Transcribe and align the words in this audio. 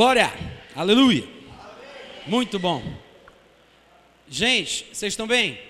Glória! 0.00 0.32
Aleluia! 0.74 1.28
Muito 2.26 2.58
bom. 2.58 2.82
Gente, 4.26 4.86
vocês 4.90 5.12
estão 5.12 5.26
bem? 5.26 5.60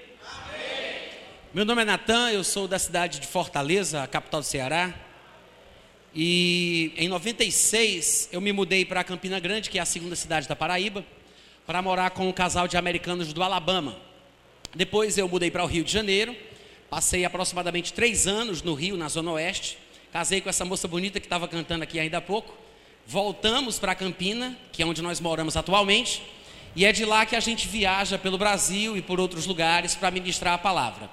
Meu 1.53 1.65
nome 1.65 1.83
é 1.83 1.85
Natan, 1.85 2.31
eu 2.31 2.45
sou 2.45 2.69
da 2.69 2.79
cidade 2.79 3.19
de 3.19 3.27
Fortaleza, 3.27 4.05
a 4.05 4.07
capital 4.07 4.39
do 4.39 4.47
Ceará. 4.47 4.95
E 6.15 6.93
em 6.97 7.09
96 7.09 8.29
eu 8.31 8.41
me 8.41 8.53
mudei 8.53 8.85
para 8.85 9.03
Campina 9.03 9.41
Grande, 9.41 9.69
que 9.69 9.81
é 9.81 9.83
a 9.83 9.85
segunda 9.85 10.15
cidade 10.15 10.47
da 10.47 10.55
Paraíba, 10.55 11.05
para 11.67 11.83
morar 11.83 12.11
com 12.11 12.29
um 12.29 12.33
casal 12.33 12.69
de 12.69 12.77
americanos 12.77 13.33
do 13.33 13.43
Alabama. 13.43 13.97
Depois 14.73 15.19
eu 15.19 15.29
mudei 15.29 15.51
para 15.51 15.65
o 15.65 15.67
Rio 15.67 15.83
de 15.83 15.91
Janeiro, 15.91 16.37
passei 16.89 17.25
aproximadamente 17.25 17.93
três 17.93 18.29
anos 18.29 18.63
no 18.63 18.75
Rio, 18.75 18.97
na 18.97 19.09
Zona 19.09 19.33
Oeste. 19.33 19.77
Casei 20.13 20.41
com 20.41 20.49
essa 20.49 20.65
moça 20.65 20.87
bonita 20.87 21.19
que 21.19 21.27
estava 21.27 21.49
cantando 21.49 21.83
aqui 21.83 21.99
ainda 21.99 22.19
há 22.19 22.21
pouco. 22.21 22.60
Voltamos 23.13 23.77
para 23.77 23.93
Campina, 23.93 24.57
que 24.71 24.85
é 24.85 24.87
onde 24.87 25.03
nós 25.03 25.19
moramos 25.19 25.57
atualmente, 25.57 26.23
e 26.77 26.85
é 26.85 26.93
de 26.93 27.05
lá 27.05 27.27
que 27.27 27.35
a 27.35 27.41
gente 27.41 27.67
viaja 27.67 28.17
pelo 28.17 28.39
Brasil 28.39 28.97
e 28.97 29.03
por 29.03 29.19
outros 29.19 29.47
lugares 29.47 29.97
para 29.97 30.13
ministrar 30.13 30.55
a 30.55 30.59
palavra. 30.59 31.11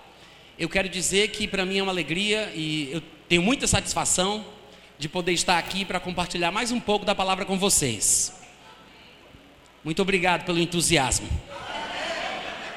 Eu 0.60 0.70
quero 0.70 0.88
dizer 0.88 1.30
que 1.30 1.48
para 1.48 1.66
mim 1.66 1.80
é 1.80 1.82
uma 1.82 1.92
alegria 1.92 2.52
e 2.54 2.92
eu 2.92 3.02
tenho 3.28 3.42
muita 3.42 3.66
satisfação 3.66 4.46
de 5.00 5.10
poder 5.10 5.32
estar 5.32 5.58
aqui 5.58 5.84
para 5.84 6.00
compartilhar 6.00 6.52
mais 6.52 6.72
um 6.72 6.80
pouco 6.80 7.04
da 7.04 7.16
palavra 7.16 7.46
com 7.46 7.58
vocês. 7.58 8.32
Muito 9.84 10.00
obrigado 10.00 10.46
pelo 10.46 10.60
entusiasmo. 10.60 11.28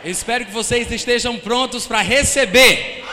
Eu 0.02 0.10
espero 0.10 0.46
que 0.46 0.50
vocês 0.50 0.90
estejam 0.90 1.38
prontos 1.38 1.86
para 1.86 2.00
receber. 2.00 3.04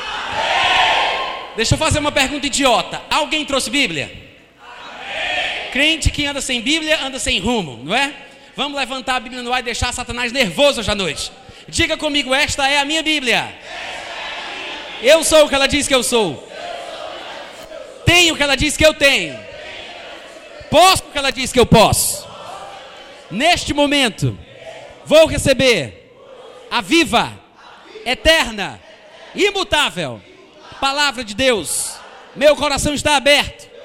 Deixa 1.57 1.75
eu 1.75 1.77
fazer 1.77 1.99
uma 1.99 2.13
pergunta 2.13 2.47
idiota. 2.47 3.01
Alguém 3.09 3.43
trouxe 3.43 3.69
Bíblia? 3.69 4.26
Crente 5.77 6.09
que 6.09 6.25
anda 6.25 6.41
sem 6.41 6.59
Bíblia, 6.59 6.99
anda 7.03 7.19
sem 7.19 7.39
rumo, 7.39 7.79
não 7.83 7.95
é? 7.95 8.11
Vamos 8.55 8.75
levantar 8.75 9.17
a 9.17 9.19
Bíblia 9.19 9.43
no 9.43 9.53
ar 9.53 9.59
e 9.59 9.61
deixar 9.61 9.93
Satanás 9.93 10.31
nervoso 10.31 10.79
hoje 10.79 10.89
à 10.89 10.95
noite. 10.95 11.31
Diga 11.67 11.95
comigo, 11.95 12.33
esta 12.33 12.67
é 12.67 12.79
a 12.79 12.83
minha 12.83 13.03
Bíblia. 13.03 13.55
Eu 15.03 15.23
sou 15.23 15.45
o 15.45 15.47
que 15.47 15.53
ela 15.53 15.67
diz 15.67 15.87
que 15.87 15.93
eu 15.93 16.01
sou. 16.01 16.51
Tenho 18.07 18.33
o 18.33 18.37
que 18.37 18.41
ela 18.41 18.57
diz 18.57 18.75
que 18.75 18.83
eu 18.83 18.91
tenho. 18.95 19.39
Posso 20.71 21.03
o 21.03 21.11
que 21.11 21.17
ela 21.19 21.29
diz 21.29 21.51
que 21.51 21.59
eu 21.59 21.65
posso. 21.67 22.27
Neste 23.29 23.71
momento, 23.71 24.35
vou 25.05 25.27
receber 25.27 26.11
a 26.71 26.81
viva, 26.81 27.39
eterna, 28.03 28.81
imutável 29.35 30.19
palavra 30.81 31.23
de 31.23 31.35
Deus. 31.35 31.91
Meu 32.35 32.55
coração 32.55 32.95
está 32.95 33.15
aberto 33.15 33.76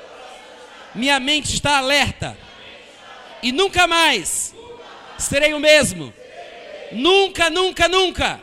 minha 0.95 1.19
mente 1.19 1.55
está 1.55 1.79
alerta. 1.79 2.37
E 3.43 3.51
nunca 3.51 3.87
mais 3.87 4.55
serei 5.19 5.55
o 5.55 5.61
mesmo. 5.61 6.13
Nunca, 6.93 7.49
nunca, 7.49 7.89
nunca. 7.89 8.41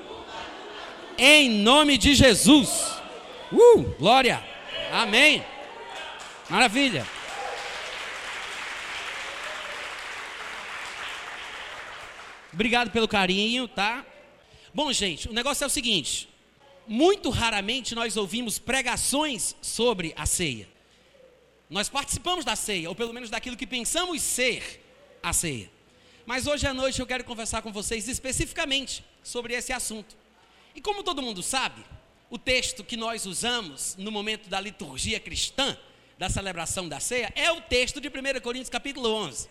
Em 1.17 1.49
nome 1.49 1.97
de 1.97 2.15
Jesus. 2.15 2.99
Uh, 3.51 3.83
glória. 3.97 4.43
Amém. 4.91 5.43
Maravilha. 6.49 7.05
Obrigado 12.51 12.89
pelo 12.89 13.07
carinho, 13.07 13.67
tá? 13.67 14.03
Bom, 14.73 14.91
gente, 14.91 15.29
o 15.29 15.33
negócio 15.33 15.63
é 15.63 15.67
o 15.67 15.69
seguinte: 15.69 16.27
muito 16.87 17.29
raramente 17.29 17.93
nós 17.93 18.17
ouvimos 18.17 18.57
pregações 18.57 19.55
sobre 19.61 20.13
a 20.17 20.25
ceia. 20.25 20.67
Nós 21.69 21.87
participamos 21.87 22.43
da 22.43 22.55
ceia, 22.55 22.89
ou 22.89 22.95
pelo 22.95 23.13
menos 23.13 23.29
daquilo 23.29 23.55
que 23.55 23.67
pensamos 23.67 24.21
ser 24.21 24.83
a 25.21 25.31
ceia. 25.31 25.69
Mas 26.25 26.47
hoje 26.47 26.65
à 26.65 26.73
noite 26.73 26.99
eu 26.99 27.05
quero 27.05 27.23
conversar 27.23 27.61
com 27.61 27.71
vocês 27.71 28.07
especificamente 28.07 29.03
sobre 29.23 29.53
esse 29.53 29.71
assunto. 29.71 30.17
E 30.73 30.81
como 30.81 31.03
todo 31.03 31.21
mundo 31.21 31.43
sabe, 31.43 31.83
o 32.29 32.37
texto 32.37 32.83
que 32.83 32.97
nós 32.97 33.25
usamos 33.25 33.95
no 33.97 34.11
momento 34.11 34.49
da 34.49 34.59
liturgia 34.59 35.19
cristã, 35.19 35.77
da 36.17 36.29
celebração 36.29 36.89
da 36.89 36.99
ceia, 36.99 37.31
é 37.35 37.51
o 37.51 37.61
texto 37.61 38.01
de 38.01 38.07
1 38.07 38.41
Coríntios 38.41 38.69
capítulo 38.69 39.09
11. 39.09 39.47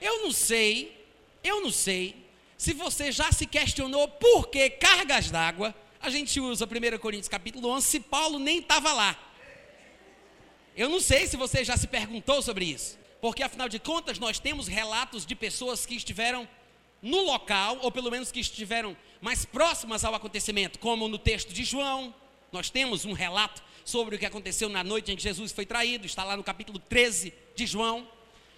Eu 0.00 0.22
não 0.22 0.32
sei, 0.32 1.06
eu 1.44 1.60
não 1.60 1.70
sei 1.70 2.16
se 2.56 2.72
você 2.72 3.12
já 3.12 3.30
se 3.30 3.46
questionou 3.46 4.08
por 4.08 4.48
que 4.48 4.70
cargas 4.70 5.30
d'água 5.30 5.74
a 6.00 6.10
gente 6.10 6.38
usa 6.40 6.66
1 6.66 6.98
Coríntios 6.98 7.28
capítulo 7.28 7.68
11 7.68 7.86
se 7.86 8.00
Paulo 8.00 8.38
nem 8.38 8.58
estava 8.58 8.92
lá. 8.92 9.25
Eu 10.76 10.90
não 10.90 11.00
sei 11.00 11.26
se 11.26 11.38
você 11.38 11.64
já 11.64 11.74
se 11.74 11.86
perguntou 11.86 12.42
sobre 12.42 12.66
isso, 12.66 12.98
porque 13.18 13.42
afinal 13.42 13.66
de 13.66 13.78
contas 13.78 14.18
nós 14.18 14.38
temos 14.38 14.68
relatos 14.68 15.24
de 15.24 15.34
pessoas 15.34 15.86
que 15.86 15.94
estiveram 15.94 16.46
no 17.00 17.22
local, 17.24 17.78
ou 17.80 17.90
pelo 17.90 18.10
menos 18.10 18.30
que 18.30 18.40
estiveram 18.40 18.94
mais 19.20 19.46
próximas 19.46 20.04
ao 20.04 20.14
acontecimento, 20.14 20.78
como 20.78 21.08
no 21.08 21.16
texto 21.16 21.50
de 21.50 21.64
João, 21.64 22.14
nós 22.52 22.68
temos 22.68 23.06
um 23.06 23.12
relato 23.12 23.62
sobre 23.86 24.16
o 24.16 24.18
que 24.18 24.26
aconteceu 24.26 24.68
na 24.68 24.84
noite 24.84 25.10
em 25.10 25.16
que 25.16 25.22
Jesus 25.22 25.50
foi 25.50 25.64
traído, 25.64 26.04
está 26.04 26.24
lá 26.24 26.36
no 26.36 26.44
capítulo 26.44 26.78
13 26.78 27.32
de 27.54 27.66
João. 27.66 28.06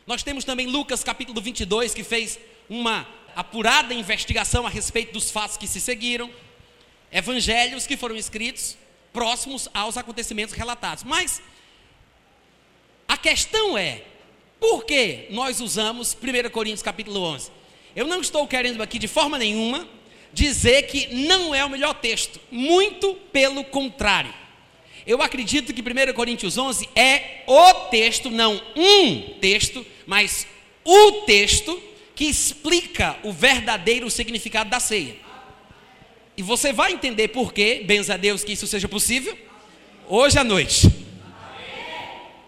Nós 0.05 0.23
temos 0.25 0.45
também 0.45 0.67
Lucas 0.67 1.05
capítulo 1.05 1.41
22, 1.41 1.95
que 1.95 2.03
fez 2.03 2.39
uma 2.69 3.06
apurada 3.37 3.95
investigação 3.95 4.67
a 4.67 4.71
respeito 4.71 5.12
dos 5.12 5.31
fatos 5.31 5.56
que 5.56 5.69
se 5.69 5.81
seguiram. 5.81 6.31
Evangelhos 7.12 7.87
que 7.87 7.97
foram 7.97 8.17
escritos 8.17 8.77
próximos 9.12 9.69
aos 9.73 9.97
acontecimentos 9.97 10.55
relatados. 10.55 11.05
Mas 11.05 11.41
a 13.08 13.16
questão 13.16 13.76
é, 13.76 14.02
por 14.60 14.84
que 14.84 15.26
nós 15.30 15.60
usamos 15.60 16.14
1 16.14 16.50
Coríntios 16.50 16.82
capítulo 16.82 17.20
11? 17.20 17.50
Eu 17.96 18.06
não 18.06 18.20
estou 18.20 18.46
querendo 18.46 18.82
aqui 18.82 18.98
de 18.98 19.08
forma 19.08 19.38
nenhuma 19.38 19.88
dizer 20.32 20.82
que 20.82 21.14
não 21.14 21.54
é 21.54 21.64
o 21.64 21.70
melhor 21.70 21.94
texto, 21.94 22.38
muito 22.50 23.14
pelo 23.32 23.64
contrário. 23.64 24.32
Eu 25.06 25.22
acredito 25.22 25.72
que 25.72 25.80
1 25.80 26.12
Coríntios 26.12 26.58
11 26.58 26.86
é 26.94 27.42
o 27.46 27.72
texto, 27.88 28.30
não 28.30 28.60
um 28.76 29.20
texto, 29.40 29.86
mas 30.06 30.46
o 30.84 31.12
texto 31.22 31.82
que 32.14 32.26
explica 32.26 33.16
o 33.22 33.32
verdadeiro 33.32 34.10
significado 34.10 34.69
da 34.69 34.78
ceia. 34.78 35.16
E 36.36 36.42
você 36.42 36.72
vai 36.72 36.92
entender 36.92 37.28
por 37.28 37.54
que, 37.54 37.84
benza 37.84 38.14
a 38.14 38.16
Deus 38.16 38.44
que 38.44 38.52
isso 38.52 38.66
seja 38.66 38.86
possível, 38.86 39.36
hoje 40.06 40.38
à 40.38 40.44
noite. 40.44 41.07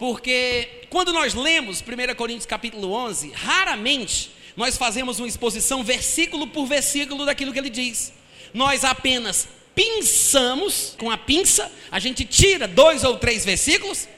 Porque 0.00 0.86
quando 0.88 1.12
nós 1.12 1.34
lemos 1.34 1.82
1 1.82 2.14
Coríntios 2.14 2.46
capítulo 2.46 2.90
11, 2.90 3.32
raramente 3.32 4.30
nós 4.56 4.78
fazemos 4.78 5.18
uma 5.18 5.28
exposição 5.28 5.84
versículo 5.84 6.46
por 6.46 6.64
versículo 6.64 7.26
daquilo 7.26 7.52
que 7.52 7.58
ele 7.58 7.68
diz. 7.68 8.10
Nós 8.54 8.82
apenas 8.82 9.46
pinçamos 9.74 10.96
com 10.98 11.10
a 11.10 11.18
pinça, 11.18 11.70
a 11.90 11.98
gente 11.98 12.24
tira 12.24 12.66
dois 12.66 13.04
ou 13.04 13.18
três 13.18 13.44
versículos 13.44 14.08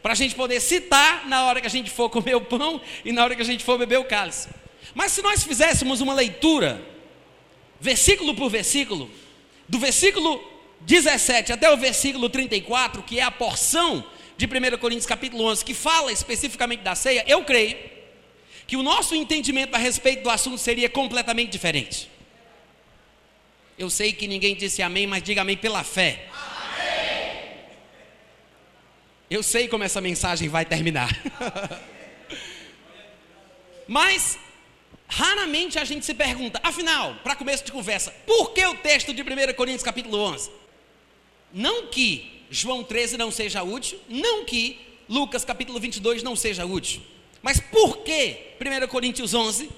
para 0.00 0.12
a 0.12 0.14
gente 0.14 0.36
poder 0.36 0.60
citar 0.60 1.26
na 1.26 1.44
hora 1.46 1.60
que 1.60 1.66
a 1.66 1.70
gente 1.70 1.90
for 1.90 2.08
comer 2.08 2.36
o 2.36 2.40
pão 2.40 2.80
e 3.04 3.10
na 3.10 3.24
hora 3.24 3.34
que 3.34 3.42
a 3.42 3.44
gente 3.44 3.64
for 3.64 3.76
beber 3.76 3.98
o 3.98 4.04
cálice. 4.04 4.48
Mas 4.94 5.10
se 5.10 5.20
nós 5.20 5.42
fizéssemos 5.42 6.00
uma 6.00 6.14
leitura, 6.14 6.80
versículo 7.80 8.36
por 8.36 8.48
versículo, 8.48 9.10
do 9.68 9.80
versículo 9.80 10.40
17 10.82 11.52
até 11.52 11.68
o 11.72 11.76
versículo 11.76 12.28
34, 12.28 13.02
que 13.02 13.18
é 13.18 13.24
a 13.24 13.32
porção 13.32 14.13
de 14.36 14.46
1 14.46 14.78
Coríntios 14.78 15.06
capítulo 15.06 15.44
11, 15.44 15.64
que 15.64 15.74
fala 15.74 16.12
especificamente 16.12 16.80
da 16.80 16.94
ceia, 16.94 17.24
eu 17.26 17.44
creio 17.44 17.76
que 18.66 18.76
o 18.76 18.82
nosso 18.82 19.14
entendimento 19.14 19.74
a 19.74 19.78
respeito 19.78 20.22
do 20.22 20.30
assunto 20.30 20.58
seria 20.58 20.88
completamente 20.88 21.50
diferente. 21.50 22.10
Eu 23.78 23.90
sei 23.90 24.12
que 24.12 24.26
ninguém 24.26 24.54
disse 24.54 24.82
amém, 24.82 25.06
mas 25.06 25.22
diga 25.22 25.42
amém 25.42 25.56
pela 25.56 25.84
fé. 25.84 26.26
Amém. 26.32 27.42
Eu 29.28 29.42
sei 29.42 29.68
como 29.68 29.84
essa 29.84 30.00
mensagem 30.00 30.48
vai 30.48 30.64
terminar. 30.64 31.10
mas 33.86 34.38
raramente 35.08 35.78
a 35.78 35.84
gente 35.84 36.06
se 36.06 36.14
pergunta, 36.14 36.58
afinal, 36.62 37.16
para 37.22 37.36
começo 37.36 37.64
de 37.64 37.72
conversa, 37.72 38.10
por 38.26 38.52
que 38.52 38.64
o 38.66 38.74
texto 38.76 39.12
de 39.12 39.22
1 39.22 39.54
Coríntios 39.54 39.82
capítulo 39.82 40.18
11? 40.18 40.50
Não 41.52 41.86
que 41.88 42.33
João 42.50 42.84
13 42.84 43.16
não 43.16 43.30
seja 43.30 43.62
útil, 43.62 43.98
não 44.08 44.44
que 44.44 44.78
Lucas 45.08 45.44
capítulo 45.44 45.78
22 45.80 46.22
não 46.22 46.36
seja 46.36 46.64
útil. 46.64 47.02
Mas 47.42 47.60
por 47.60 47.98
que 47.98 48.38
1 48.60 48.86
Coríntios 48.88 49.34
11 49.34 49.70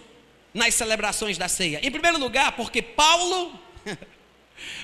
nas 0.55 0.75
celebrações 0.75 1.37
da 1.37 1.49
ceia? 1.49 1.81
Em 1.83 1.91
primeiro 1.91 2.19
lugar, 2.19 2.53
porque 2.53 2.81
Paulo 2.81 3.59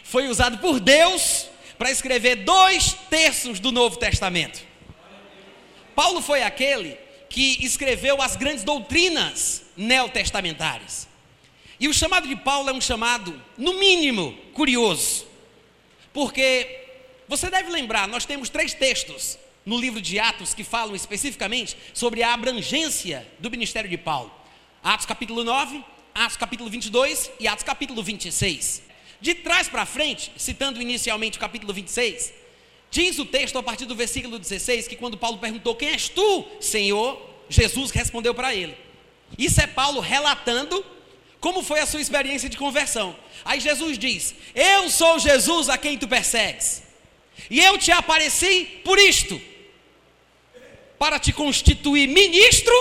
foi 0.03 0.29
usado 0.29 0.59
por 0.59 0.81
Deus 0.81 1.49
para 1.79 1.91
escrever 1.91 2.37
dois 2.37 2.93
terços 3.09 3.61
do 3.61 3.71
Novo 3.71 3.97
Testamento. 3.97 4.63
Paulo 5.95 6.21
foi 6.21 6.43
aquele 6.43 6.97
que 7.29 7.65
escreveu 7.65 8.21
as 8.21 8.37
grandes 8.37 8.65
doutrinas 8.65 9.63
neotestamentárias. 9.77 11.09
E 11.79 11.89
o 11.89 11.95
chamado 11.95 12.29
de 12.29 12.37
Paulo 12.37 12.71
é 12.71 12.73
um 12.73 12.81
chamado, 12.81 13.41
no 13.57 13.75
mínimo, 13.79 14.37
curioso, 14.53 15.27
porque 16.13 16.82
você 17.33 17.49
deve 17.49 17.71
lembrar, 17.71 18.07
nós 18.09 18.27
temos 18.27 18.51
três 18.51 18.75
textos 18.75 19.39
no 19.65 19.79
livro 19.81 20.03
de 20.03 20.19
Atos 20.19 20.53
que 20.53 20.63
falam 20.63 20.95
especificamente 20.95 21.75
sobre 21.95 22.23
a 22.23 22.35
abrangência 22.35 23.27
do 23.39 23.51
ministério 23.51 23.89
de 23.89 23.97
Paulo. 23.97 24.31
Atos 24.85 25.07
capítulo 25.07 25.43
9, 25.43 25.83
Atos 26.15 26.37
capítulo 26.37 26.69
22 26.69 27.31
e 27.41 27.49
Atos 27.49 27.65
capítulo 27.65 28.03
26. 28.03 28.83
De 29.19 29.35
trás 29.35 29.67
para 29.67 29.87
frente, 29.87 30.31
citando 30.37 30.83
inicialmente 30.83 31.39
o 31.39 31.41
capítulo 31.41 31.73
26, 31.73 32.35
diz 32.91 33.19
o 33.19 33.25
texto 33.25 33.57
a 33.57 33.63
partir 33.63 33.87
do 33.87 33.95
versículo 33.95 34.39
16 34.39 34.87
que 34.87 34.97
quando 34.97 35.17
Paulo 35.17 35.39
perguntou: 35.39 35.75
Quem 35.75 35.89
és 35.89 36.11
tu, 36.11 36.47
Senhor? 36.61 37.31
Jesus 37.49 37.91
respondeu 37.93 38.35
para 38.35 38.55
ele. 38.55 38.77
Isso 39.39 39.59
é 39.59 39.67
Paulo 39.67 40.01
relatando 40.01 40.85
como 41.41 41.63
foi 41.63 41.81
a 41.81 41.87
sua 41.87 42.03
experiência 42.03 42.51
de 42.51 42.59
conversão. 42.59 43.17
Aí 43.43 43.59
Jesus 43.59 43.97
diz: 43.97 44.35
Eu 44.55 44.91
sou 44.91 45.19
Jesus 45.19 45.71
a 45.71 45.79
quem 45.79 45.97
tu 45.97 46.07
persegues, 46.07 46.83
e 47.51 47.61
eu 47.61 47.77
te 47.79 47.91
apareci 47.91 48.81
por 48.85 48.99
isto, 48.99 49.41
para 50.99 51.19
te 51.19 51.33
constituir 51.33 52.07
ministro 52.09 52.75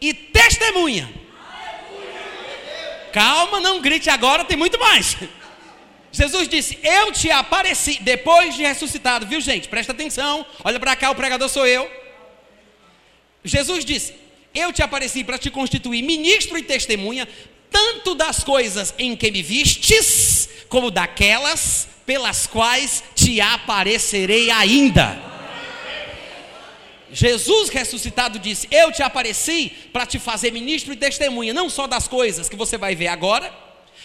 e 0.00 0.12
testemunha. 0.14 1.12
Calma, 3.12 3.60
não 3.60 3.80
grite 3.80 4.10
agora, 4.10 4.44
tem 4.44 4.56
muito 4.56 4.78
mais. 4.78 5.16
Jesus 6.12 6.48
disse: 6.48 6.78
Eu 6.82 7.12
te 7.12 7.30
apareci 7.30 7.98
depois 8.00 8.54
de 8.54 8.62
ressuscitado, 8.62 9.26
viu 9.26 9.40
gente? 9.40 9.68
Presta 9.68 9.92
atenção, 9.92 10.44
olha 10.64 10.80
para 10.80 10.96
cá, 10.96 11.10
o 11.10 11.14
pregador 11.14 11.48
sou 11.48 11.66
eu. 11.66 11.90
Jesus 13.44 13.84
disse: 13.84 14.14
Eu 14.54 14.72
te 14.72 14.82
apareci 14.82 15.22
para 15.22 15.38
te 15.38 15.50
constituir 15.50 16.02
ministro 16.02 16.56
e 16.58 16.62
testemunha, 16.62 17.28
tanto 17.70 18.14
das 18.14 18.42
coisas 18.42 18.94
em 18.98 19.16
que 19.16 19.30
me 19.30 19.42
vistes, 19.42 20.48
como 20.68 20.90
daquelas 20.90 21.88
pelas 22.06 22.46
quais 22.46 23.02
te 23.14 23.40
aparecerei 23.40 24.50
ainda. 24.50 25.20
Jesus 27.12 27.68
ressuscitado 27.68 28.38
disse: 28.38 28.68
Eu 28.70 28.92
te 28.92 29.02
apareci 29.02 29.72
para 29.92 30.06
te 30.06 30.18
fazer 30.18 30.52
ministro 30.52 30.92
e 30.92 30.96
testemunha, 30.96 31.54
não 31.54 31.68
só 31.68 31.86
das 31.86 32.06
coisas 32.06 32.48
que 32.48 32.56
você 32.56 32.76
vai 32.76 32.94
ver 32.94 33.08
agora, 33.08 33.52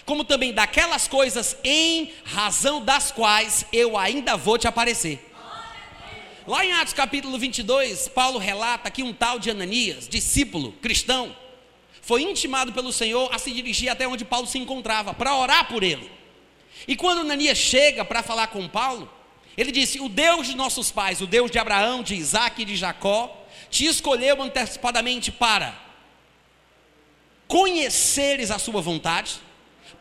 como 0.05 0.23
também 0.23 0.53
daquelas 0.53 1.07
coisas 1.07 1.57
em 1.63 2.11
razão 2.23 2.83
das 2.83 3.11
quais 3.11 3.65
eu 3.71 3.97
ainda 3.97 4.37
vou 4.37 4.57
te 4.57 4.67
aparecer. 4.67 5.27
Lá 6.47 6.65
em 6.65 6.73
Atos 6.73 6.93
capítulo 6.93 7.37
22, 7.37 8.07
Paulo 8.07 8.39
relata 8.39 8.89
que 8.89 9.03
um 9.03 9.13
tal 9.13 9.37
de 9.37 9.51
Ananias, 9.51 10.07
discípulo 10.07 10.71
cristão, 10.81 11.35
foi 12.11 12.23
intimado 12.23 12.73
pelo 12.73 12.91
Senhor 12.91 13.33
a 13.33 13.39
se 13.39 13.53
dirigir 13.53 13.87
até 13.87 14.05
onde 14.05 14.25
Paulo 14.25 14.45
se 14.45 14.59
encontrava, 14.59 15.13
para 15.13 15.33
orar 15.33 15.69
por 15.69 15.81
ele. 15.81 16.11
E 16.85 16.93
quando 16.93 17.21
Ananias 17.21 17.57
chega 17.57 18.03
para 18.03 18.21
falar 18.21 18.47
com 18.47 18.67
Paulo, 18.67 19.09
ele 19.57 19.71
disse: 19.71 20.01
O 20.01 20.09
Deus 20.09 20.47
de 20.47 20.53
nossos 20.53 20.91
pais, 20.91 21.21
o 21.21 21.25
Deus 21.25 21.49
de 21.49 21.57
Abraão, 21.57 22.03
de 22.03 22.13
Isaac 22.13 22.61
e 22.61 22.65
de 22.65 22.75
Jacó, 22.75 23.45
te 23.69 23.85
escolheu 23.85 24.41
antecipadamente 24.41 25.31
para 25.31 25.73
conheceres 27.47 28.51
a 28.51 28.59
sua 28.59 28.81
vontade, 28.81 29.35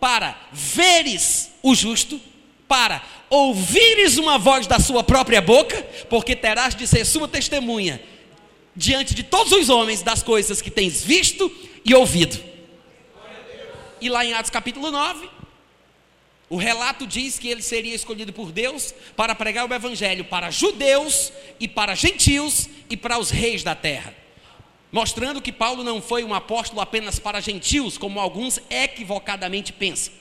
para 0.01 0.37
veres 0.51 1.53
o 1.63 1.77
justo, 1.77 2.21
para 2.67 3.05
ouvires 3.29 4.19
uma 4.19 4.37
voz 4.37 4.67
da 4.67 4.81
sua 4.81 5.05
própria 5.05 5.41
boca, 5.41 5.81
porque 6.09 6.35
terás 6.35 6.75
de 6.75 6.89
ser 6.89 7.05
sua 7.05 7.29
testemunha 7.29 8.03
diante 8.75 9.15
de 9.15 9.23
todos 9.23 9.53
os 9.53 9.69
homens 9.69 10.03
das 10.03 10.25
coisas 10.25 10.61
que 10.61 10.73
tens 10.73 11.05
visto 11.05 11.70
e 11.85 11.95
ouvido. 11.95 12.39
E 14.01 14.09
lá 14.09 14.25
em 14.25 14.33
Atos 14.33 14.51
capítulo 14.51 14.91
9, 14.91 15.29
o 16.49 16.57
relato 16.57 17.07
diz 17.07 17.39
que 17.39 17.49
ele 17.49 17.63
seria 17.63 17.95
escolhido 17.95 18.33
por 18.33 18.51
Deus 18.51 18.93
para 19.15 19.35
pregar 19.35 19.71
o 19.71 19.73
evangelho 19.73 20.25
para 20.25 20.51
judeus 20.51 21.33
e 21.61 21.69
para 21.69 21.95
gentios 21.95 22.69
e 22.91 22.97
para 22.97 23.19
os 23.19 23.31
reis 23.31 23.63
da 23.63 23.75
terra. 23.75 24.15
Mostrando 24.91 25.41
que 25.41 25.53
Paulo 25.53 25.85
não 25.85 26.03
foi 26.03 26.25
um 26.25 26.35
apóstolo 26.35 26.81
apenas 26.81 27.21
para 27.21 27.41
gentios, 27.41 27.97
como 27.97 28.19
alguns 28.19 28.59
equivocadamente 28.69 29.73
pensam. 29.73 30.13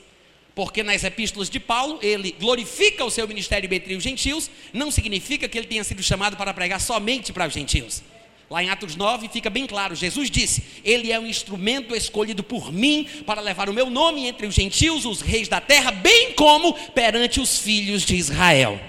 Porque 0.54 0.84
nas 0.84 1.04
epístolas 1.04 1.50
de 1.50 1.60
Paulo, 1.60 1.98
ele 2.02 2.36
glorifica 2.40 3.04
o 3.04 3.10
seu 3.10 3.28
ministério 3.28 3.74
entre 3.74 3.96
os 3.96 4.04
gentios, 4.04 4.52
não 4.72 4.92
significa 4.92 5.48
que 5.48 5.58
ele 5.58 5.68
tenha 5.68 5.84
sido 5.84 6.04
chamado 6.04 6.38
para 6.38 6.54
pregar 6.54 6.80
somente 6.80 7.34
para 7.34 7.48
os 7.48 7.54
gentios. 7.54 8.04
Lá 8.50 8.64
em 8.64 8.70
Atos 8.70 8.96
9 8.96 9.30
fica 9.30 9.50
bem 9.50 9.68
claro: 9.68 9.96
Jesus 9.96 10.32
disse: 10.32 10.64
Ele 10.84 11.12
é 11.12 11.20
um 11.20 11.28
instrumento 11.28 11.96
escolhido 11.96 12.44
por 12.44 12.72
mim 12.72 13.08
para 13.26 13.42
levar 13.42 13.70
o 13.70 13.74
meu 13.74 13.90
nome 13.90 14.26
entre 14.28 14.48
os 14.48 14.56
gentios, 14.56 15.06
os 15.06 15.22
reis 15.22 15.48
da 15.48 15.62
terra, 15.62 15.92
bem 15.92 16.34
como 16.34 16.74
perante 16.90 17.40
os 17.40 17.60
filhos 17.60 18.02
de 18.04 18.16
Israel. 18.16 18.80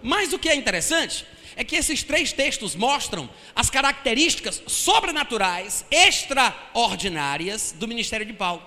Mas 0.00 0.32
o 0.32 0.38
que 0.38 0.48
é 0.48 0.54
interessante 0.54 1.24
é 1.56 1.64
que 1.64 1.76
esses 1.76 2.02
três 2.02 2.32
textos 2.32 2.76
mostram 2.76 3.28
as 3.54 3.70
características 3.70 4.62
sobrenaturais, 4.66 5.84
extraordinárias 5.90 7.74
do 7.76 7.88
ministério 7.88 8.26
de 8.26 8.32
Paulo. 8.32 8.62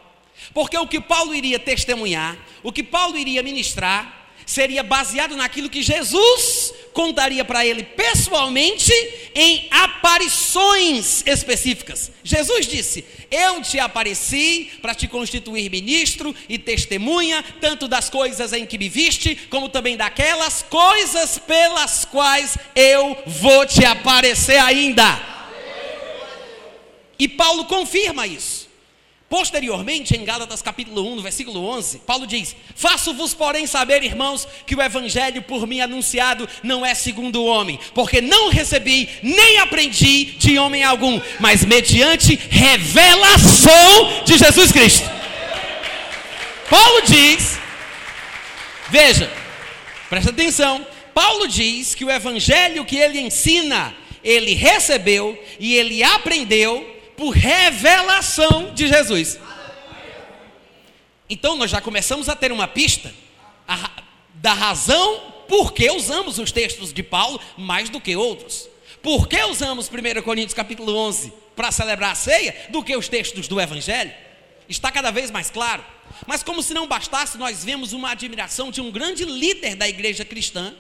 Porque 0.54 0.78
o 0.78 0.88
que 0.88 1.00
Paulo 1.00 1.34
iria 1.34 1.60
testemunhar, 1.60 2.38
o 2.64 2.72
que 2.72 2.84
Paulo 2.84 3.18
iria 3.18 3.44
ministrar, 3.44 4.27
seria 4.48 4.82
baseado 4.82 5.36
naquilo 5.36 5.70
que 5.70 5.84
Jesus 5.84 6.74
contaria 6.94 7.46
para 7.46 7.64
ele 7.64 7.84
pessoalmente 7.84 8.92
em 9.36 9.68
aparições 9.70 11.22
específicas. 11.28 12.12
Jesus 12.24 12.66
disse: 12.66 13.06
Eu 13.30 13.62
te 13.62 13.78
apareci 13.78 14.72
para 14.82 14.96
te 14.96 15.08
constituir 15.08 15.70
ministro 15.70 16.34
e 16.48 16.58
testemunha, 16.58 17.44
tanto 17.62 17.88
das 17.88 18.10
coisas 18.10 18.54
em 18.54 18.66
que 18.66 18.78
me 18.80 18.88
viste, 18.90 19.36
como 19.50 19.70
também 19.70 19.98
daquelas 19.98 20.64
coisas 20.64 21.38
pelas 21.38 22.06
quais 22.06 22.58
eu 22.74 23.16
vou 23.28 23.66
te 23.66 23.86
aparecer 23.86 24.58
ainda. 24.58 25.38
E 27.20 27.28
Paulo 27.28 27.66
confirma 27.66 28.26
isso. 28.26 28.57
Posteriormente, 29.30 30.16
em 30.16 30.24
Gálatas 30.24 30.62
capítulo 30.62 31.06
1, 31.16 31.22
versículo 31.22 31.62
11, 31.62 32.00
Paulo 32.00 32.26
diz: 32.26 32.56
Faço-vos, 32.74 33.34
porém, 33.34 33.68
saber, 33.68 34.02
irmãos, 34.02 34.48
que 34.66 34.74
o 34.74 34.82
evangelho 34.82 35.42
por 35.42 35.68
mim 35.68 35.82
anunciado 35.82 36.48
não 36.64 36.86
é 36.86 36.96
segundo 36.96 37.42
o 37.42 37.46
homem, 37.46 37.78
porque 37.94 38.22
não 38.22 38.50
recebi 38.50 39.10
nem 39.22 39.58
aprendi 39.58 40.24
de 40.38 40.58
homem 40.58 40.82
algum, 40.82 41.20
mas 41.42 41.66
mediante 41.66 42.36
revelação 42.50 44.24
de 44.24 44.38
Jesus 44.38 44.72
Cristo. 44.72 45.10
Paulo 46.70 47.02
diz: 47.02 47.60
Veja, 48.90 49.30
presta 50.10 50.30
atenção. 50.30 50.88
Paulo 51.14 51.50
diz 51.50 51.94
que 51.94 52.06
o 52.06 52.12
evangelho 52.12 52.86
que 52.86 52.96
ele 52.96 53.20
ensina, 53.20 53.94
ele 54.24 54.54
recebeu 54.54 55.38
e 55.60 55.76
ele 55.76 56.02
aprendeu 56.02 56.97
por 57.18 57.32
revelação 57.32 58.74
de 58.76 58.88
Jesus. 58.88 59.40
Então 61.28 61.58
nós 61.58 61.72
já 61.72 61.82
começamos 61.82 62.30
a 62.30 62.36
ter 62.36 62.52
uma 62.52 62.68
pista 62.68 63.14
da 64.36 64.54
razão 64.54 65.34
por 65.50 65.74
que 65.74 65.90
usamos 65.90 66.38
os 66.38 66.52
textos 66.52 66.94
de 66.94 67.02
Paulo 67.02 67.42
mais 67.58 67.90
do 67.90 68.00
que 68.00 68.16
outros. 68.16 68.70
Por 69.02 69.28
que 69.28 69.42
usamos 69.44 69.90
1 69.90 70.22
Coríntios 70.22 70.54
capítulo 70.54 70.96
11 70.96 71.34
para 71.56 71.72
celebrar 71.72 72.12
a 72.12 72.16
ceia 72.16 72.56
do 72.70 72.84
que 72.84 72.96
os 72.96 73.10
textos 73.10 73.48
do 73.48 73.60
Evangelho? 73.60 74.14
Está 74.70 74.92
cada 74.92 75.10
vez 75.10 75.32
mais 75.32 75.50
claro. 75.50 75.84
Mas 76.28 76.44
como 76.44 76.62
se 76.62 76.74
não 76.74 76.88
bastasse, 76.88 77.38
nós 77.38 77.64
vemos 77.64 77.94
uma 77.94 78.12
admiração 78.12 78.70
de 78.70 78.80
um 78.80 78.92
grande 78.92 79.26
líder 79.26 79.76
da 79.76 79.88
igreja 79.88 80.24
cristã, 80.24 80.74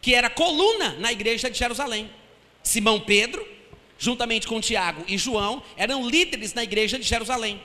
que 0.00 0.14
era 0.14 0.30
coluna 0.30 0.92
na 0.98 1.10
igreja 1.10 1.50
de 1.50 1.58
Jerusalém. 1.58 2.10
Simão 2.62 3.00
Pedro, 3.00 3.55
juntamente 3.98 4.46
com 4.46 4.60
Tiago 4.60 5.04
e 5.06 5.16
João, 5.16 5.62
eram 5.76 6.08
líderes 6.08 6.54
na 6.54 6.62
igreja 6.62 6.98
de 6.98 7.04
Jerusalém. 7.04 7.60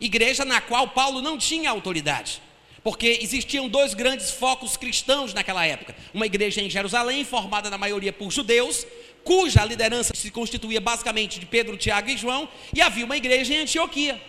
Igreja 0.00 0.44
na 0.44 0.60
qual 0.60 0.88
Paulo 0.88 1.20
não 1.20 1.36
tinha 1.36 1.70
autoridade. 1.70 2.42
Porque 2.82 3.18
existiam 3.20 3.68
dois 3.68 3.92
grandes 3.92 4.30
focos 4.30 4.76
cristãos 4.76 5.34
naquela 5.34 5.66
época. 5.66 5.94
Uma 6.14 6.24
igreja 6.24 6.62
em 6.62 6.70
Jerusalém, 6.70 7.24
formada 7.24 7.68
na 7.68 7.76
maioria 7.76 8.12
por 8.12 8.30
judeus, 8.30 8.86
cuja 9.22 9.64
liderança 9.64 10.14
se 10.14 10.30
constituía 10.30 10.80
basicamente 10.80 11.38
de 11.38 11.44
Pedro, 11.44 11.76
Tiago 11.76 12.08
e 12.08 12.16
João, 12.16 12.48
e 12.74 12.80
havia 12.80 13.04
uma 13.04 13.16
igreja 13.16 13.52
em 13.52 13.58
Antioquia, 13.58 14.20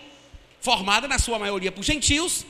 formada 0.60 1.08
na 1.08 1.18
sua 1.18 1.38
maioria 1.38 1.72
por 1.72 1.82
gentios, 1.82 2.44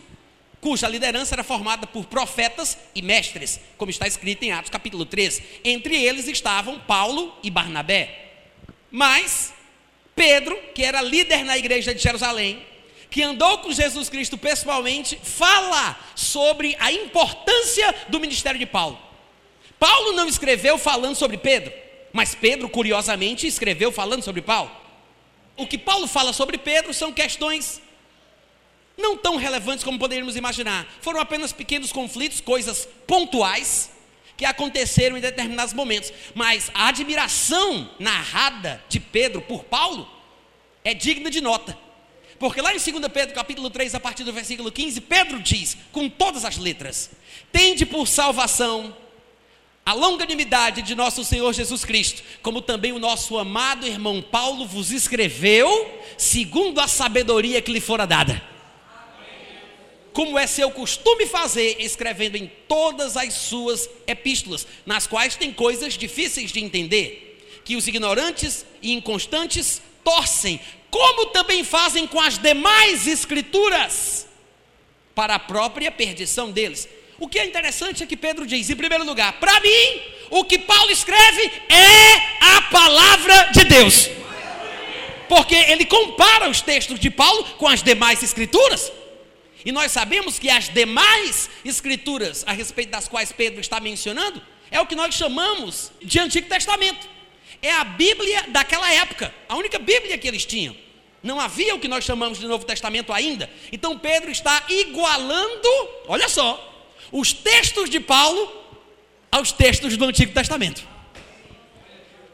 cuja 0.61 0.88
liderança 0.88 1.35
era 1.35 1.44
formada 1.44 1.87
por 1.87 2.06
profetas 2.06 2.76
e 2.94 3.02
mestres, 3.02 3.61
como 3.76 3.90
está 3.90 4.06
escrito 4.06 4.42
em 4.42 4.52
Atos 4.52 4.71
capítulo 4.71 5.04
3. 5.04 5.40
Entre 5.64 6.02
eles 6.02 6.26
estavam 6.26 6.80
Paulo 6.80 7.32
e 7.44 7.50
Barnabé. 7.50 8.22
Mas 8.92 9.54
Pedro, 10.14 10.56
que 10.75 10.84
era 10.84 11.00
líder 11.00 11.44
na 11.44 11.56
igreja 11.56 11.94
de 11.94 12.02
Jerusalém, 12.02 12.64
que 13.11 13.22
andou 13.22 13.58
com 13.58 13.72
Jesus 13.72 14.08
Cristo 14.08 14.37
pessoalmente, 14.37 15.18
fala 15.22 15.99
sobre 16.14 16.76
a 16.78 16.92
importância 16.92 17.94
do 18.08 18.20
ministério 18.20 18.58
de 18.58 18.66
Paulo. 18.66 18.99
Paulo 19.78 20.12
não 20.12 20.28
escreveu 20.28 20.78
falando 20.78 21.16
sobre 21.16 21.37
Pedro, 21.38 21.72
mas 22.12 22.34
Pedro, 22.34 22.68
curiosamente, 22.68 23.46
escreveu 23.46 23.90
falando 23.90 24.22
sobre 24.22 24.42
Paulo. 24.42 24.70
O 25.56 25.66
que 25.66 25.78
Paulo 25.78 26.06
fala 26.06 26.32
sobre 26.32 26.58
Pedro 26.58 26.94
são 26.94 27.12
questões 27.12 27.80
não 28.96 29.16
tão 29.16 29.37
relevantes 29.37 29.84
como 29.84 29.99
poderíamos 29.99 30.37
imaginar. 30.37 30.87
Foram 31.00 31.20
apenas 31.20 31.52
pequenos 31.52 31.92
conflitos, 31.92 32.40
coisas 32.40 32.87
pontuais, 33.06 33.90
que 34.42 34.46
aconteceram 34.46 35.16
em 35.16 35.20
determinados 35.20 35.72
momentos. 35.72 36.12
Mas 36.34 36.68
a 36.75 36.88
admiração 36.88 37.88
narrada 37.99 38.82
de 38.88 38.99
Pedro 38.99 39.40
por 39.40 39.62
Paulo 39.62 40.08
é 40.82 40.92
digna 40.92 41.30
de 41.30 41.40
nota. 41.40 41.78
Porque 42.40 42.61
lá 42.61 42.75
em 42.75 42.78
2 42.78 43.06
Pedro, 43.12 43.37
capítulo 43.37 43.70
3, 43.70 43.94
a 43.94 44.00
partir 44.00 44.25
do 44.25 44.32
versículo 44.32 44.72
15, 44.72 45.00
Pedro 45.02 45.38
diz, 45.38 45.76
com 45.92 46.08
todas 46.08 46.44
as 46.44 46.56
letras: 46.56 47.12
Tende 47.52 47.87
por 47.87 48.08
salvação 48.08 48.96
a 49.87 49.92
longanimidade 49.92 50.82
de 50.82 50.96
nosso 50.96 51.25
Senhor 51.25 51.52
Jesus 51.52 51.84
Cristo, 51.84 52.25
como 52.42 52.61
também 52.61 52.90
o 52.90 52.99
nosso 52.99 53.38
amado 53.38 53.87
irmão 53.87 54.20
Paulo 54.20 54.66
vos 54.66 54.90
escreveu, 54.90 56.00
segundo 56.18 56.80
a 56.80 56.88
sabedoria 56.88 57.62
que 57.62 57.72
lhe 57.72 57.80
fora 57.80 58.06
dada. 58.06 58.42
Como 60.12 60.38
é 60.38 60.47
seu 60.47 60.71
costume 60.71 61.26
fazer, 61.26 61.76
escrevendo 61.78 62.37
em 62.37 62.50
todas 62.69 63.16
as 63.16 63.33
suas 63.35 63.88
epístolas, 64.07 64.66
nas 64.85 65.07
quais 65.07 65.37
tem 65.37 65.52
coisas 65.52 65.95
difíceis 65.95 66.52
de 66.52 66.62
entender, 66.62 67.61
que 67.64 67.76
os 67.76 67.87
ignorantes 67.87 68.66
e 68.83 68.92
inconstantes 68.92 69.81
torcem 70.04 70.61
como 70.92 71.26
também 71.26 71.64
fazem 71.64 72.07
com 72.07 72.21
as 72.21 72.37
demais 72.37 73.07
escrituras, 73.07 74.28
para 75.14 75.37
a 75.37 75.38
própria 75.38 75.90
perdição 75.90 76.50
deles. 76.50 76.87
O 77.19 77.26
que 77.26 77.38
é 77.38 77.47
interessante 77.47 78.02
é 78.02 78.07
que 78.07 78.16
Pedro 78.16 78.47
diz, 78.47 78.69
em 78.69 78.76
primeiro 78.76 79.02
lugar, 79.02 79.33
para 79.40 79.59
mim, 79.61 80.02
o 80.28 80.45
que 80.45 80.59
Paulo 80.59 80.90
escreve 80.90 81.50
é 81.71 82.57
a 82.57 82.62
palavra 82.71 83.50
de 83.52 83.64
Deus. 83.64 84.11
Porque 85.31 85.54
ele 85.54 85.87
compara 85.87 86.50
os 86.50 86.61
textos 86.61 87.00
de 87.00 87.11
Paulo 87.11 87.45
com 87.57 87.66
as 87.66 87.83
demais 87.83 88.23
escrituras. 88.23 88.92
E 89.64 89.73
nós 89.73 89.92
sabemos 89.92 90.38
que 90.38 90.50
as 90.50 90.69
demais 90.69 91.49
escrituras 91.64 92.45
a 92.47 92.52
respeito 92.52 92.90
das 92.90 93.09
quais 93.09 93.33
Pedro 93.33 93.61
está 93.61 93.81
mencionando 93.81 94.42
é 94.71 94.81
o 94.81 94.87
que 94.87 94.95
nós 94.95 95.14
chamamos 95.14 95.92
de 96.02 96.19
Antigo 96.19 96.49
Testamento 96.49 97.12
é 97.62 97.73
a 97.73 97.85
Bíblia 97.85 98.45
daquela 98.49 98.92
época, 98.92 99.33
a 99.49 99.57
única 99.57 99.78
Bíblia 99.78 100.19
que 100.19 100.26
eles 100.26 100.45
tinham. 100.45 100.76
Não 101.23 101.38
havia 101.38 101.75
o 101.76 101.78
que 101.78 101.87
nós 101.87 102.02
chamamos 102.02 102.40
de 102.40 102.47
Novo 102.49 102.66
Testamento 102.66 103.12
ainda. 103.12 103.49
Então 103.71 103.97
Pedro 103.97 104.33
está 104.33 104.64
igualando, 104.69 105.69
olha 106.09 106.28
só, 106.28 106.90
os 107.12 107.33
textos 107.33 107.88
de 107.88 108.00
Paulo 108.00 108.61
aos 109.31 109.52
textos 109.52 109.97
do 109.97 110.04
Antigo 110.04 110.33
Testamento. 110.33 110.91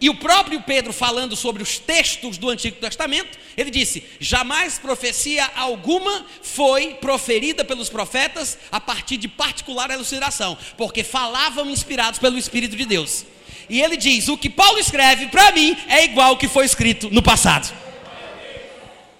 E 0.00 0.08
o 0.08 0.14
próprio 0.14 0.62
Pedro, 0.62 0.92
falando 0.92 1.34
sobre 1.34 1.62
os 1.62 1.78
textos 1.78 2.38
do 2.38 2.48
Antigo 2.48 2.76
Testamento, 2.76 3.36
ele 3.56 3.70
disse: 3.70 4.04
jamais 4.20 4.78
profecia 4.78 5.44
alguma 5.56 6.24
foi 6.42 6.94
proferida 6.94 7.64
pelos 7.64 7.88
profetas 7.88 8.56
a 8.70 8.80
partir 8.80 9.16
de 9.16 9.26
particular 9.26 9.90
elucidação, 9.90 10.56
porque 10.76 11.02
falavam 11.02 11.68
inspirados 11.68 12.20
pelo 12.20 12.38
Espírito 12.38 12.76
de 12.76 12.84
Deus. 12.84 13.24
E 13.68 13.82
ele 13.82 13.96
diz: 13.96 14.28
o 14.28 14.38
que 14.38 14.48
Paulo 14.48 14.78
escreve 14.78 15.26
para 15.26 15.50
mim 15.52 15.76
é 15.88 16.04
igual 16.04 16.30
ao 16.30 16.36
que 16.36 16.48
foi 16.48 16.64
escrito 16.64 17.10
no 17.10 17.22
passado. 17.22 17.74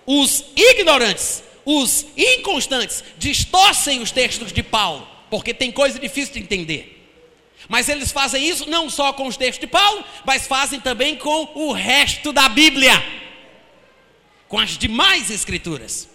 Os 0.07 0.45
ignorantes, 0.57 1.43
os 1.65 2.07
inconstantes, 2.17 3.03
distorcem 3.19 4.01
os 4.01 4.13
textos 4.13 4.53
de 4.53 4.63
Paulo, 4.63 5.07
porque 5.29 5.53
tem 5.53 5.73
coisa 5.73 5.99
difícil 5.99 6.35
de 6.35 6.41
entender. 6.41 6.98
Mas 7.69 7.89
eles 7.89 8.11
fazem 8.11 8.49
isso 8.49 8.69
não 8.69 8.89
só 8.89 9.13
com 9.13 9.27
os 9.27 9.37
textos 9.37 9.61
de 9.61 9.67
Paulo, 9.67 10.03
mas 10.25 10.47
fazem 10.47 10.81
também 10.81 11.17
com 11.17 11.51
o 11.55 11.73
resto 11.73 12.33
da 12.33 12.49
Bíblia, 12.49 12.93
com 14.49 14.59
as 14.59 14.79
demais 14.79 15.31
escrituras. 15.31 16.09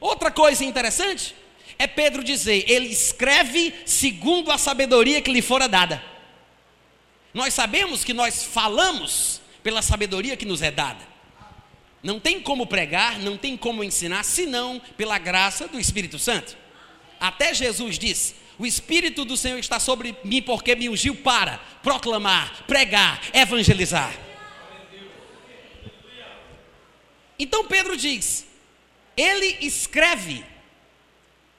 Outra 0.00 0.30
coisa 0.32 0.64
interessante 0.64 1.36
é 1.78 1.86
Pedro 1.86 2.24
dizer: 2.24 2.64
ele 2.68 2.88
escreve 2.88 3.72
segundo 3.86 4.50
a 4.50 4.58
sabedoria 4.58 5.22
que 5.22 5.32
lhe 5.32 5.40
fora 5.40 5.68
dada. 5.68 6.02
Nós 7.32 7.54
sabemos 7.54 8.02
que 8.02 8.12
nós 8.12 8.42
falamos 8.42 9.40
pela 9.62 9.80
sabedoria 9.80 10.36
que 10.36 10.44
nos 10.44 10.60
é 10.60 10.70
dada. 10.70 11.12
Não 12.02 12.18
tem 12.18 12.40
como 12.40 12.66
pregar, 12.66 13.20
não 13.20 13.36
tem 13.36 13.56
como 13.56 13.84
ensinar, 13.84 14.24
senão 14.24 14.82
pela 14.96 15.18
graça 15.18 15.68
do 15.68 15.78
Espírito 15.78 16.18
Santo. 16.18 16.56
Até 17.20 17.54
Jesus 17.54 17.96
disse: 17.96 18.34
O 18.62 18.66
Espírito 18.66 19.24
do 19.24 19.36
Senhor 19.36 19.58
está 19.58 19.80
sobre 19.80 20.16
mim 20.22 20.40
porque 20.40 20.76
me 20.76 20.88
ungiu 20.88 21.16
para 21.16 21.58
proclamar, 21.82 22.62
pregar, 22.64 23.20
evangelizar. 23.34 24.16
Então 27.36 27.66
Pedro 27.66 27.96
diz: 27.96 28.46
Ele 29.16 29.56
escreve. 29.60 30.44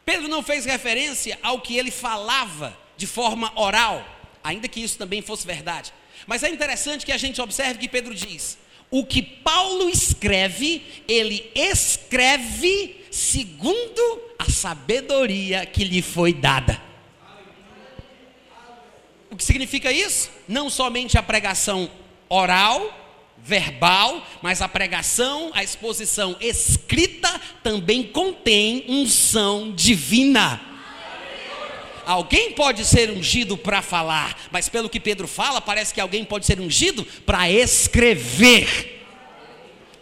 Pedro 0.05 0.29
não 0.29 0.41
fez 0.41 0.63
referência 0.63 1.37
ao 1.43 1.59
que 1.59 1.75
ele 1.75 1.91
falava 1.91 2.73
de 2.95 3.05
forma 3.05 3.51
oral 3.59 4.05
ainda 4.41 4.69
que 4.69 4.81
isso 4.81 4.97
também 4.97 5.21
fosse 5.21 5.45
verdade. 5.45 5.93
Mas 6.25 6.41
é 6.41 6.49
interessante 6.49 7.05
que 7.05 7.11
a 7.11 7.17
gente 7.17 7.41
observe 7.41 7.79
que 7.79 7.89
Pedro 7.89 8.15
diz: 8.15 8.57
o 8.89 9.05
que 9.05 9.21
Paulo 9.21 9.89
escreve, 9.89 10.81
ele 11.05 11.51
escreve 11.53 13.03
segundo 13.11 14.21
a 14.39 14.49
sabedoria 14.49 15.65
que 15.65 15.83
lhe 15.83 16.01
foi 16.01 16.31
dada. 16.31 16.92
O 19.33 19.35
que 19.35 19.43
significa 19.43 19.91
isso? 19.91 20.29
Não 20.47 20.69
somente 20.69 21.17
a 21.17 21.23
pregação 21.23 21.89
oral, 22.29 23.33
verbal, 23.35 24.23
mas 24.43 24.61
a 24.61 24.69
pregação, 24.69 25.49
a 25.55 25.63
exposição 25.63 26.37
escrita 26.39 27.41
também 27.63 28.03
contém 28.03 28.85
unção 28.87 29.71
divina. 29.71 30.61
Alguém 32.05 32.51
pode 32.51 32.85
ser 32.85 33.09
ungido 33.09 33.57
para 33.57 33.81
falar, 33.81 34.37
mas 34.51 34.69
pelo 34.69 34.87
que 34.87 34.99
Pedro 34.99 35.27
fala, 35.27 35.59
parece 35.59 35.95
que 35.95 35.99
alguém 35.99 36.23
pode 36.23 36.45
ser 36.45 36.59
ungido 36.59 37.03
para 37.25 37.49
escrever. 37.49 39.03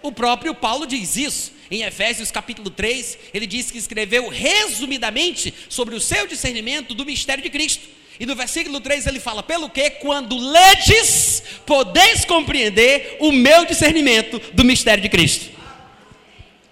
O 0.01 0.11
próprio 0.11 0.53
Paulo 0.53 0.85
diz 0.85 1.15
isso. 1.15 1.53
Em 1.71 1.83
Efésios 1.83 2.31
capítulo 2.31 2.69
3, 2.69 3.17
ele 3.33 3.47
diz 3.47 3.71
que 3.71 3.77
escreveu 3.77 4.27
resumidamente 4.27 5.53
sobre 5.69 5.95
o 5.95 6.01
seu 6.01 6.27
discernimento 6.27 6.93
do 6.93 7.05
mistério 7.05 7.41
de 7.41 7.49
Cristo. 7.49 8.00
E 8.19 8.25
no 8.25 8.35
versículo 8.35 8.79
3 8.79 9.07
ele 9.07 9.19
fala: 9.19 9.41
Pelo 9.41 9.69
que, 9.69 9.89
quando 9.91 10.37
ledes, 10.37 11.43
podeis 11.65 12.25
compreender 12.25 13.17
o 13.19 13.31
meu 13.31 13.65
discernimento 13.65 14.39
do 14.53 14.63
mistério 14.63 15.01
de 15.01 15.09
Cristo. 15.09 15.49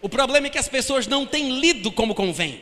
O 0.02 0.08
problema 0.08 0.48
é 0.48 0.50
que 0.50 0.58
as 0.58 0.68
pessoas 0.68 1.08
não 1.08 1.26
têm 1.26 1.60
lido 1.60 1.92
como 1.92 2.16
convém. 2.16 2.62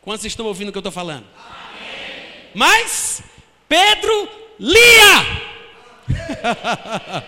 Quantos 0.00 0.24
estão 0.24 0.46
ouvindo 0.46 0.68
o 0.68 0.72
que 0.72 0.78
eu 0.78 0.80
estou 0.80 0.92
falando? 0.92 1.24
Amém. 1.36 2.50
Mas 2.54 3.22
Pedro 3.68 4.28
lia. 4.58 5.44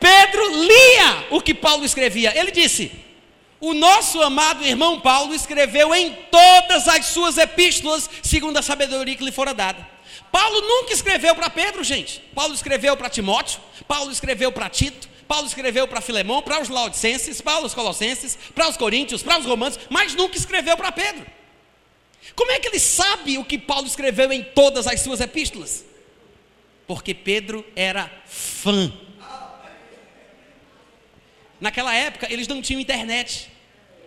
Pedro 0.00 0.62
lia 0.62 1.26
o 1.30 1.40
que 1.40 1.54
Paulo 1.54 1.84
escrevia. 1.84 2.36
Ele 2.38 2.50
disse: 2.50 2.90
O 3.62 3.74
nosso 3.74 4.20
amado 4.20 4.64
irmão 4.64 5.00
Paulo 5.00 5.32
escreveu 5.32 5.94
em 5.94 6.12
todas 6.32 6.88
as 6.88 7.06
suas 7.06 7.38
epístolas, 7.38 8.10
segundo 8.20 8.56
a 8.56 8.62
sabedoria 8.62 9.14
que 9.14 9.22
lhe 9.22 9.30
fora 9.30 9.54
dada. 9.54 9.88
Paulo 10.32 10.60
nunca 10.62 10.92
escreveu 10.92 11.32
para 11.36 11.48
Pedro, 11.48 11.84
gente. 11.84 12.18
Paulo 12.34 12.52
escreveu 12.52 12.96
para 12.96 13.08
Timóteo, 13.08 13.60
Paulo 13.86 14.10
escreveu 14.10 14.50
para 14.50 14.68
Tito, 14.68 15.08
Paulo 15.28 15.46
escreveu 15.46 15.86
para 15.86 16.00
Filemão, 16.00 16.42
para 16.42 16.60
os 16.60 16.68
Laodicenses, 16.68 17.40
para 17.40 17.64
os 17.64 17.72
Colossenses, 17.72 18.36
para 18.52 18.68
os 18.68 18.76
Coríntios, 18.76 19.22
para 19.22 19.38
os 19.38 19.46
Romanos, 19.46 19.78
mas 19.88 20.12
nunca 20.16 20.36
escreveu 20.36 20.76
para 20.76 20.90
Pedro. 20.90 21.24
Como 22.34 22.50
é 22.50 22.58
que 22.58 22.66
ele 22.66 22.80
sabe 22.80 23.38
o 23.38 23.44
que 23.44 23.58
Paulo 23.58 23.86
escreveu 23.86 24.32
em 24.32 24.42
todas 24.42 24.88
as 24.88 25.02
suas 25.02 25.20
epístolas? 25.20 25.84
Porque 26.84 27.14
Pedro 27.14 27.64
era 27.76 28.10
fã. 28.26 28.92
Naquela 31.62 31.94
época, 31.94 32.26
eles 32.28 32.48
não 32.48 32.60
tinham 32.60 32.80
internet, 32.80 33.48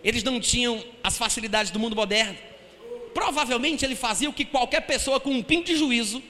eles 0.04 0.22
não 0.22 0.38
tinham 0.38 0.84
as 1.02 1.16
facilidades 1.16 1.70
do 1.70 1.78
mundo 1.78 1.96
moderno. 1.96 2.36
Provavelmente 3.14 3.82
ele 3.82 3.96
fazia 3.96 4.28
o 4.28 4.32
que 4.32 4.44
qualquer 4.44 4.82
pessoa 4.82 5.18
com 5.18 5.30
um 5.30 5.42
pingo 5.42 5.64
de 5.64 5.74
juízo 5.74 6.22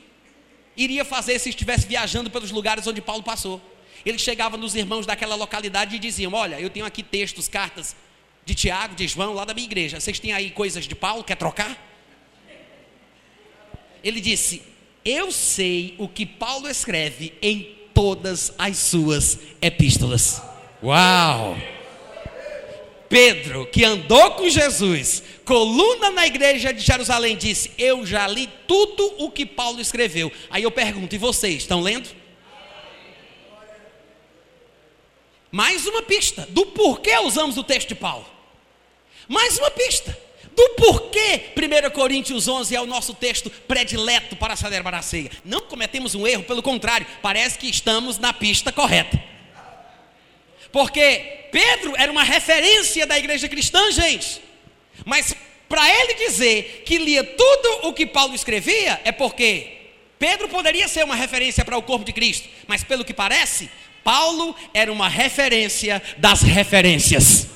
iria 0.76 1.04
fazer 1.04 1.40
se 1.40 1.48
estivesse 1.48 1.84
viajando 1.84 2.30
pelos 2.30 2.52
lugares 2.52 2.86
onde 2.86 3.00
Paulo 3.00 3.24
passou. 3.24 3.60
Ele 4.04 4.20
chegava 4.20 4.56
nos 4.56 4.76
irmãos 4.76 5.04
daquela 5.04 5.34
localidade 5.34 5.96
e 5.96 5.98
diziam: 5.98 6.32
Olha, 6.32 6.60
eu 6.60 6.70
tenho 6.70 6.86
aqui 6.86 7.02
textos, 7.02 7.48
cartas 7.48 7.96
de 8.44 8.54
Tiago, 8.54 8.94
de 8.94 9.08
João, 9.08 9.34
lá 9.34 9.44
da 9.44 9.52
minha 9.52 9.66
igreja. 9.66 9.98
Vocês 9.98 10.20
têm 10.20 10.32
aí 10.32 10.52
coisas 10.52 10.86
de 10.86 10.94
Paulo? 10.94 11.24
Quer 11.24 11.34
trocar? 11.34 11.76
Ele 14.00 14.20
disse: 14.20 14.62
Eu 15.04 15.32
sei 15.32 15.96
o 15.98 16.06
que 16.06 16.24
Paulo 16.24 16.68
escreve 16.68 17.34
em 17.42 17.74
todas 17.92 18.54
as 18.56 18.78
suas 18.78 19.40
epístolas. 19.60 20.40
Uau! 20.82 21.56
Pedro, 23.08 23.66
que 23.66 23.84
andou 23.84 24.32
com 24.32 24.48
Jesus, 24.48 25.22
coluna 25.44 26.10
na 26.10 26.26
igreja 26.26 26.72
de 26.72 26.80
Jerusalém, 26.80 27.36
disse: 27.36 27.70
Eu 27.78 28.04
já 28.04 28.26
li 28.26 28.48
tudo 28.66 29.14
o 29.18 29.30
que 29.30 29.46
Paulo 29.46 29.80
escreveu. 29.80 30.30
Aí 30.50 30.62
eu 30.62 30.70
pergunto: 30.70 31.14
e 31.14 31.18
vocês 31.18 31.56
estão 31.56 31.80
lendo? 31.80 32.08
Mais 35.50 35.86
uma 35.86 36.02
pista 36.02 36.46
do 36.50 36.66
porquê 36.66 37.16
usamos 37.18 37.56
o 37.56 37.64
texto 37.64 37.88
de 37.88 37.94
Paulo. 37.94 38.26
Mais 39.28 39.58
uma 39.58 39.70
pista. 39.70 40.16
do 40.54 40.70
porquê 40.70 41.52
1 41.56 41.90
Coríntios 41.90 42.48
11 42.48 42.74
é 42.74 42.80
o 42.80 42.86
nosso 42.86 43.14
texto 43.14 43.50
predileto 43.68 44.34
para 44.36 44.56
celebrar 44.56 44.94
a 44.94 45.02
ceia. 45.02 45.30
Não 45.44 45.60
cometemos 45.60 46.14
um 46.14 46.26
erro, 46.26 46.44
pelo 46.44 46.62
contrário, 46.62 47.06
parece 47.22 47.58
que 47.58 47.68
estamos 47.68 48.18
na 48.18 48.32
pista 48.32 48.72
correta. 48.72 49.35
Porque 50.76 51.48
Pedro 51.50 51.94
era 51.96 52.12
uma 52.12 52.22
referência 52.22 53.06
da 53.06 53.18
igreja 53.18 53.48
cristã, 53.48 53.90
gente. 53.90 54.42
Mas 55.06 55.34
para 55.66 55.88
ele 55.88 56.12
dizer 56.26 56.82
que 56.84 56.98
lia 56.98 57.24
tudo 57.24 57.88
o 57.88 57.94
que 57.94 58.04
Paulo 58.04 58.34
escrevia, 58.34 59.00
é 59.02 59.10
porque 59.10 59.72
Pedro 60.18 60.50
poderia 60.50 60.86
ser 60.86 61.02
uma 61.02 61.14
referência 61.14 61.64
para 61.64 61.78
o 61.78 61.82
corpo 61.82 62.04
de 62.04 62.12
Cristo, 62.12 62.46
mas 62.66 62.84
pelo 62.84 63.06
que 63.06 63.14
parece, 63.14 63.70
Paulo 64.04 64.54
era 64.74 64.92
uma 64.92 65.08
referência 65.08 66.02
das 66.18 66.42
referências. 66.42 67.46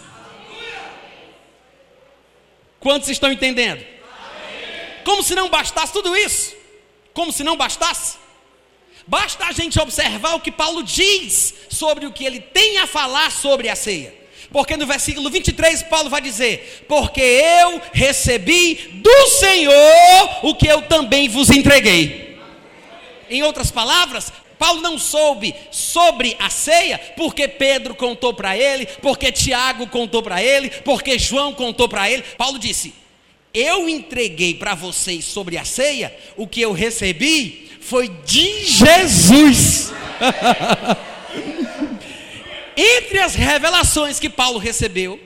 Quantos 2.79 3.11
estão 3.11 3.31
entendendo? 3.31 3.85
Como 5.05 5.23
se 5.23 5.35
não 5.35 5.51
bastasse 5.51 5.93
tudo 5.93 6.17
isso? 6.17 6.57
Como 7.13 7.31
se 7.31 7.45
não 7.45 7.55
bastasse? 7.55 8.20
Basta 9.07 9.47
a 9.47 9.53
gente 9.53 9.81
observar 9.81 10.35
o 10.35 10.41
que 10.41 10.53
Paulo 10.53 10.83
diz 10.83 11.55
sobre 11.69 12.07
o 12.07 12.13
que 12.13 12.25
ele 12.25 12.41
tem 12.41 12.79
a 12.79 12.87
falar 12.87 13.31
sobre 13.31 13.69
a 13.69 13.77
ceia. 13.77 14.21
Porque 14.53 14.77
no 14.77 14.87
versículo 14.87 15.31
23 15.31 15.85
Paulo 15.85 16.11
vai 16.11 16.21
dizer: 16.21 16.85
Porque 16.89 17.21
eu 17.21 17.81
recebi 17.93 18.75
do 18.95 19.27
Senhor 19.29 20.41
o 20.43 20.55
que 20.55 20.67
eu 20.67 20.83
também 20.83 21.29
vos 21.29 21.51
entreguei. 21.51 22.39
Em 23.29 23.43
outras 23.45 23.71
palavras, 23.71 24.33
Paulo 24.59 24.83
não 24.83 24.99
soube 24.99 25.55
sobre 25.71 26.37
a 26.39 26.51
ceia 26.51 27.01
porque 27.17 27.49
Pedro 27.49 27.95
contou 27.95 28.35
para 28.35 28.59
ele, 28.59 28.87
porque 29.01 29.33
Tiago 29.33 29.87
contou 29.87 30.23
para 30.23 30.43
ele, 30.43 30.69
porque 30.69 31.19
João 31.19 31.55
contou 31.55 31.89
para 31.89 32.11
ele. 32.11 32.25
Paulo 32.37 32.59
disse: 32.59 32.93
Eu 33.55 33.89
entreguei 33.89 34.55
para 34.55 34.75
vocês 34.75 35.25
sobre 35.25 35.57
a 35.57 35.65
ceia 35.65 36.15
o 36.37 36.47
que 36.47 36.61
eu 36.61 36.73
recebi 36.73 37.70
foi 37.81 38.09
de 38.09 38.65
Jesus. 38.65 39.93
entre 42.77 43.19
as 43.19 43.35
revelações 43.35 44.19
que 44.19 44.29
Paulo 44.29 44.59
recebeu, 44.59 45.21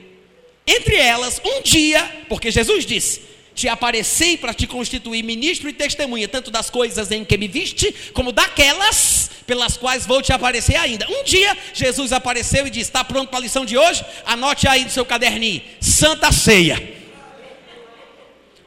entre 0.67 0.95
elas, 0.95 1.41
um 1.43 1.61
dia, 1.61 2.03
porque 2.27 2.51
Jesus 2.51 2.85
disse: 2.85 3.21
Te 3.53 3.67
apareci 3.67 4.35
para 4.35 4.53
te 4.53 4.67
constituir 4.67 5.23
ministro 5.23 5.69
e 5.69 5.73
testemunha, 5.73 6.27
tanto 6.27 6.51
das 6.51 6.69
coisas 6.69 7.11
em 7.11 7.23
que 7.23 7.37
me 7.37 7.47
viste, 7.47 7.93
como 8.13 8.31
daquelas 8.31 9.29
pelas 9.45 9.77
quais 9.77 10.07
vou 10.07 10.23
te 10.23 10.33
aparecer 10.33 10.75
ainda. 10.75 11.07
Um 11.07 11.23
dia, 11.23 11.55
Jesus 11.73 12.11
apareceu 12.11 12.67
e 12.67 12.69
disse: 12.69 12.89
Está 12.89 13.03
pronto 13.03 13.29
para 13.29 13.39
a 13.39 13.43
lição 13.43 13.65
de 13.65 13.77
hoje? 13.77 14.03
Anote 14.25 14.67
aí 14.67 14.83
no 14.83 14.89
seu 14.89 15.05
caderninho: 15.05 15.61
Santa 15.79 16.31
Ceia. 16.31 16.95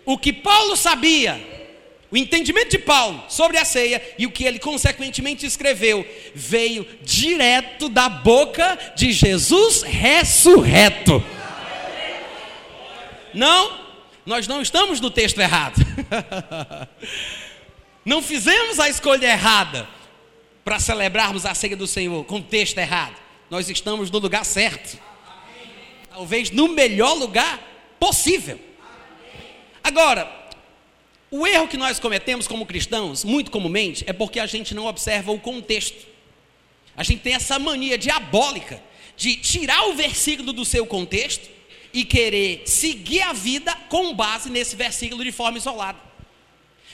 O 0.05 0.17
que 0.17 0.33
Paulo 0.33 0.75
sabia 0.75 1.58
o 2.11 2.17
entendimento 2.17 2.71
de 2.71 2.79
Paulo 2.79 3.23
sobre 3.29 3.59
a 3.59 3.65
ceia 3.65 4.03
e 4.19 4.27
o 4.27 4.31
que 4.31 4.45
ele 4.45 4.59
consequentemente 4.59 5.45
escreveu 5.45 6.07
veio 6.35 6.87
direto 7.03 7.89
da 7.89 8.09
boca 8.09 8.79
de 8.97 9.13
Jesus 9.13 9.83
ressurreto. 9.83 11.23
Não, 13.35 13.79
nós 14.25 14.49
não 14.49 14.63
estamos 14.63 15.01
no 15.01 15.11
texto 15.11 15.39
errado. 15.39 15.77
Não 18.05 18.23
fizemos 18.23 18.81
a 18.81 18.89
escolha 18.89 19.27
errada 19.27 19.87
para 20.65 20.81
celebrarmos 20.81 21.45
a 21.45 21.55
ceia 21.55 21.77
do 21.77 21.87
Senhor 21.87 22.25
com 22.25 22.37
o 22.37 22.43
texto 22.43 22.79
errado. 22.79 23.15
Nós 23.51 23.69
estamos 23.69 24.11
no 24.11 24.19
lugar 24.19 24.47
certo. 24.47 24.99
Talvez 26.09 26.51
no 26.51 26.69
melhor 26.69 27.13
lugar 27.13 27.61
possível. 28.01 28.59
Agora, 29.85 30.48
o 31.31 31.47
erro 31.47 31.69
que 31.69 31.77
nós 31.77 32.01
cometemos 32.01 32.49
como 32.49 32.65
cristãos, 32.65 33.25
muito 33.25 33.51
comumente, 33.51 34.05
é 34.07 34.13
porque 34.13 34.41
a 34.41 34.47
gente 34.47 34.75
não 34.75 34.87
observa 34.87 35.31
o 35.31 35.39
contexto. 35.39 36.07
A 36.97 37.03
gente 37.03 37.21
tem 37.21 37.35
essa 37.35 37.59
mania 37.59 37.99
diabólica 37.99 38.83
de 39.17 39.37
tirar 39.37 39.89
o 39.89 39.95
versículo 39.95 40.53
do 40.53 40.65
seu 40.65 40.87
contexto 40.87 41.49
e 41.93 42.05
querer 42.05 42.63
seguir 42.65 43.23
a 43.23 43.33
vida 43.33 43.75
com 43.89 44.15
base 44.15 44.51
nesse 44.51 44.75
versículo 44.75 45.23
de 45.23 45.33
forma 45.33 45.59
isolada. 45.59 45.99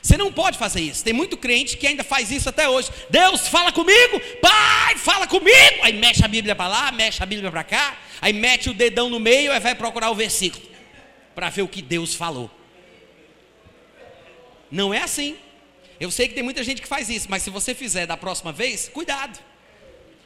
Você 0.03 0.19
não 0.19 0.31
pode 0.31 0.59
fazer 0.59 0.83
isso. 0.83 1.03
Tem 1.03 1.15
muito 1.15 1.37
crente 1.37 1.79
que 1.79 1.87
ainda 1.87 2.05
faz 2.05 2.31
isso 2.31 2.49
até 2.49 2.69
hoje. 2.69 2.91
Deus 3.09 3.49
fala 3.49 3.73
comigo, 3.73 4.21
Pai, 4.43 4.97
fala 4.97 5.27
comigo. 5.27 5.79
Aí 5.83 5.95
mexe 5.95 6.25
a 6.25 6.29
Bíblia 6.29 6.55
para 6.55 6.69
lá, 6.69 6.93
mexe 6.93 7.23
a 7.23 7.27
Bíblia 7.27 7.51
para 7.51 7.65
cá, 7.65 7.97
aí 8.21 8.33
mete 8.33 8.69
o 8.69 8.75
dedão 8.75 9.09
no 9.09 9.19
meio 9.19 9.53
e 9.53 9.61
vai 9.61 9.75
procurar 9.75 10.11
o 10.11 10.15
versículo 10.15 10.63
para 11.35 11.49
ver 11.49 11.63
o 11.63 11.69
que 11.69 11.81
Deus 11.81 12.15
falou. 12.15 12.51
Não 14.75 14.93
é 14.93 15.03
assim. 15.03 15.37
Eu 16.01 16.11
sei 16.11 16.27
que 16.27 16.35
tem 16.35 16.43
muita 16.43 16.65
gente 16.65 16.83
que 16.83 16.89
faz 16.89 17.09
isso, 17.09 17.29
mas 17.31 17.45
se 17.45 17.49
você 17.49 17.73
fizer 17.73 18.07
da 18.07 18.17
próxima 18.17 18.51
vez, 18.51 18.91
cuidado. 18.93 19.39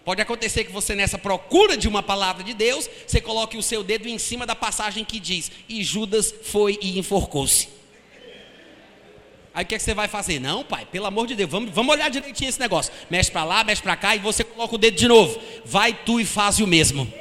Pode 0.07 0.23
acontecer 0.23 0.65
que 0.65 0.73
você, 0.73 0.95
nessa 0.95 1.19
procura 1.19 1.77
de 1.77 1.87
uma 1.87 2.03
palavra 2.03 2.43
de 2.43 2.55
Deus, 2.55 2.89
você 3.07 3.21
coloque 3.21 3.59
o 3.59 3.63
seu 3.63 3.85
dedo 3.85 4.09
em 4.09 4.17
cima 4.17 4.47
da 4.47 4.57
passagem 4.57 5.05
que 5.05 5.21
diz: 5.21 5.53
E 5.69 5.85
Judas 5.85 6.35
foi 6.45 6.79
e 6.81 6.99
enforcou-se. 6.99 7.69
Aí 9.53 9.65
o 9.65 9.67
que, 9.67 9.75
é 9.75 9.79
que 9.79 9.85
você 9.85 9.93
vai 9.93 10.09
fazer? 10.09 10.41
Não, 10.41 10.65
pai, 10.65 10.87
pelo 10.91 11.05
amor 11.05 11.27
de 11.27 11.35
Deus, 11.35 11.51
vamos, 11.51 11.71
vamos 11.71 11.95
olhar 11.95 12.09
direitinho 12.09 12.49
esse 12.49 12.61
negócio. 12.61 12.91
Mexe 13.11 13.31
para 13.31 13.45
lá, 13.45 13.63
mexe 13.63 13.83
para 13.83 13.97
cá 13.97 14.17
e 14.17 14.19
você 14.19 14.43
coloca 14.43 14.77
o 14.77 14.79
dedo 14.79 14.97
de 14.97 15.07
novo. 15.07 15.39
Vai 15.63 15.93
tu 15.93 16.19
e 16.19 16.25
faz 16.25 16.59
o 16.59 16.67
mesmo. 16.67 17.13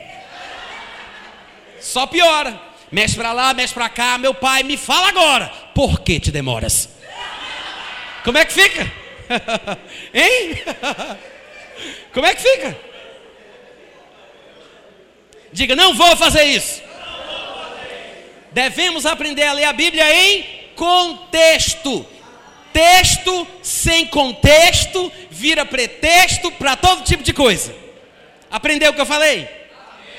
Só 1.82 2.08
piora. 2.08 2.62
Mexe 2.90 3.18
para 3.18 3.34
lá, 3.34 3.54
mexe 3.54 3.74
para 3.74 3.90
cá, 3.90 4.18
meu 4.18 4.34
pai, 4.34 4.64
me 4.64 4.78
fala 4.78 5.10
agora. 5.10 5.50
Por 5.76 6.00
que 6.00 6.22
te 6.22 6.32
demoras? 6.32 6.96
Como 8.28 8.38
é 8.38 8.44
que 8.44 8.52
fica? 8.52 8.82
hein? 10.14 10.62
Como 12.12 12.26
é 12.26 12.36
que 12.36 12.42
fica? 12.42 12.78
Diga, 15.54 15.78
não 15.78 15.94
vou 15.94 16.14
fazer 16.18 16.44
isso. 16.44 16.84
Devemos 18.52 19.06
aprender 19.06 19.44
a 19.44 19.54
ler 19.54 19.64
a 19.64 19.72
Bíblia 19.72 20.14
em 20.14 20.46
contexto. 20.76 22.06
Texto 22.74 23.48
sem 23.64 24.06
contexto 24.08 25.10
vira 25.32 25.66
pretexto 25.66 26.52
para 26.52 26.76
todo 26.76 27.06
tipo 27.06 27.24
de 27.24 27.32
coisa. 27.32 27.74
Aprendeu 28.52 28.92
o 28.92 28.94
que 28.94 29.00
eu 29.00 29.06
falei? 29.06 29.48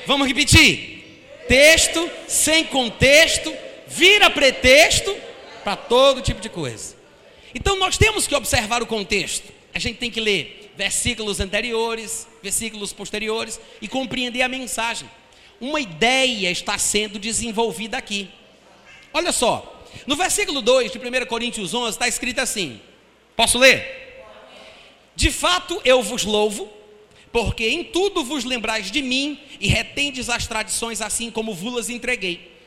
Vamos 0.07 0.27
repetir. 0.27 1.21
Texto 1.47 2.09
sem 2.27 2.63
contexto 2.63 3.55
vira 3.85 4.31
pretexto 4.31 5.15
para 5.63 5.75
todo 5.75 6.23
tipo 6.23 6.41
de 6.41 6.49
coisa. 6.49 6.97
Então 7.53 7.77
nós 7.77 7.97
temos 7.97 8.27
que 8.27 8.35
observar 8.35 8.81
o 8.81 8.87
contexto. 8.87 9.51
A 9.73 9.79
gente 9.79 9.97
tem 9.97 10.11
que 10.11 10.19
ler 10.19 10.73
versículos 10.75 11.39
anteriores, 11.39 12.27
versículos 12.41 12.93
posteriores 12.93 13.59
e 13.81 13.87
compreender 13.87 14.41
a 14.41 14.47
mensagem. 14.47 15.09
Uma 15.59 15.79
ideia 15.81 16.49
está 16.49 16.77
sendo 16.77 17.19
desenvolvida 17.19 17.97
aqui. 17.97 18.29
Olha 19.13 19.31
só, 19.31 19.85
no 20.07 20.15
versículo 20.15 20.61
2 20.61 20.91
de 20.91 20.97
1 20.97 21.25
Coríntios 21.25 21.73
11 21.73 21.89
está 21.89 22.07
escrito 22.07 22.39
assim: 22.39 22.79
Posso 23.35 23.57
ler? 23.57 24.25
De 25.15 25.31
fato 25.31 25.81
eu 25.83 26.01
vos 26.01 26.23
louvo, 26.23 26.71
porque 27.31 27.67
em 27.67 27.83
tudo 27.83 28.23
vos 28.23 28.45
lembrais 28.45 28.89
de 28.89 29.01
mim 29.01 29.39
e 29.59 29.67
retendes 29.67 30.29
as 30.29 30.47
tradições 30.47 31.01
assim 31.01 31.29
como 31.29 31.53
vos 31.53 31.89
entreguei. 31.89 32.57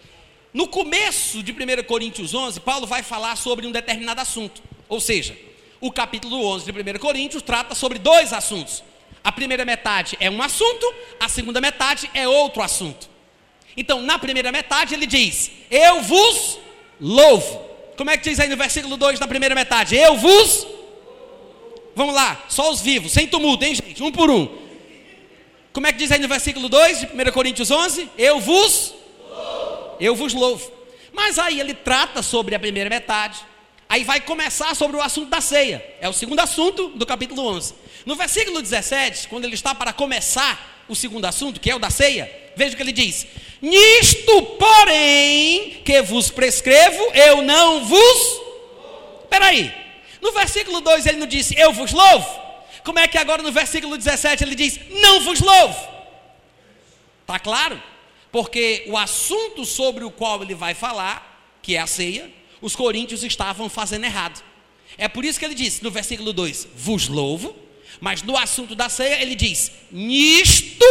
No 0.53 0.68
começo 0.68 1.42
de 1.42 1.53
1 1.53 1.83
Coríntios 1.85 2.35
11, 2.35 2.61
Paulo 2.61 2.87
vai 2.87 3.03
falar 3.03 3.37
sobre 3.37 3.66
um 3.66 3.73
determinado 3.73 4.21
assunto. 4.21 4.62
Ou 4.92 5.00
seja, 5.00 5.35
o 5.81 5.90
capítulo 5.90 6.44
11 6.48 6.70
de 6.70 6.70
1 6.70 6.98
Coríntios 6.98 7.42
trata 7.42 7.74
sobre 7.74 7.98
dois 7.98 8.31
assuntos. 8.31 8.85
A 9.24 9.33
primeira 9.33 9.64
metade 9.64 10.18
é 10.20 10.28
um 10.28 10.42
assunto, 10.42 10.87
a 11.18 11.31
segunda 11.31 11.62
metade 11.62 12.11
é 12.12 12.28
outro 12.28 12.61
assunto. 12.61 13.09
Então, 13.74 14.02
na 14.02 14.18
primeira 14.18 14.52
metade, 14.52 14.92
ele 14.92 15.07
diz: 15.07 15.50
Eu 15.70 16.02
vos 16.02 16.59
louvo. 17.00 17.66
Como 17.96 18.11
é 18.11 18.18
que 18.18 18.28
diz 18.28 18.38
aí 18.38 18.50
no 18.50 18.57
versículo 18.59 18.98
2 18.98 19.18
da 19.18 19.26
primeira 19.26 19.55
metade? 19.55 19.96
Eu 19.96 20.18
vos. 20.18 20.66
Vamos 21.96 22.14
lá, 22.14 22.44
só 22.50 22.70
os 22.70 22.83
vivos, 22.83 23.12
sem 23.12 23.26
tumulto, 23.26 23.64
hein, 23.64 23.74
gente? 23.74 24.02
Um 24.02 24.12
por 24.12 24.31
um. 24.31 24.46
Como 25.72 25.87
é 25.87 25.92
que 25.92 26.00
diz 26.00 26.12
aí 26.12 26.18
no 26.18 26.28
versículo 26.28 26.68
2 26.68 27.00
de 27.00 27.07
1 27.07 27.33
Coríntios 27.33 27.70
11? 27.70 28.11
Eu 28.18 28.40
vos. 28.40 28.94
Eu 29.98 30.14
vos 30.14 30.35
louvo. 30.35 30.70
Mas 31.14 31.38
aí 31.38 31.61
ele 31.61 31.72
trata 31.72 32.20
sobre 32.20 32.55
a 32.55 32.59
primeira 32.59 32.90
metade, 32.90 33.38
Aí 33.92 34.05
vai 34.05 34.22
começar 34.22 34.74
sobre 34.74 34.96
o 34.96 35.02
assunto 35.02 35.28
da 35.28 35.42
ceia. 35.42 35.85
É 36.00 36.09
o 36.09 36.14
segundo 36.14 36.40
assunto 36.40 36.88
do 36.94 37.05
capítulo 37.05 37.46
11. 37.46 37.74
No 38.07 38.16
versículo 38.16 38.62
17, 38.62 39.28
quando 39.28 39.44
ele 39.44 39.52
está 39.52 39.74
para 39.74 39.92
começar 39.92 40.87
o 40.88 40.96
segundo 40.96 41.26
assunto, 41.26 41.61
que 41.61 41.70
é 41.70 41.76
o 41.76 41.78
da 41.78 41.90
ceia, 41.90 42.24
veja 42.57 42.72
o 42.72 42.76
que 42.78 42.83
ele 42.83 42.90
diz: 42.90 43.26
Nisto, 43.61 44.44
porém, 44.59 45.83
que 45.85 46.00
vos 46.00 46.31
prescrevo, 46.31 47.02
eu 47.12 47.42
não 47.42 47.85
vos. 47.85 48.40
Espera 49.24 49.48
aí. 49.48 49.70
No 50.22 50.33
versículo 50.33 50.81
2 50.81 51.05
ele 51.05 51.18
não 51.18 51.26
disse, 51.26 51.55
eu 51.61 51.70
vos 51.70 51.92
louvo. 51.92 52.26
Como 52.83 52.98
é 52.98 53.07
que 53.07 53.18
agora 53.18 53.42
no 53.42 53.52
versículo 53.52 53.98
17 53.98 54.42
ele 54.42 54.55
diz, 54.55 54.81
não 55.02 55.20
vos 55.20 55.38
louvo? 55.40 55.78
Está 57.20 57.38
claro? 57.38 57.78
Porque 58.31 58.85
o 58.87 58.96
assunto 58.96 59.66
sobre 59.66 60.02
o 60.02 60.11
qual 60.11 60.42
ele 60.42 60.55
vai 60.55 60.72
falar 60.72 61.59
que 61.61 61.76
é 61.76 61.78
a 61.78 61.87
ceia, 61.87 62.31
os 62.62 62.77
coríntios 62.77 63.25
estavam 63.25 63.68
fazendo 63.68 64.05
errado. 64.05 64.42
É 64.96 65.09
por 65.09 65.25
isso 65.25 65.38
que 65.38 65.44
ele 65.44 65.55
diz 65.55 65.81
no 65.81 65.90
versículo 65.90 66.33
2: 66.33 66.68
Vos 66.77 67.09
louvo, 67.09 67.55
mas 68.01 68.22
no 68.22 68.37
assunto 68.37 68.75
da 68.75 68.88
ceia 68.88 69.20
ele 69.20 69.35
diz: 69.35 69.72
Nisto, 69.90 70.87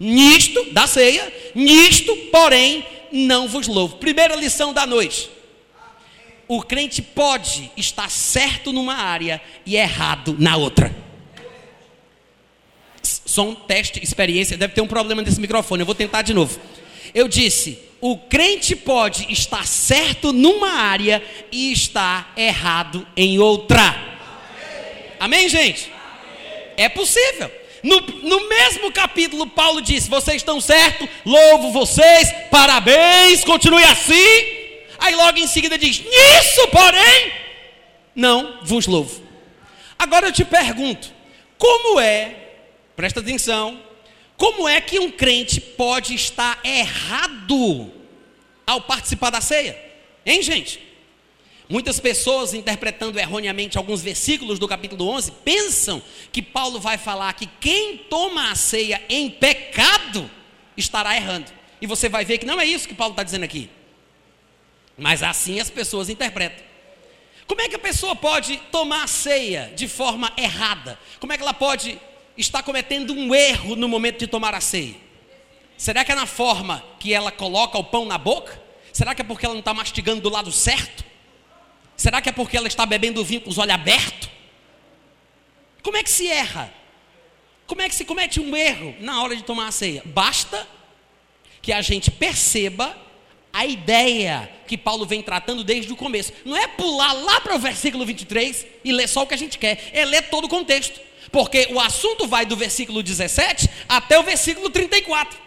nisto, 0.00 0.72
da 0.72 0.86
ceia, 0.86 1.32
nisto, 1.54 2.16
porém, 2.32 2.84
não 3.12 3.46
vos 3.46 3.68
louvo. 3.68 3.96
Primeira 3.96 4.34
lição 4.34 4.72
da 4.72 4.86
noite. 4.86 5.30
O 6.48 6.62
crente 6.62 7.02
pode 7.02 7.70
estar 7.76 8.08
certo 8.08 8.72
numa 8.72 8.94
área 8.94 9.42
e 9.64 9.76
errado 9.76 10.36
na 10.38 10.56
outra. 10.56 10.94
Som, 13.02 13.52
teste, 13.52 14.02
experiência. 14.02 14.56
Deve 14.56 14.72
ter 14.72 14.80
um 14.80 14.86
problema 14.86 15.22
nesse 15.22 15.40
microfone. 15.40 15.82
Eu 15.82 15.86
vou 15.86 15.94
tentar 15.94 16.22
de 16.22 16.32
novo. 16.32 16.60
Eu 17.12 17.26
disse: 17.26 17.85
o 18.00 18.16
crente 18.16 18.76
pode 18.76 19.30
estar 19.32 19.66
certo 19.66 20.32
numa 20.32 20.70
área 20.70 21.22
e 21.50 21.72
estar 21.72 22.32
errado 22.36 23.06
em 23.16 23.38
outra. 23.38 23.94
Amém, 25.18 25.48
gente? 25.48 25.90
É 26.76 26.88
possível. 26.88 27.50
No, 27.82 28.00
no, 28.00 28.48
mesmo 28.48 28.90
capítulo, 28.92 29.46
Paulo 29.46 29.80
disse: 29.80 30.10
Vocês 30.10 30.38
estão 30.38 30.60
certos, 30.60 31.08
louvo 31.24 31.72
vocês, 31.72 32.32
parabéns, 32.50 33.44
continue 33.44 33.84
assim. 33.84 34.56
Aí 34.98 35.14
logo 35.14 35.38
em 35.38 35.46
seguida 35.46 35.78
diz: 35.78 36.00
Nisso, 36.00 36.68
porém, 36.68 37.32
não 38.14 38.60
vos 38.62 38.86
louvo. 38.86 39.22
Agora 39.98 40.26
eu 40.26 40.32
te 40.32 40.44
pergunto: 40.44 41.12
como 41.56 42.00
é, 42.00 42.34
presta 42.94 43.20
atenção, 43.20 43.80
como 44.36 44.68
é 44.68 44.80
que 44.80 44.98
um 44.98 45.10
crente 45.10 45.60
pode 45.60 46.14
estar 46.14 46.60
errado 46.64 47.90
ao 48.66 48.80
participar 48.82 49.30
da 49.30 49.40
ceia? 49.40 49.78
Hein, 50.24 50.42
gente? 50.42 50.86
Muitas 51.68 51.98
pessoas, 51.98 52.54
interpretando 52.54 53.18
erroneamente 53.18 53.76
alguns 53.76 54.00
versículos 54.00 54.58
do 54.58 54.68
capítulo 54.68 55.08
11, 55.08 55.32
pensam 55.44 56.00
que 56.30 56.40
Paulo 56.40 56.78
vai 56.78 56.96
falar 56.96 57.32
que 57.32 57.46
quem 57.60 57.96
toma 57.96 58.52
a 58.52 58.54
ceia 58.54 59.02
em 59.08 59.28
pecado 59.28 60.30
estará 60.76 61.16
errando. 61.16 61.50
E 61.80 61.86
você 61.86 62.08
vai 62.08 62.24
ver 62.24 62.38
que 62.38 62.46
não 62.46 62.60
é 62.60 62.64
isso 62.64 62.86
que 62.86 62.94
Paulo 62.94 63.12
está 63.12 63.22
dizendo 63.22 63.44
aqui. 63.44 63.68
Mas 64.96 65.22
assim 65.22 65.58
as 65.58 65.68
pessoas 65.68 66.08
interpretam. 66.08 66.64
Como 67.46 67.60
é 67.60 67.68
que 67.68 67.76
a 67.76 67.80
pessoa 67.80 68.14
pode 68.14 68.56
tomar 68.70 69.04
a 69.04 69.08
ceia 69.08 69.72
de 69.74 69.88
forma 69.88 70.32
errada? 70.36 70.98
Como 71.18 71.32
é 71.32 71.36
que 71.36 71.42
ela 71.42 71.54
pode 71.54 71.98
está 72.36 72.62
cometendo 72.62 73.12
um 73.12 73.34
erro 73.34 73.76
no 73.76 73.88
momento 73.88 74.18
de 74.18 74.26
tomar 74.26 74.54
a 74.54 74.60
ceia? 74.60 74.96
Será 75.76 76.04
que 76.04 76.12
é 76.12 76.14
na 76.14 76.26
forma 76.26 76.84
que 76.98 77.12
ela 77.12 77.30
coloca 77.30 77.78
o 77.78 77.84
pão 77.84 78.04
na 78.06 78.18
boca? 78.18 78.60
Será 78.92 79.14
que 79.14 79.20
é 79.20 79.24
porque 79.24 79.44
ela 79.44 79.54
não 79.54 79.60
está 79.60 79.74
mastigando 79.74 80.22
do 80.22 80.30
lado 80.30 80.50
certo? 80.50 81.04
Será 81.96 82.20
que 82.20 82.28
é 82.28 82.32
porque 82.32 82.56
ela 82.56 82.68
está 82.68 82.86
bebendo 82.86 83.24
vinho 83.24 83.40
com 83.40 83.50
os 83.50 83.58
olhos 83.58 83.74
abertos? 83.74 84.28
Como 85.82 85.96
é 85.96 86.02
que 86.02 86.10
se 86.10 86.28
erra? 86.28 86.72
Como 87.66 87.80
é 87.82 87.88
que 87.88 87.94
se 87.94 88.04
comete 88.04 88.40
um 88.40 88.56
erro 88.56 88.94
na 89.00 89.22
hora 89.22 89.36
de 89.36 89.42
tomar 89.42 89.68
a 89.68 89.72
ceia? 89.72 90.02
Basta 90.04 90.66
que 91.60 91.72
a 91.72 91.82
gente 91.82 92.10
perceba 92.10 92.96
a 93.52 93.64
ideia 93.66 94.50
que 94.66 94.76
Paulo 94.76 95.06
vem 95.06 95.22
tratando 95.22 95.64
desde 95.64 95.92
o 95.92 95.96
começo. 95.96 96.32
Não 96.44 96.56
é 96.56 96.66
pular 96.66 97.12
lá 97.12 97.40
para 97.40 97.56
o 97.56 97.58
versículo 97.58 98.04
23 98.04 98.66
e 98.84 98.92
ler 98.92 99.08
só 99.08 99.22
o 99.22 99.26
que 99.26 99.34
a 99.34 99.38
gente 99.38 99.58
quer, 99.58 99.90
é 99.92 100.04
ler 100.04 100.28
todo 100.28 100.44
o 100.44 100.48
contexto. 100.48 101.00
Porque 101.30 101.68
o 101.70 101.80
assunto 101.80 102.26
vai 102.26 102.46
do 102.46 102.56
versículo 102.56 103.02
17 103.02 103.68
até 103.88 104.18
o 104.18 104.22
versículo 104.22 104.70
34. 104.70 105.38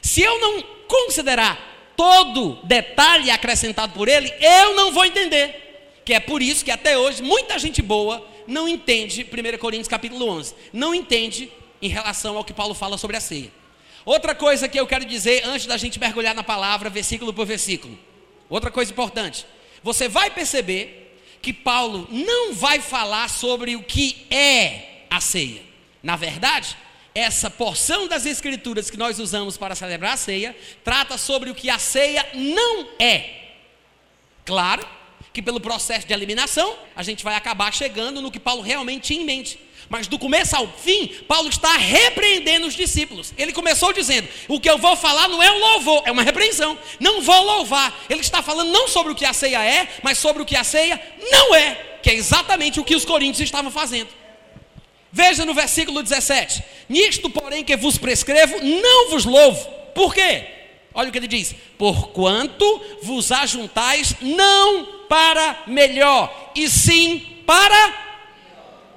Se 0.00 0.22
eu 0.22 0.40
não 0.40 0.62
considerar 0.86 1.92
todo 1.96 2.58
detalhe 2.64 3.30
acrescentado 3.30 3.92
por 3.92 4.08
ele, 4.08 4.32
eu 4.40 4.74
não 4.74 4.92
vou 4.92 5.04
entender. 5.04 6.00
Que 6.04 6.14
é 6.14 6.20
por 6.20 6.42
isso 6.42 6.64
que 6.64 6.70
até 6.70 6.98
hoje 6.98 7.22
muita 7.22 7.58
gente 7.58 7.80
boa 7.80 8.26
não 8.46 8.68
entende 8.68 9.24
1 9.24 9.58
Coríntios 9.58 9.88
capítulo 9.88 10.28
11. 10.28 10.54
Não 10.72 10.94
entende 10.94 11.50
em 11.80 11.88
relação 11.88 12.36
ao 12.36 12.44
que 12.44 12.52
Paulo 12.52 12.74
fala 12.74 12.98
sobre 12.98 13.16
a 13.16 13.20
ceia. 13.20 13.50
Outra 14.04 14.34
coisa 14.34 14.68
que 14.68 14.78
eu 14.78 14.86
quero 14.86 15.04
dizer 15.04 15.46
antes 15.46 15.66
da 15.66 15.78
gente 15.78 15.98
mergulhar 15.98 16.34
na 16.34 16.42
palavra, 16.42 16.90
versículo 16.90 17.32
por 17.32 17.46
versículo. 17.46 17.98
Outra 18.50 18.70
coisa 18.70 18.92
importante. 18.92 19.46
Você 19.82 20.08
vai 20.08 20.30
perceber 20.30 21.18
que 21.40 21.52
Paulo 21.52 22.06
não 22.10 22.52
vai 22.52 22.80
falar 22.80 23.28
sobre 23.28 23.76
o 23.76 23.82
que 23.82 24.26
é 24.30 24.93
a 25.16 25.20
ceia. 25.20 25.62
Na 26.02 26.16
verdade, 26.16 26.76
essa 27.14 27.48
porção 27.48 28.08
das 28.08 28.26
escrituras 28.26 28.90
que 28.90 28.96
nós 28.96 29.18
usamos 29.18 29.56
para 29.56 29.74
celebrar 29.74 30.14
a 30.14 30.16
ceia 30.16 30.56
trata 30.82 31.16
sobre 31.16 31.50
o 31.50 31.54
que 31.54 31.70
a 31.70 31.78
ceia 31.78 32.26
não 32.34 32.88
é. 32.98 33.42
Claro 34.44 34.86
que 35.32 35.42
pelo 35.42 35.60
processo 35.60 36.06
de 36.06 36.12
eliminação, 36.12 36.76
a 36.94 37.02
gente 37.02 37.24
vai 37.24 37.34
acabar 37.34 37.72
chegando 37.72 38.20
no 38.20 38.30
que 38.30 38.38
Paulo 38.38 38.62
realmente 38.62 39.08
tinha 39.08 39.22
em 39.22 39.24
mente. 39.24 39.58
Mas 39.88 40.06
do 40.06 40.18
começo 40.18 40.56
ao 40.56 40.66
fim, 40.66 41.08
Paulo 41.28 41.48
está 41.48 41.76
repreendendo 41.76 42.66
os 42.66 42.74
discípulos. 42.74 43.34
Ele 43.36 43.52
começou 43.52 43.92
dizendo: 43.92 44.28
O 44.48 44.58
que 44.58 44.68
eu 44.68 44.78
vou 44.78 44.96
falar 44.96 45.28
não 45.28 45.42
é 45.42 45.50
um 45.50 45.58
louvor, 45.58 46.02
é 46.06 46.12
uma 46.12 46.22
repreensão. 46.22 46.78
Não 46.98 47.20
vou 47.20 47.42
louvar. 47.42 47.94
Ele 48.08 48.20
está 48.20 48.42
falando 48.42 48.72
não 48.72 48.88
sobre 48.88 49.12
o 49.12 49.14
que 49.14 49.24
a 49.24 49.32
ceia 49.32 49.62
é, 49.62 49.88
mas 50.02 50.18
sobre 50.18 50.42
o 50.42 50.46
que 50.46 50.56
a 50.56 50.64
ceia 50.64 51.00
não 51.30 51.54
é, 51.54 51.98
que 52.02 52.10
é 52.10 52.14
exatamente 52.14 52.80
o 52.80 52.84
que 52.84 52.96
os 52.96 53.04
coríntios 53.04 53.44
estavam 53.44 53.70
fazendo. 53.70 54.08
Veja 55.14 55.44
no 55.44 55.54
versículo 55.54 56.02
17: 56.02 56.60
Nisto, 56.88 57.30
porém, 57.30 57.62
que 57.62 57.76
vos 57.76 57.96
prescrevo, 57.96 58.60
não 58.60 59.10
vos 59.10 59.24
louvo. 59.24 59.64
Por 59.94 60.12
quê? 60.12 60.44
Olha 60.92 61.08
o 61.08 61.12
que 61.12 61.18
ele 61.18 61.28
diz: 61.28 61.54
Porquanto 61.78 62.82
vos 63.00 63.30
ajuntais 63.30 64.16
não 64.20 65.04
para 65.08 65.62
melhor, 65.68 66.50
e 66.56 66.68
sim 66.68 67.42
para. 67.46 67.94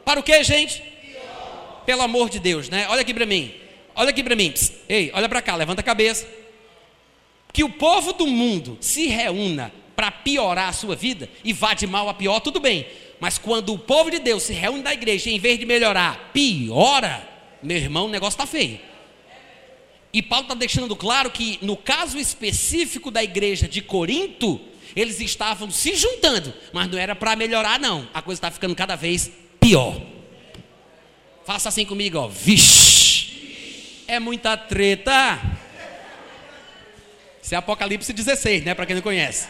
Para 0.04 0.20
o 0.20 0.24
que, 0.24 0.44
gente? 0.44 0.82
Pelo 1.86 2.02
amor 2.02 2.32
de 2.32 2.40
Deus, 2.40 2.68
né? 2.68 2.88
Olha 2.90 3.02
aqui 3.02 3.14
para 3.14 3.26
mim. 3.28 3.54
Olha 3.94 4.10
aqui 4.10 4.24
para 4.24 4.36
mim. 4.36 4.52
Ei, 4.90 5.12
olha 5.14 5.30
para 5.30 5.42
cá, 5.44 5.56
levanta 5.56 5.82
a 5.82 5.84
cabeça. 5.84 6.28
Que 7.54 7.64
o 7.64 7.70
povo 7.70 8.14
do 8.14 8.26
mundo 8.26 8.76
se 8.82 9.06
reúna 9.06 9.72
para 9.96 10.10
piorar 10.10 10.70
a 10.70 10.74
sua 10.74 10.96
vida 10.96 11.30
e 11.44 11.54
vá 11.54 11.76
de 11.76 11.86
mal 11.86 12.10
a 12.10 12.14
pior, 12.16 12.40
tudo 12.40 12.60
bem. 12.60 12.88
Mas 13.20 13.38
quando 13.38 13.74
o 13.74 13.80
povo 13.80 14.12
de 14.12 14.20
Deus 14.20 14.44
se 14.44 14.54
reúne 14.54 14.84
na 14.84 14.94
igreja, 14.94 15.30
em 15.30 15.40
vez 15.40 15.58
de 15.58 15.66
melhorar, 15.66 16.32
piora, 16.34 17.28
meu 17.62 17.78
irmão, 17.78 18.06
o 18.06 18.10
negócio 18.10 18.36
está 18.36 18.46
feio. 18.46 18.80
E 20.14 20.22
Paulo 20.22 20.44
está 20.44 20.56
deixando 20.56 20.96
claro 20.96 21.30
que, 21.30 21.60
no 21.62 21.76
caso 21.76 22.18
específico 22.18 23.12
da 23.12 23.24
igreja 23.24 23.68
de 23.68 23.82
Corinto, 23.82 24.60
eles 24.96 25.20
estavam 25.20 25.70
se 25.70 25.96
juntando, 25.96 26.54
mas 26.74 26.90
não 26.90 26.98
era 26.98 27.16
para 27.16 27.36
melhorar, 27.36 27.80
não. 27.80 28.08
A 28.14 28.22
coisa 28.22 28.40
está 28.40 28.52
ficando 28.52 28.76
cada 28.76 28.96
vez 28.96 29.32
pior. 29.60 30.00
Faça 31.46 31.70
assim 31.70 31.86
comigo, 31.86 32.18
ó. 32.18 32.28
Vixe, 32.28 34.04
é 34.08 34.20
muita 34.20 34.58
treta. 34.58 35.40
Isso 37.42 37.54
é 37.54 37.58
Apocalipse 37.58 38.12
16, 38.12 38.66
né? 38.66 38.74
Para 38.74 38.86
quem 38.86 38.96
não 38.96 39.02
conhece. 39.02 39.48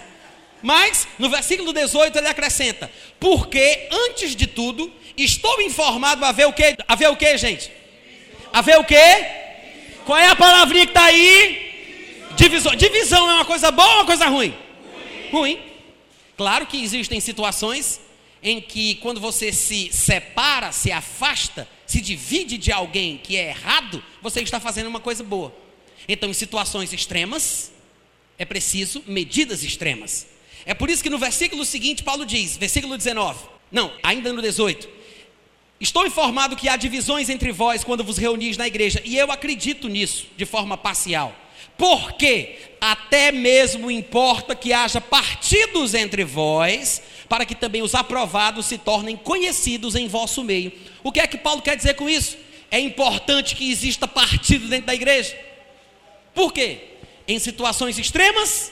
Mas, 0.62 1.08
no 1.20 1.30
versículo 1.30 1.72
18, 1.72 2.18
ele 2.18 2.28
acrescenta: 2.28 2.92
Porque, 3.20 3.88
antes 3.92 4.36
de 4.36 4.48
tudo, 4.48 4.92
estou 5.16 5.62
informado 5.62 6.26
a 6.26 6.32
ver 6.32 6.48
o 6.48 6.54
que? 6.54 6.76
A 6.88 6.96
ver 6.96 7.10
o 7.10 7.16
que, 7.16 7.38
gente? 7.38 7.72
A 8.52 8.62
ver 8.62 8.78
o 8.80 8.84
que? 8.84 8.96
Qual 10.06 10.18
é 10.18 10.28
a 10.28 10.36
palavrinha 10.36 10.86
que 10.86 10.92
está 10.92 11.06
aí? 11.06 11.68
Divisão. 12.36 12.76
Divisão 12.76 13.30
é 13.30 13.34
uma 13.34 13.46
coisa 13.46 13.72
boa 13.72 13.88
ou 13.88 13.96
uma 13.96 14.06
coisa 14.06 14.26
ruim? 14.28 14.56
Ruim. 15.32 15.60
Claro 16.38 16.66
que 16.66 16.82
existem 16.82 17.20
situações 17.20 18.00
em 18.42 18.62
que, 18.62 18.96
quando 18.96 19.20
você 19.20 19.52
se 19.52 19.92
separa, 19.92 20.72
se 20.72 20.92
afasta, 20.92 21.68
se 21.86 22.00
divide 22.00 22.58
de 22.58 22.72
alguém 22.72 23.18
que 23.18 23.36
é 23.36 23.50
errado, 23.50 24.04
você 24.22 24.42
está 24.42 24.60
fazendo 24.60 24.88
uma 24.88 25.00
coisa 25.00 25.24
boa. 25.24 25.54
Então, 26.08 26.30
em 26.30 26.34
situações 26.34 26.94
extremas, 26.94 27.72
é 28.38 28.46
preciso 28.46 29.04
medidas 29.08 29.64
extremas. 29.64 30.28
É 30.68 30.74
por 30.74 30.90
isso 30.90 31.02
que 31.02 31.10
no 31.10 31.18
versículo 31.18 31.64
seguinte 31.64 32.04
Paulo 32.04 32.26
diz, 32.26 32.58
versículo 32.58 32.98
19, 32.98 33.40
não, 33.72 33.90
ainda 34.04 34.34
no 34.34 34.42
18: 34.42 34.88
Estou 35.80 36.06
informado 36.06 36.58
que 36.58 36.68
há 36.68 36.76
divisões 36.76 37.30
entre 37.30 37.54
vós 37.54 37.86
quando 37.86 38.04
vos 38.04 38.18
reunis 38.18 38.58
na 38.58 38.68
igreja, 38.68 39.02
e 39.06 39.18
eu 39.18 39.32
acredito 39.32 39.88
nisso 39.88 40.28
de 40.36 40.46
forma 40.46 40.78
parcial. 40.78 41.34
Porque 41.78 42.58
até 42.82 43.32
mesmo 43.32 43.90
importa 43.90 44.56
que 44.56 44.74
haja 44.74 45.00
partidos 45.00 45.94
entre 45.94 46.26
vós, 46.26 47.02
para 47.30 47.46
que 47.46 47.56
também 47.56 47.82
os 47.82 47.96
aprovados 47.96 48.66
se 48.66 48.78
tornem 48.78 49.16
conhecidos 49.16 49.96
em 49.96 50.08
vosso 50.08 50.44
meio. 50.44 50.74
O 51.02 51.14
que 51.14 51.22
é 51.22 51.28
que 51.28 51.38
Paulo 51.38 51.62
quer 51.62 51.78
dizer 51.78 51.94
com 51.94 52.10
isso? 52.10 52.36
É 52.70 52.80
importante 52.80 53.56
que 53.56 53.72
exista 53.72 54.06
partido 54.06 54.68
dentro 54.68 54.88
da 54.88 54.96
igreja. 54.96 55.38
Por 56.34 56.52
quê? 56.52 56.80
Em 57.26 57.40
situações 57.40 57.98
extremas, 57.98 58.72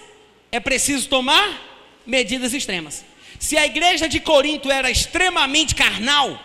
é 0.52 0.60
preciso 0.60 1.08
tomar 1.08 1.75
medidas 2.06 2.54
extremas. 2.54 3.04
Se 3.40 3.58
a 3.58 3.66
igreja 3.66 4.08
de 4.08 4.20
Corinto 4.20 4.72
era 4.72 4.90
extremamente 4.90 5.76
carnal, 5.76 6.40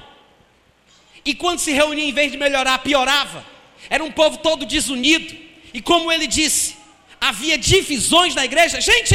e 1.24 1.34
quando 1.34 1.58
se 1.58 1.72
reunia, 1.72 2.04
em 2.04 2.12
vez 2.12 2.32
de 2.32 2.38
melhorar, 2.38 2.78
piorava, 2.78 3.44
era 3.88 4.02
um 4.02 4.10
povo 4.10 4.38
todo 4.38 4.66
desunido, 4.66 5.36
e 5.72 5.80
como 5.80 6.10
ele 6.10 6.26
disse, 6.26 6.76
havia 7.20 7.56
divisões 7.58 8.34
na 8.34 8.44
igreja. 8.44 8.80
Gente, 8.80 9.14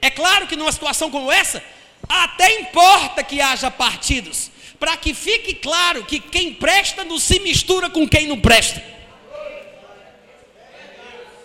É 0.00 0.10
claro 0.10 0.46
que 0.46 0.56
numa 0.56 0.72
situação 0.72 1.10
como 1.10 1.30
essa, 1.30 1.62
até 2.08 2.60
importa 2.60 3.22
que 3.22 3.40
haja 3.40 3.70
partidos, 3.70 4.50
para 4.78 4.96
que 4.96 5.12
fique 5.12 5.54
claro 5.54 6.04
que 6.04 6.20
quem 6.20 6.54
presta 6.54 7.04
não 7.04 7.18
se 7.18 7.40
mistura 7.40 7.90
com 7.90 8.08
quem 8.08 8.26
não 8.26 8.40
presta. 8.40 8.82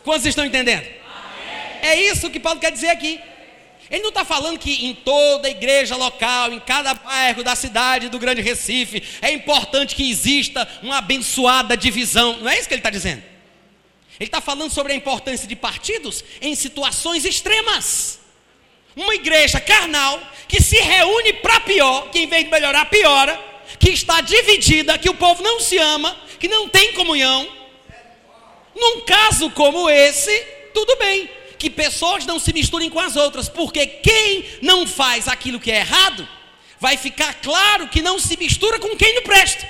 Quantos 0.04 0.26
estão 0.26 0.46
entendendo? 0.46 0.86
É 1.82 1.96
isso 1.96 2.30
que 2.30 2.40
Paulo 2.40 2.60
quer 2.60 2.72
dizer 2.72 2.90
aqui. 2.90 3.20
Ele 3.90 4.02
não 4.02 4.10
está 4.10 4.26
falando 4.26 4.58
que 4.58 4.86
em 4.86 4.94
toda 4.94 5.50
igreja 5.50 5.96
local, 5.96 6.52
em 6.52 6.60
cada 6.60 6.94
bairro 6.94 7.44
da 7.44 7.56
cidade 7.56 8.10
do 8.10 8.18
Grande 8.18 8.42
Recife, 8.42 9.04
é 9.22 9.32
importante 9.32 9.96
que 9.96 10.10
exista 10.10 10.68
uma 10.82 10.98
abençoada 10.98 11.78
divisão. 11.78 12.38
Não 12.40 12.50
é 12.50 12.58
isso 12.58 12.68
que 12.68 12.74
ele 12.74 12.80
está 12.80 12.90
dizendo. 12.90 13.24
Ele 14.20 14.28
está 14.28 14.42
falando 14.42 14.72
sobre 14.72 14.94
a 14.94 14.96
importância 14.96 15.48
de 15.48 15.56
partidos 15.56 16.24
em 16.42 16.56
situações 16.56 17.26
extremas. 17.26 18.20
Uma 18.96 19.16
igreja 19.16 19.60
carnal 19.60 20.22
que 20.48 20.62
se 20.62 20.78
reúne 20.78 21.34
para 21.34 21.60
pior, 21.62 22.10
que 22.10 22.20
em 22.20 22.28
vez 22.28 22.46
de 22.46 22.52
melhorar, 22.52 22.86
piora, 22.86 23.40
que 23.80 23.90
está 23.90 24.22
dividida, 24.22 24.98
que 24.98 25.10
o 25.10 25.16
povo 25.16 25.42
não 25.42 25.60
se 25.60 25.78
ama, 25.78 26.16
que 26.40 26.48
não 26.48 26.70
tem 26.70 26.94
comunhão. 26.94 27.48
Num 28.76 29.02
caso 29.02 29.50
como 29.52 29.90
esse, 29.90 30.40
tudo 30.74 30.96
bem, 30.98 31.30
que 31.64 31.70
pessoas 31.70 32.26
não 32.26 32.40
se 32.40 32.52
misturem 32.52 32.90
com 32.90 33.00
as 33.00 33.16
outras, 33.16 33.48
porque 33.48 33.88
quem 33.88 34.44
não 34.62 34.86
faz 34.86 35.30
aquilo 35.30 35.62
que 35.62 35.72
é 35.72 35.78
errado, 35.78 36.28
vai 36.78 36.98
ficar 36.98 37.36
claro 37.36 37.88
que 37.88 38.02
não 38.02 38.20
se 38.20 38.36
mistura 38.36 38.80
com 38.80 38.98
quem 38.98 39.16
não 39.16 39.22
presta. 39.22 39.66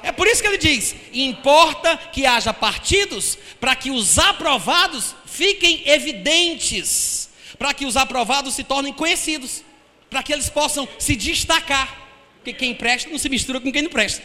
É 0.00 0.12
por 0.12 0.28
isso 0.28 0.40
que 0.40 0.46
ele 0.46 0.58
diz: 0.58 0.94
importa 1.12 1.96
que 1.96 2.24
haja 2.24 2.54
partidos 2.54 3.36
para 3.58 3.74
que 3.74 3.90
os 3.90 4.16
aprovados 4.16 5.16
fiquem 5.26 5.82
evidentes, 5.86 7.28
para 7.58 7.74
que 7.74 7.84
os 7.84 7.96
aprovados 7.96 8.54
se 8.54 8.62
tornem 8.62 8.92
conhecidos, 8.92 9.64
para 10.08 10.22
que 10.22 10.32
eles 10.32 10.48
possam 10.48 10.88
se 11.00 11.16
destacar, 11.16 12.00
porque 12.36 12.52
quem 12.52 12.76
presta 12.76 13.10
não 13.10 13.18
se 13.18 13.28
mistura 13.28 13.60
com 13.60 13.72
quem 13.72 13.82
não 13.82 13.90
presta. 13.90 14.22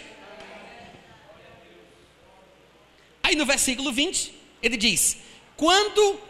Aí 3.24 3.36
no 3.36 3.48
versículo 3.48 3.92
20, 3.92 4.32
ele 4.62 4.78
diz: 4.78 5.18
Quando, 5.58 6.29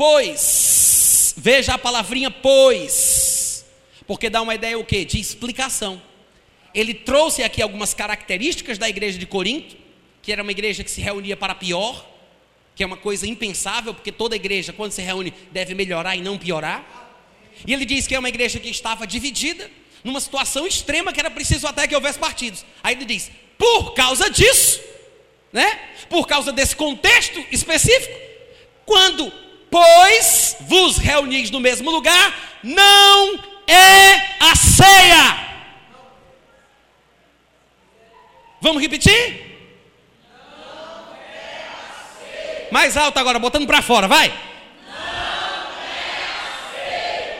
pois, 0.00 1.34
veja 1.36 1.74
a 1.74 1.78
palavrinha 1.78 2.30
pois, 2.30 3.66
porque 4.06 4.30
dá 4.30 4.40
uma 4.40 4.54
ideia 4.54 4.78
o 4.78 4.84
que? 4.84 5.04
De 5.04 5.20
explicação. 5.20 6.00
Ele 6.74 6.94
trouxe 6.94 7.42
aqui 7.42 7.60
algumas 7.60 7.92
características 7.92 8.78
da 8.78 8.88
igreja 8.88 9.18
de 9.18 9.26
Corinto, 9.26 9.76
que 10.22 10.32
era 10.32 10.42
uma 10.42 10.52
igreja 10.52 10.82
que 10.82 10.90
se 10.90 11.02
reunia 11.02 11.36
para 11.36 11.54
pior, 11.54 12.08
que 12.74 12.82
é 12.82 12.86
uma 12.86 12.96
coisa 12.96 13.26
impensável, 13.26 13.92
porque 13.92 14.10
toda 14.10 14.34
igreja, 14.34 14.72
quando 14.72 14.92
se 14.92 15.02
reúne, 15.02 15.34
deve 15.52 15.74
melhorar 15.74 16.16
e 16.16 16.22
não 16.22 16.38
piorar. 16.38 16.82
E 17.66 17.74
ele 17.74 17.84
diz 17.84 18.06
que 18.06 18.14
é 18.14 18.18
uma 18.18 18.30
igreja 18.30 18.58
que 18.58 18.70
estava 18.70 19.06
dividida, 19.06 19.70
numa 20.02 20.18
situação 20.18 20.66
extrema 20.66 21.12
que 21.12 21.20
era 21.20 21.30
preciso 21.30 21.66
até 21.66 21.86
que 21.86 21.94
houvesse 21.94 22.18
partidos. 22.18 22.64
Aí 22.82 22.94
ele 22.94 23.04
diz: 23.04 23.30
por 23.58 23.92
causa 23.92 24.30
disso, 24.30 24.80
né? 25.52 25.78
Por 26.08 26.26
causa 26.26 26.52
desse 26.52 26.74
contexto 26.74 27.44
específico, 27.52 28.18
quando, 28.86 29.30
pois, 29.70 30.56
vos 30.60 30.98
reunis 30.98 31.50
no 31.50 31.60
mesmo 31.60 31.90
lugar, 31.90 32.58
não 32.62 33.38
é 33.66 34.14
a 34.40 34.56
ceia. 34.56 35.50
Vamos 38.60 38.82
repetir? 38.82 39.48
Mais 42.70 42.96
alto 42.96 43.18
agora, 43.18 43.38
botando 43.38 43.66
para 43.66 43.82
fora, 43.82 44.06
vai. 44.06 44.32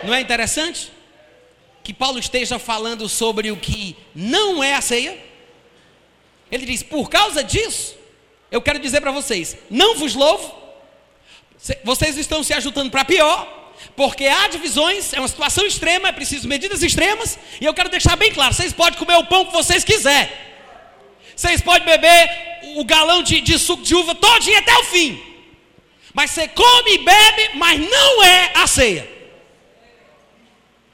Não 0.03 0.15
é 0.15 0.21
interessante? 0.21 0.91
Que 1.83 1.93
Paulo 1.93 2.19
esteja 2.19 2.59
falando 2.59 3.09
sobre 3.09 3.51
o 3.51 3.57
que 3.57 3.97
não 4.15 4.63
é 4.63 4.75
a 4.75 4.81
ceia. 4.81 5.19
Ele 6.51 6.67
diz: 6.67 6.83
por 6.83 7.09
causa 7.09 7.45
disso, 7.45 7.97
eu 8.51 8.61
quero 8.61 8.79
dizer 8.79 9.01
para 9.01 9.13
vocês: 9.13 9.57
não 9.71 9.97
vos 9.97 10.15
louvo, 10.15 10.60
vocês 11.85 12.17
estão 12.17 12.43
se 12.43 12.53
ajudando 12.55 12.91
para 12.91 13.05
pior, 13.05 13.61
porque 13.97 14.27
há 14.27 14.49
divisões, 14.49 15.13
é 15.13 15.19
uma 15.19 15.29
situação 15.29 15.67
extrema, 15.67 16.09
é 16.09 16.13
preciso 16.13 16.49
medidas 16.49 16.83
extremas, 16.83 17.39
e 17.61 17.65
eu 17.65 17.75
quero 17.75 17.89
deixar 17.89 18.17
bem 18.17 18.33
claro: 18.33 18.55
vocês 18.55 18.73
podem 18.73 18.99
comer 18.99 19.17
o 19.17 19.27
pão 19.27 19.45
que 19.45 19.53
vocês 19.53 19.85
quiserem, 19.85 20.33
vocês 21.35 21.61
podem 21.61 21.87
beber 21.87 22.51
o 22.77 22.85
galão 22.85 23.23
de, 23.23 23.41
de 23.41 23.59
suco 23.59 23.83
de 23.83 23.95
uva 23.95 24.15
todinho 24.15 24.59
até 24.59 24.75
o 24.79 24.85
fim, 24.85 25.23
mas 26.15 26.31
você 26.31 26.49
come 26.49 26.95
e 26.95 26.99
bebe, 26.99 27.51
mas 27.55 27.79
não 27.79 28.23
é 28.23 28.53
a 28.55 28.67
ceia. 28.67 29.09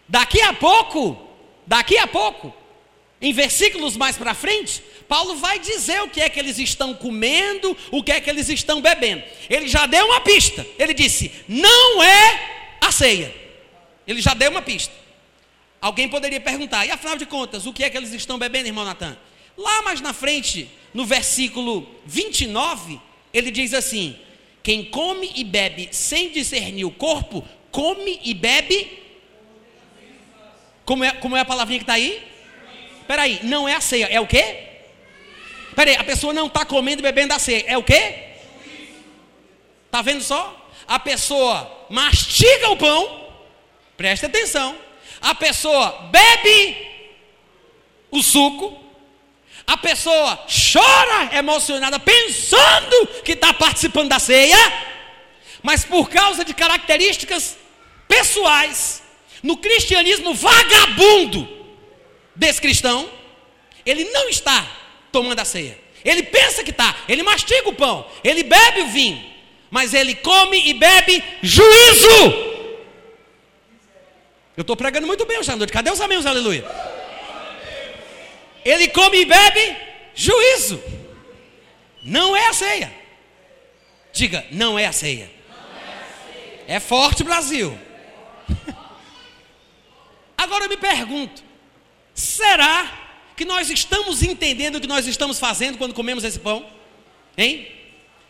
Daqui 0.09 0.40
a 0.40 0.52
pouco, 0.52 1.16
daqui 1.66 1.98
a 1.98 2.07
pouco, 2.07 2.55
em 3.20 3.33
versículos 3.33 3.96
mais 3.96 4.16
para 4.16 4.35
frente, 4.35 4.83
Paulo 5.09 5.37
vai 5.37 5.59
dizer 5.59 6.02
o 6.02 6.09
que 6.09 6.20
é 6.20 6.29
que 6.29 6.38
eles 6.38 6.59
estão 6.59 6.92
comendo, 6.92 7.76
o 7.90 8.02
que 8.02 8.12
é 8.12 8.20
que 8.20 8.29
eles 8.29 8.48
estão 8.48 8.81
bebendo. 8.81 9.22
Ele 9.48 9.68
já 9.68 9.87
deu 9.87 10.05
uma 10.07 10.20
pista. 10.20 10.66
Ele 10.79 10.92
disse: 10.92 11.31
não 11.48 12.02
é 12.02 12.76
a 12.81 12.92
ceia. 12.92 13.35
Ele 14.07 14.20
já 14.20 14.35
deu 14.35 14.50
uma 14.50 14.62
pista. 14.62 14.94
Alguém 15.81 16.09
poderia 16.09 16.40
perguntar: 16.40 16.85
e 16.85 16.90
afinal 16.90 17.16
de 17.16 17.24
contas, 17.24 17.66
o 17.66 17.72
que 17.72 17.85
é 17.85 17.90
que 17.90 17.96
eles 17.96 18.12
estão 18.12 18.38
bebendo, 18.38 18.68
irmão 18.68 18.85
Natan? 18.85 19.16
Lá 19.57 19.81
mais 19.83 20.02
na 20.02 20.12
frente, 20.12 20.68
no 20.92 21.07
versículo 21.07 21.88
29, 22.05 23.00
ele 23.33 23.50
diz 23.50 23.72
assim: 23.72 24.18
Quem 24.62 24.85
come 24.85 25.33
e 25.35 25.42
bebe 25.42 25.88
sem 25.92 26.31
discernir 26.31 26.85
o 26.85 26.90
corpo, 26.90 27.46
come 27.70 28.20
e 28.24 28.35
bebe 28.35 29.05
como 30.87 31.02
é, 31.02 31.11
como 31.12 31.37
é 31.37 31.40
a 31.40 31.44
palavrinha 31.44 31.81
que 31.81 31.83
está 31.83 31.94
aí? 31.94 32.22
Espera 33.07 33.23
aí, 33.23 33.38
não 33.45 33.69
é 33.69 33.75
a 33.77 33.81
ceia, 33.81 34.07
é 34.07 34.21
o 34.21 34.27
quê? 34.27 34.64
Espera 35.69 35.92
aí, 35.92 35.97
a 35.97 36.03
pessoa 36.03 36.35
não 36.35 36.49
está 36.49 36.64
comendo 36.64 37.01
e 37.01 37.05
bebendo 37.05 37.33
a 37.33 37.38
ceia, 37.38 37.64
é 37.69 37.79
o 37.79 37.83
quê? 37.85 38.14
Está 39.85 40.03
vendo 40.03 40.25
só? 40.25 40.69
A 40.88 40.99
pessoa 40.99 41.87
mastiga 41.88 42.69
o 42.71 42.77
pão, 42.77 43.29
presta 43.97 44.27
atenção. 44.27 44.77
A 45.21 45.37
pessoa 45.37 46.09
bebe 46.11 46.77
o 48.11 48.21
suco, 48.25 48.77
a 49.64 49.77
pessoa 49.77 50.45
chora 50.73 51.38
emocionada, 51.38 52.01
pensando 52.01 53.07
que 53.25 53.33
está 53.33 53.55
participando 53.55 54.09
da 54.09 54.19
ceia, 54.19 54.59
mas 55.62 55.85
por 55.85 56.11
causa 56.11 56.45
de 56.45 56.53
características 56.53 57.57
pessoais, 58.09 59.01
no 59.45 59.57
cristianismo 59.57 60.35
vagabundo 60.35 61.55
desse 62.37 62.61
cristão, 62.61 63.11
ele 63.85 64.05
não 64.11 64.29
está 64.29 64.66
tomando 65.11 65.40
a 65.40 65.44
ceia. 65.44 65.79
Ele 66.05 66.22
pensa 66.22 66.62
que 66.62 66.70
está, 66.70 66.94
ele 67.09 67.22
mastiga 67.22 67.68
o 67.68 67.75
pão, 67.75 68.07
ele 68.22 68.44
bebe 68.44 68.83
o 68.83 68.88
vinho, 68.88 69.25
mas 69.70 69.92
ele 69.92 70.14
come 70.14 70.68
e 70.68 70.75
bebe 70.75 71.22
juízo. 71.42 72.55
Eu 74.57 74.62
estou 74.62 74.77
pregando 74.77 75.07
muito 75.07 75.27
bem 75.27 75.38
hoje 75.38 75.51
à 75.51 75.57
noite. 75.57 75.72
Cadê 75.72 75.90
os 75.90 76.01
amigos? 76.01 76.25
Aleluia. 76.25 76.64
Ele 78.64 78.88
come 78.88 79.20
e 79.20 79.25
bebe 79.25 79.77
juízo. 80.14 80.83
Não 82.03 82.37
é 82.37 82.46
a 82.46 82.53
ceia. 82.53 82.92
Diga, 84.12 84.46
não 84.51 84.79
é 84.79 84.87
a 84.87 84.92
ceia. 84.92 85.31
É 86.66 86.81
forte, 86.81 87.22
Brasil. 87.22 87.79
Agora 90.38 90.64
eu 90.64 90.68
me 90.68 90.77
pergunto: 90.77 91.44
será 92.16 93.31
que 93.37 93.44
nós 93.44 93.70
estamos 93.70 94.22
entendendo 94.22 94.76
o 94.76 94.81
que 94.81 94.87
nós 94.87 95.07
estamos 95.07 95.38
fazendo 95.38 95.76
quando 95.76 95.94
comemos 95.94 96.24
esse 96.24 96.40
pão? 96.40 96.66
Hein? 97.37 97.68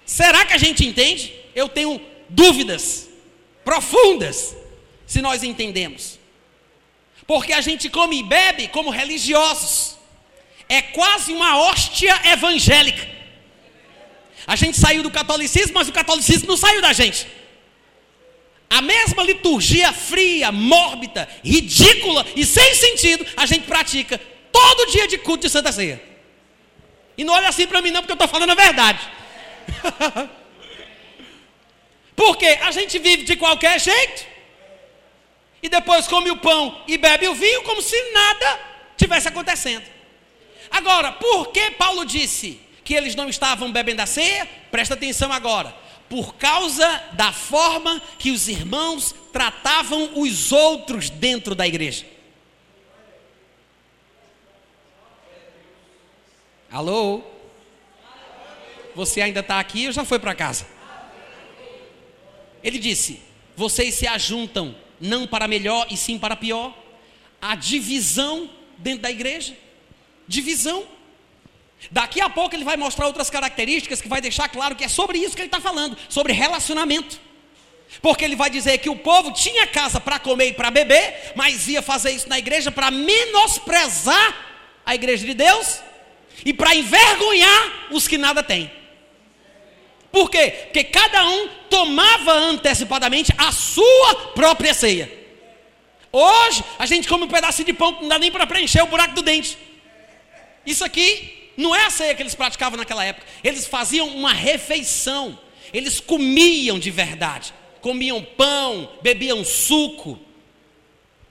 Será 0.04 0.44
que 0.44 0.52
a 0.52 0.58
gente 0.58 0.84
entende? 0.84 1.32
Eu 1.54 1.68
tenho 1.68 2.00
dúvidas 2.28 3.08
profundas 3.64 4.54
se 5.06 5.22
nós 5.22 5.44
entendemos. 5.44 6.18
Porque 7.26 7.52
a 7.52 7.60
gente 7.60 7.88
come 7.88 8.18
e 8.18 8.22
bebe 8.22 8.68
como 8.68 8.90
religiosos. 8.90 9.96
É 10.68 10.82
quase 10.82 11.32
uma 11.32 11.56
hóstia 11.58 12.20
evangélica. 12.24 13.08
A 14.46 14.56
gente 14.56 14.78
saiu 14.78 15.02
do 15.02 15.10
catolicismo, 15.10 15.74
mas 15.74 15.88
o 15.88 15.92
catolicismo 15.92 16.48
não 16.48 16.56
saiu 16.56 16.82
da 16.82 16.92
gente. 16.92 17.26
A 18.76 18.82
mesma 18.82 19.22
liturgia 19.22 19.90
fria, 19.90 20.52
mórbida, 20.52 21.26
ridícula 21.42 22.26
e 22.36 22.44
sem 22.44 22.74
sentido, 22.74 23.24
a 23.34 23.46
gente 23.46 23.66
pratica 23.66 24.20
todo 24.52 24.90
dia 24.92 25.08
de 25.08 25.16
culto 25.16 25.46
de 25.46 25.50
Santa 25.50 25.72
Ceia. 25.72 25.98
E 27.16 27.24
não 27.24 27.32
olha 27.32 27.48
assim 27.48 27.66
para 27.66 27.80
mim, 27.80 27.90
não, 27.90 28.02
porque 28.02 28.12
eu 28.12 28.16
estou 28.16 28.28
falando 28.28 28.50
a 28.50 28.54
verdade. 28.54 29.00
porque 32.14 32.44
a 32.44 32.70
gente 32.70 32.98
vive 32.98 33.22
de 33.22 33.34
qualquer 33.36 33.80
jeito, 33.80 34.26
e 35.62 35.70
depois 35.70 36.06
come 36.06 36.30
o 36.30 36.36
pão 36.36 36.84
e 36.86 36.98
bebe 36.98 37.28
o 37.28 37.34
vinho 37.34 37.62
como 37.62 37.80
se 37.80 37.98
nada 38.12 38.60
tivesse 38.94 39.26
acontecendo. 39.26 39.86
Agora, 40.70 41.12
por 41.12 41.46
que 41.46 41.70
Paulo 41.70 42.04
disse 42.04 42.60
que 42.84 42.92
eles 42.92 43.14
não 43.14 43.30
estavam 43.30 43.72
bebendo 43.72 44.02
a 44.02 44.06
ceia? 44.06 44.46
Presta 44.70 44.92
atenção 44.92 45.32
agora 45.32 45.85
por 46.08 46.34
causa 46.36 46.86
da 47.12 47.32
forma 47.32 48.00
que 48.18 48.30
os 48.30 48.48
irmãos 48.48 49.14
tratavam 49.32 50.20
os 50.20 50.52
outros 50.52 51.10
dentro 51.10 51.54
da 51.54 51.66
igreja. 51.66 52.06
Alô? 56.70 57.22
Você 58.94 59.20
ainda 59.20 59.40
está 59.40 59.60
aqui 59.60 59.86
ou 59.86 59.92
já 59.92 60.04
foi 60.04 60.18
para 60.18 60.34
casa? 60.34 60.66
Ele 62.62 62.78
disse: 62.78 63.20
Vocês 63.54 63.94
se 63.94 64.06
ajuntam 64.06 64.74
não 65.00 65.26
para 65.26 65.46
melhor 65.46 65.86
e 65.90 65.96
sim 65.96 66.18
para 66.18 66.36
pior. 66.36 66.76
A 67.40 67.54
divisão 67.54 68.50
dentro 68.78 69.02
da 69.02 69.10
igreja. 69.10 69.56
Divisão. 70.26 70.86
Daqui 71.90 72.20
a 72.20 72.28
pouco 72.28 72.54
ele 72.54 72.64
vai 72.64 72.76
mostrar 72.76 73.06
outras 73.06 73.30
características 73.30 74.00
que 74.00 74.08
vai 74.08 74.20
deixar 74.20 74.48
claro 74.48 74.74
que 74.74 74.84
é 74.84 74.88
sobre 74.88 75.18
isso 75.18 75.36
que 75.36 75.42
ele 75.42 75.48
está 75.48 75.60
falando, 75.60 75.96
sobre 76.08 76.32
relacionamento. 76.32 77.20
Porque 78.02 78.24
ele 78.24 78.36
vai 78.36 78.50
dizer 78.50 78.78
que 78.78 78.90
o 78.90 78.96
povo 78.96 79.32
tinha 79.32 79.66
casa 79.66 80.00
para 80.00 80.18
comer 80.18 80.48
e 80.48 80.52
para 80.52 80.70
beber, 80.70 81.32
mas 81.34 81.68
ia 81.68 81.80
fazer 81.80 82.10
isso 82.10 82.28
na 82.28 82.38
igreja 82.38 82.70
para 82.70 82.90
menosprezar 82.90 84.46
a 84.84 84.94
igreja 84.94 85.24
de 85.24 85.34
Deus 85.34 85.80
e 86.44 86.52
para 86.52 86.74
envergonhar 86.74 87.88
os 87.90 88.08
que 88.08 88.18
nada 88.18 88.42
têm. 88.42 88.70
Por 90.10 90.30
quê? 90.30 90.50
Porque 90.64 90.84
cada 90.84 91.26
um 91.28 91.48
tomava 91.70 92.32
antecipadamente 92.32 93.32
a 93.36 93.52
sua 93.52 94.14
própria 94.34 94.72
ceia. 94.72 95.12
Hoje 96.10 96.64
a 96.78 96.86
gente 96.86 97.06
come 97.08 97.24
um 97.24 97.28
pedacinho 97.28 97.66
de 97.66 97.72
pão 97.72 97.94
que 97.94 98.02
não 98.02 98.08
dá 98.08 98.18
nem 98.18 98.32
para 98.32 98.46
preencher 98.46 98.82
o 98.82 98.86
buraco 98.86 99.14
do 99.14 99.22
dente. 99.22 99.58
Isso 100.64 100.84
aqui 100.84 101.45
não 101.56 101.74
é 101.74 101.86
a 101.86 101.90
ceia 101.90 102.14
que 102.14 102.22
eles 102.22 102.34
praticavam 102.34 102.76
naquela 102.76 103.04
época. 103.04 103.26
Eles 103.42 103.66
faziam 103.66 104.08
uma 104.08 104.32
refeição. 104.32 105.38
Eles 105.72 106.00
comiam 106.00 106.78
de 106.78 106.90
verdade. 106.90 107.54
Comiam 107.80 108.22
pão, 108.22 108.90
bebiam 109.02 109.44
suco. 109.44 110.18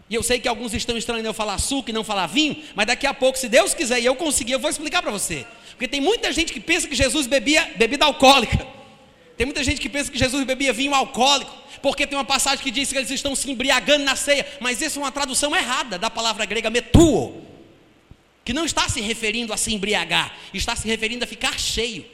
E 0.10 0.16
eu 0.16 0.24
sei 0.24 0.40
que 0.40 0.48
alguns 0.48 0.74
estão 0.74 0.98
estranhando 0.98 1.28
eu 1.28 1.34
falar 1.34 1.58
suco 1.58 1.90
e 1.90 1.94
não 1.94 2.04
falar 2.04 2.28
vinho, 2.28 2.64
mas 2.76 2.86
daqui 2.86 3.08
a 3.08 3.14
pouco, 3.14 3.38
se 3.38 3.50
Deus 3.50 3.74
quiser 3.74 4.00
e 4.00 4.06
eu 4.06 4.16
conseguir, 4.16 4.54
eu 4.54 4.60
vou 4.60 4.70
explicar 4.70 5.02
para 5.02 5.12
você. 5.12 5.46
Porque 5.72 5.88
tem 5.88 6.00
muita 6.00 6.32
gente 6.32 6.54
que 6.54 6.60
pensa 6.60 6.88
que 6.88 6.96
Jesus 6.96 7.26
bebia 7.28 7.74
bebida 7.76 8.06
alcoólica. 8.06 8.68
Tem 9.36 9.46
muita 9.46 9.64
gente 9.64 9.82
que 9.82 9.90
pensa 9.90 10.12
que 10.12 10.18
Jesus 10.18 10.46
bebia 10.46 10.72
vinho 10.72 10.94
alcoólico, 10.94 11.52
porque 11.82 12.08
tem 12.08 12.18
uma 12.18 12.24
passagem 12.24 12.64
que 12.64 12.72
diz 12.72 12.92
que 12.92 12.98
eles 12.98 13.10
estão 13.10 13.36
se 13.36 13.52
embriagando 13.52 14.06
na 14.06 14.16
ceia, 14.16 14.48
mas 14.62 14.82
isso 14.82 15.00
é 15.00 15.02
uma 15.02 15.12
tradução 15.12 15.56
errada 15.56 15.98
da 15.98 16.10
palavra 16.10 16.46
grega 16.46 16.70
metuo, 16.70 17.44
que 18.46 18.54
não 18.54 18.64
está 18.64 18.88
se 18.88 19.02
referindo 19.02 19.52
a 19.52 19.58
se 19.58 19.74
embriagar, 19.74 20.38
está 20.54 20.76
se 20.76 20.88
referindo 20.88 21.24
a 21.24 21.28
ficar 21.28 21.60
cheio. 21.60 22.06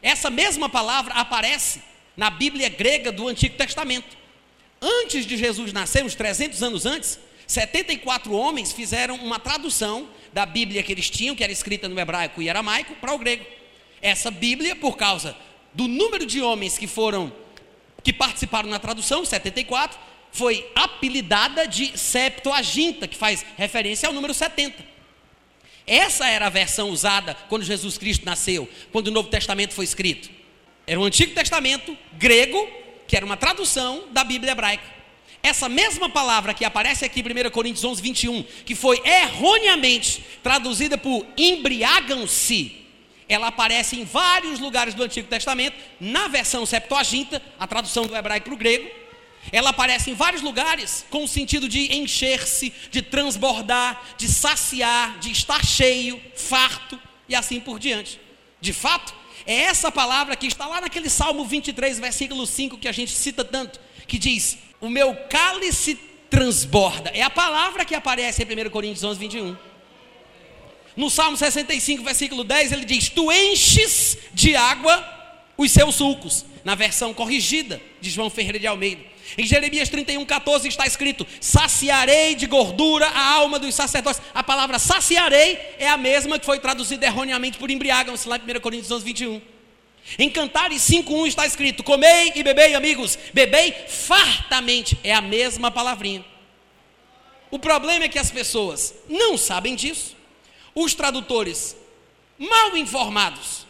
Essa 0.00 0.30
mesma 0.30 0.68
palavra 0.68 1.12
aparece 1.14 1.82
na 2.16 2.30
Bíblia 2.30 2.68
grega 2.68 3.10
do 3.10 3.26
Antigo 3.26 3.56
Testamento. 3.56 4.16
Antes 4.80 5.26
de 5.26 5.36
Jesus 5.36 5.72
nascer, 5.72 6.04
uns 6.04 6.14
300 6.14 6.62
anos 6.62 6.86
antes, 6.86 7.18
74 7.48 8.32
homens 8.32 8.72
fizeram 8.72 9.16
uma 9.16 9.40
tradução 9.40 10.08
da 10.32 10.46
Bíblia 10.46 10.82
que 10.84 10.92
eles 10.92 11.10
tinham, 11.10 11.34
que 11.34 11.42
era 11.42 11.52
escrita 11.52 11.88
no 11.88 11.98
hebraico 11.98 12.40
e 12.40 12.48
aramaico, 12.48 12.94
para 12.96 13.12
o 13.12 13.18
grego. 13.18 13.44
Essa 14.00 14.30
Bíblia, 14.30 14.76
por 14.76 14.96
causa 14.96 15.36
do 15.74 15.88
número 15.88 16.24
de 16.24 16.40
homens 16.40 16.78
que 16.78 16.86
foram, 16.86 17.32
que 18.04 18.12
participaram 18.12 18.68
na 18.68 18.78
tradução, 18.78 19.24
74, 19.24 19.98
foi 20.36 20.68
apelidada 20.74 21.66
de 21.66 21.96
Septuaginta, 21.98 23.08
que 23.08 23.16
faz 23.16 23.44
referência 23.56 24.06
ao 24.06 24.12
número 24.12 24.34
70. 24.34 24.84
Essa 25.86 26.28
era 26.28 26.46
a 26.46 26.50
versão 26.50 26.90
usada 26.90 27.34
quando 27.48 27.64
Jesus 27.64 27.96
Cristo 27.96 28.24
nasceu, 28.24 28.68
quando 28.92 29.08
o 29.08 29.12
Novo 29.12 29.28
Testamento 29.28 29.72
foi 29.72 29.84
escrito. 29.84 30.28
Era 30.86 31.00
o 31.00 31.04
Antigo 31.04 31.34
Testamento 31.34 31.96
grego 32.12 32.68
que 33.06 33.16
era 33.16 33.24
uma 33.24 33.36
tradução 33.36 34.04
da 34.10 34.24
Bíblia 34.24 34.52
hebraica. 34.52 34.84
Essa 35.42 35.68
mesma 35.68 36.08
palavra 36.08 36.52
que 36.52 36.64
aparece 36.64 37.04
aqui 37.04 37.20
em 37.20 37.46
1 37.46 37.50
Coríntios 37.50 37.84
11, 37.84 38.02
21, 38.02 38.42
que 38.64 38.74
foi 38.74 39.00
erroneamente 39.04 40.24
traduzida 40.42 40.98
por 40.98 41.24
embriagam-se, 41.36 42.84
ela 43.28 43.48
aparece 43.48 43.96
em 43.96 44.04
vários 44.04 44.58
lugares 44.58 44.94
do 44.94 45.02
Antigo 45.02 45.28
Testamento, 45.28 45.76
na 46.00 46.28
versão 46.28 46.66
Septuaginta, 46.66 47.40
a 47.58 47.66
tradução 47.66 48.06
do 48.06 48.16
hebraico 48.16 48.46
para 48.46 48.54
o 48.54 48.56
grego. 48.56 48.90
Ela 49.52 49.70
aparece 49.70 50.10
em 50.10 50.14
vários 50.14 50.42
lugares 50.42 51.04
com 51.10 51.24
o 51.24 51.28
sentido 51.28 51.68
de 51.68 51.94
encher-se, 51.94 52.72
de 52.90 53.02
transbordar, 53.02 54.02
de 54.16 54.28
saciar, 54.28 55.18
de 55.18 55.30
estar 55.30 55.64
cheio, 55.64 56.20
farto 56.34 57.00
e 57.28 57.34
assim 57.34 57.60
por 57.60 57.78
diante. 57.78 58.20
De 58.60 58.72
fato, 58.72 59.14
é 59.46 59.54
essa 59.54 59.92
palavra 59.92 60.34
que 60.34 60.46
está 60.46 60.66
lá 60.66 60.80
naquele 60.80 61.08
Salmo 61.08 61.44
23, 61.44 61.98
versículo 61.98 62.46
5, 62.46 62.78
que 62.78 62.88
a 62.88 62.92
gente 62.92 63.12
cita 63.12 63.44
tanto, 63.44 63.80
que 64.06 64.18
diz: 64.18 64.58
O 64.80 64.88
meu 64.88 65.14
cálice 65.28 65.94
transborda. 66.28 67.10
É 67.10 67.22
a 67.22 67.30
palavra 67.30 67.84
que 67.84 67.94
aparece 67.94 68.42
em 68.42 68.66
1 68.66 68.70
Coríntios 68.70 69.04
11, 69.04 69.18
21. 69.18 69.56
No 70.96 71.10
Salmo 71.10 71.36
65, 71.36 72.02
versículo 72.02 72.42
10, 72.42 72.72
ele 72.72 72.84
diz: 72.84 73.08
Tu 73.08 73.30
enches 73.30 74.18
de 74.32 74.56
água 74.56 75.04
os 75.56 75.70
seus 75.70 75.94
sulcos. 75.94 76.44
Na 76.64 76.74
versão 76.74 77.14
corrigida 77.14 77.80
de 78.00 78.10
João 78.10 78.28
Ferreira 78.28 78.58
de 78.58 78.66
Almeida. 78.66 79.00
Em 79.36 79.46
Jeremias 79.46 79.88
31, 79.88 80.24
14 80.24 80.68
está 80.68 80.86
escrito: 80.86 81.26
Saciarei 81.40 82.34
de 82.34 82.46
gordura 82.46 83.06
a 83.08 83.32
alma 83.34 83.58
dos 83.58 83.74
sacerdotes. 83.74 84.20
A 84.34 84.42
palavra 84.42 84.78
saciarei 84.78 85.58
é 85.78 85.88
a 85.88 85.96
mesma 85.96 86.38
que 86.38 86.46
foi 86.46 86.58
traduzida 86.58 87.06
erroneamente 87.06 87.58
por 87.58 87.70
embriagam-se 87.70 88.28
lá 88.28 88.36
em 88.36 88.56
1 88.56 88.60
Coríntios 88.60 88.90
11, 88.90 89.04
21. 89.04 89.42
Em 90.18 90.30
Cantares 90.30 90.82
5,1 90.82 91.26
está 91.26 91.46
escrito: 91.46 91.82
Comei 91.82 92.32
e 92.36 92.42
bebei, 92.42 92.74
amigos, 92.74 93.18
bebei 93.32 93.74
fartamente. 93.88 94.96
É 95.02 95.12
a 95.12 95.20
mesma 95.20 95.70
palavrinha. 95.70 96.24
O 97.50 97.58
problema 97.58 98.04
é 98.04 98.08
que 98.08 98.18
as 98.18 98.30
pessoas 98.30 98.94
não 99.08 99.36
sabem 99.36 99.74
disso. 99.74 100.16
Os 100.74 100.94
tradutores, 100.94 101.76
mal 102.38 102.76
informados, 102.76 103.65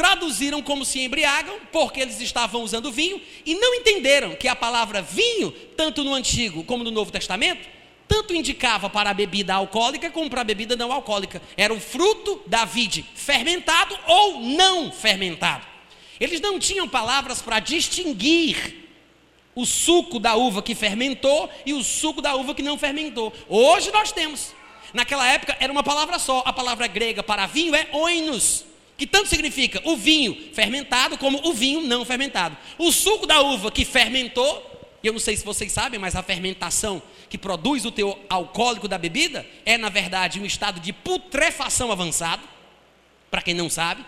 traduziram 0.00 0.62
como 0.62 0.82
se 0.82 0.98
embriagam, 0.98 1.58
porque 1.70 2.00
eles 2.00 2.22
estavam 2.22 2.62
usando 2.62 2.90
vinho, 2.90 3.20
e 3.44 3.54
não 3.54 3.74
entenderam 3.74 4.34
que 4.34 4.48
a 4.48 4.56
palavra 4.56 5.02
vinho, 5.02 5.50
tanto 5.76 6.02
no 6.02 6.14
Antigo 6.14 6.64
como 6.64 6.82
no 6.82 6.90
Novo 6.90 7.12
Testamento, 7.12 7.68
tanto 8.08 8.34
indicava 8.34 8.88
para 8.88 9.10
a 9.10 9.14
bebida 9.14 9.52
alcoólica 9.52 10.08
como 10.10 10.30
para 10.30 10.40
a 10.40 10.44
bebida 10.44 10.74
não 10.74 10.90
alcoólica. 10.90 11.42
Era 11.54 11.74
o 11.74 11.78
fruto 11.78 12.40
da 12.46 12.64
vide, 12.64 13.04
fermentado 13.14 13.94
ou 14.06 14.40
não 14.40 14.90
fermentado. 14.90 15.66
Eles 16.18 16.40
não 16.40 16.58
tinham 16.58 16.88
palavras 16.88 17.42
para 17.42 17.60
distinguir 17.60 18.88
o 19.54 19.66
suco 19.66 20.18
da 20.18 20.34
uva 20.34 20.62
que 20.62 20.74
fermentou 20.74 21.50
e 21.66 21.74
o 21.74 21.84
suco 21.84 22.22
da 22.22 22.34
uva 22.36 22.54
que 22.54 22.62
não 22.62 22.78
fermentou. 22.78 23.34
Hoje 23.50 23.92
nós 23.92 24.12
temos. 24.12 24.54
Naquela 24.94 25.28
época 25.28 25.54
era 25.60 25.70
uma 25.70 25.82
palavra 25.82 26.18
só. 26.18 26.42
A 26.46 26.54
palavra 26.54 26.86
grega 26.86 27.22
para 27.22 27.46
vinho 27.46 27.74
é 27.74 27.86
oinos 27.92 28.69
que 29.00 29.06
tanto 29.06 29.30
significa 29.30 29.80
o 29.86 29.96
vinho 29.96 30.36
fermentado 30.52 31.16
como 31.16 31.40
o 31.48 31.54
vinho 31.54 31.80
não 31.80 32.04
fermentado. 32.04 32.54
O 32.76 32.92
suco 32.92 33.26
da 33.26 33.40
uva 33.40 33.70
que 33.70 33.82
fermentou, 33.82 34.90
e 35.02 35.06
eu 35.06 35.14
não 35.14 35.18
sei 35.18 35.38
se 35.38 35.42
vocês 35.42 35.72
sabem, 35.72 35.98
mas 35.98 36.14
a 36.14 36.22
fermentação 36.22 37.02
que 37.30 37.38
produz 37.38 37.86
o 37.86 37.90
teu 37.90 38.22
alcoólico 38.28 38.86
da 38.86 38.98
bebida 38.98 39.46
é, 39.64 39.78
na 39.78 39.88
verdade, 39.88 40.38
um 40.38 40.44
estado 40.44 40.80
de 40.80 40.92
putrefação 40.92 41.90
avançado, 41.90 42.42
para 43.30 43.40
quem 43.40 43.54
não 43.54 43.70
sabe. 43.70 44.04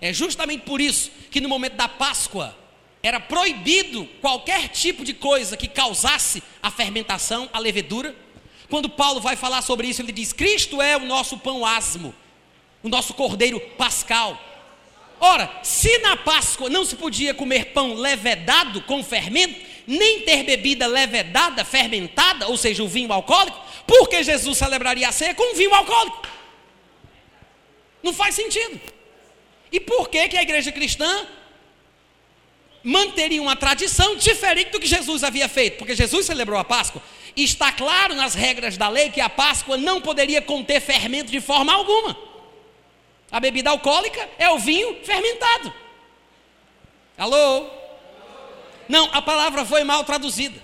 É 0.00 0.12
justamente 0.12 0.62
por 0.62 0.80
isso 0.80 1.12
que 1.30 1.40
no 1.40 1.48
momento 1.48 1.76
da 1.76 1.86
Páscoa 1.86 2.58
era 3.04 3.20
proibido 3.20 4.04
qualquer 4.20 4.66
tipo 4.66 5.04
de 5.04 5.14
coisa 5.14 5.56
que 5.56 5.68
causasse 5.68 6.42
a 6.60 6.72
fermentação, 6.72 7.48
a 7.52 7.60
levedura. 7.60 8.16
Quando 8.68 8.90
Paulo 8.90 9.20
vai 9.20 9.36
falar 9.36 9.62
sobre 9.62 9.86
isso, 9.86 10.02
ele 10.02 10.10
diz: 10.10 10.32
Cristo 10.32 10.82
é 10.82 10.96
o 10.96 11.06
nosso 11.06 11.38
pão 11.38 11.64
asmo 11.64 12.12
o 12.84 12.88
nosso 12.88 13.14
cordeiro 13.14 13.58
pascal. 13.58 14.38
Ora, 15.18 15.50
se 15.62 15.98
na 15.98 16.18
Páscoa 16.18 16.68
não 16.68 16.84
se 16.84 16.94
podia 16.96 17.32
comer 17.32 17.72
pão 17.72 17.94
levedado 17.94 18.82
com 18.82 19.02
fermento, 19.02 19.58
nem 19.86 20.20
ter 20.20 20.42
bebida 20.44 20.86
levedada, 20.86 21.64
fermentada, 21.64 22.46
ou 22.46 22.58
seja, 22.58 22.84
o 22.84 22.88
vinho 22.88 23.10
alcoólico, 23.10 23.58
por 23.86 24.06
que 24.08 24.22
Jesus 24.22 24.58
celebraria 24.58 25.08
a 25.08 25.12
ceia 25.12 25.34
com 25.34 25.54
vinho 25.54 25.74
alcoólico? 25.74 26.28
Não 28.02 28.12
faz 28.12 28.34
sentido. 28.34 28.78
E 29.72 29.80
por 29.80 30.10
que, 30.10 30.28
que 30.28 30.36
a 30.36 30.42
igreja 30.42 30.70
cristã 30.70 31.26
manteria 32.82 33.40
uma 33.40 33.56
tradição 33.56 34.16
diferente 34.16 34.72
do 34.72 34.78
que 34.78 34.86
Jesus 34.86 35.24
havia 35.24 35.48
feito? 35.48 35.78
Porque 35.78 35.96
Jesus 35.96 36.26
celebrou 36.26 36.58
a 36.58 36.64
Páscoa. 36.64 37.02
E 37.34 37.42
está 37.42 37.72
claro 37.72 38.14
nas 38.14 38.34
regras 38.34 38.76
da 38.76 38.90
lei 38.90 39.10
que 39.10 39.22
a 39.22 39.30
Páscoa 39.30 39.78
não 39.78 40.02
poderia 40.02 40.42
conter 40.42 40.82
fermento 40.82 41.30
de 41.30 41.40
forma 41.40 41.72
alguma. 41.72 42.33
A 43.30 43.40
bebida 43.40 43.70
alcoólica 43.70 44.28
é 44.38 44.48
o 44.50 44.58
vinho 44.58 44.96
fermentado. 45.04 45.72
Alô? 47.16 47.66
Não, 48.88 49.08
a 49.12 49.22
palavra 49.22 49.64
foi 49.64 49.84
mal 49.84 50.04
traduzida. 50.04 50.62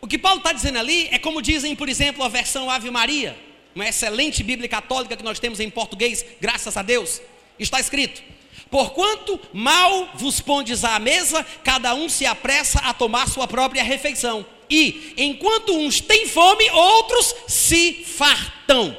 O 0.00 0.06
que 0.06 0.18
Paulo 0.18 0.38
está 0.38 0.52
dizendo 0.52 0.78
ali 0.78 1.08
é 1.10 1.18
como 1.18 1.40
dizem, 1.40 1.74
por 1.74 1.88
exemplo, 1.88 2.22
a 2.22 2.28
versão 2.28 2.70
Ave 2.70 2.90
Maria, 2.90 3.36
uma 3.74 3.88
excelente 3.88 4.42
Bíblia 4.42 4.68
católica 4.68 5.16
que 5.16 5.24
nós 5.24 5.38
temos 5.38 5.60
em 5.60 5.70
português, 5.70 6.24
graças 6.40 6.76
a 6.76 6.82
Deus. 6.82 7.20
Está 7.58 7.80
escrito: 7.80 8.22
Porquanto 8.70 9.40
mal 9.52 10.10
vos 10.14 10.40
pondes 10.40 10.84
à 10.84 10.98
mesa, 10.98 11.44
cada 11.62 11.94
um 11.94 12.08
se 12.08 12.26
apressa 12.26 12.80
a 12.80 12.92
tomar 12.92 13.28
sua 13.28 13.48
própria 13.48 13.82
refeição. 13.82 14.44
E 14.68 15.14
enquanto 15.16 15.76
uns 15.76 16.00
têm 16.00 16.26
fome, 16.26 16.68
outros 16.70 17.34
se 17.46 18.04
fartam. 18.04 18.96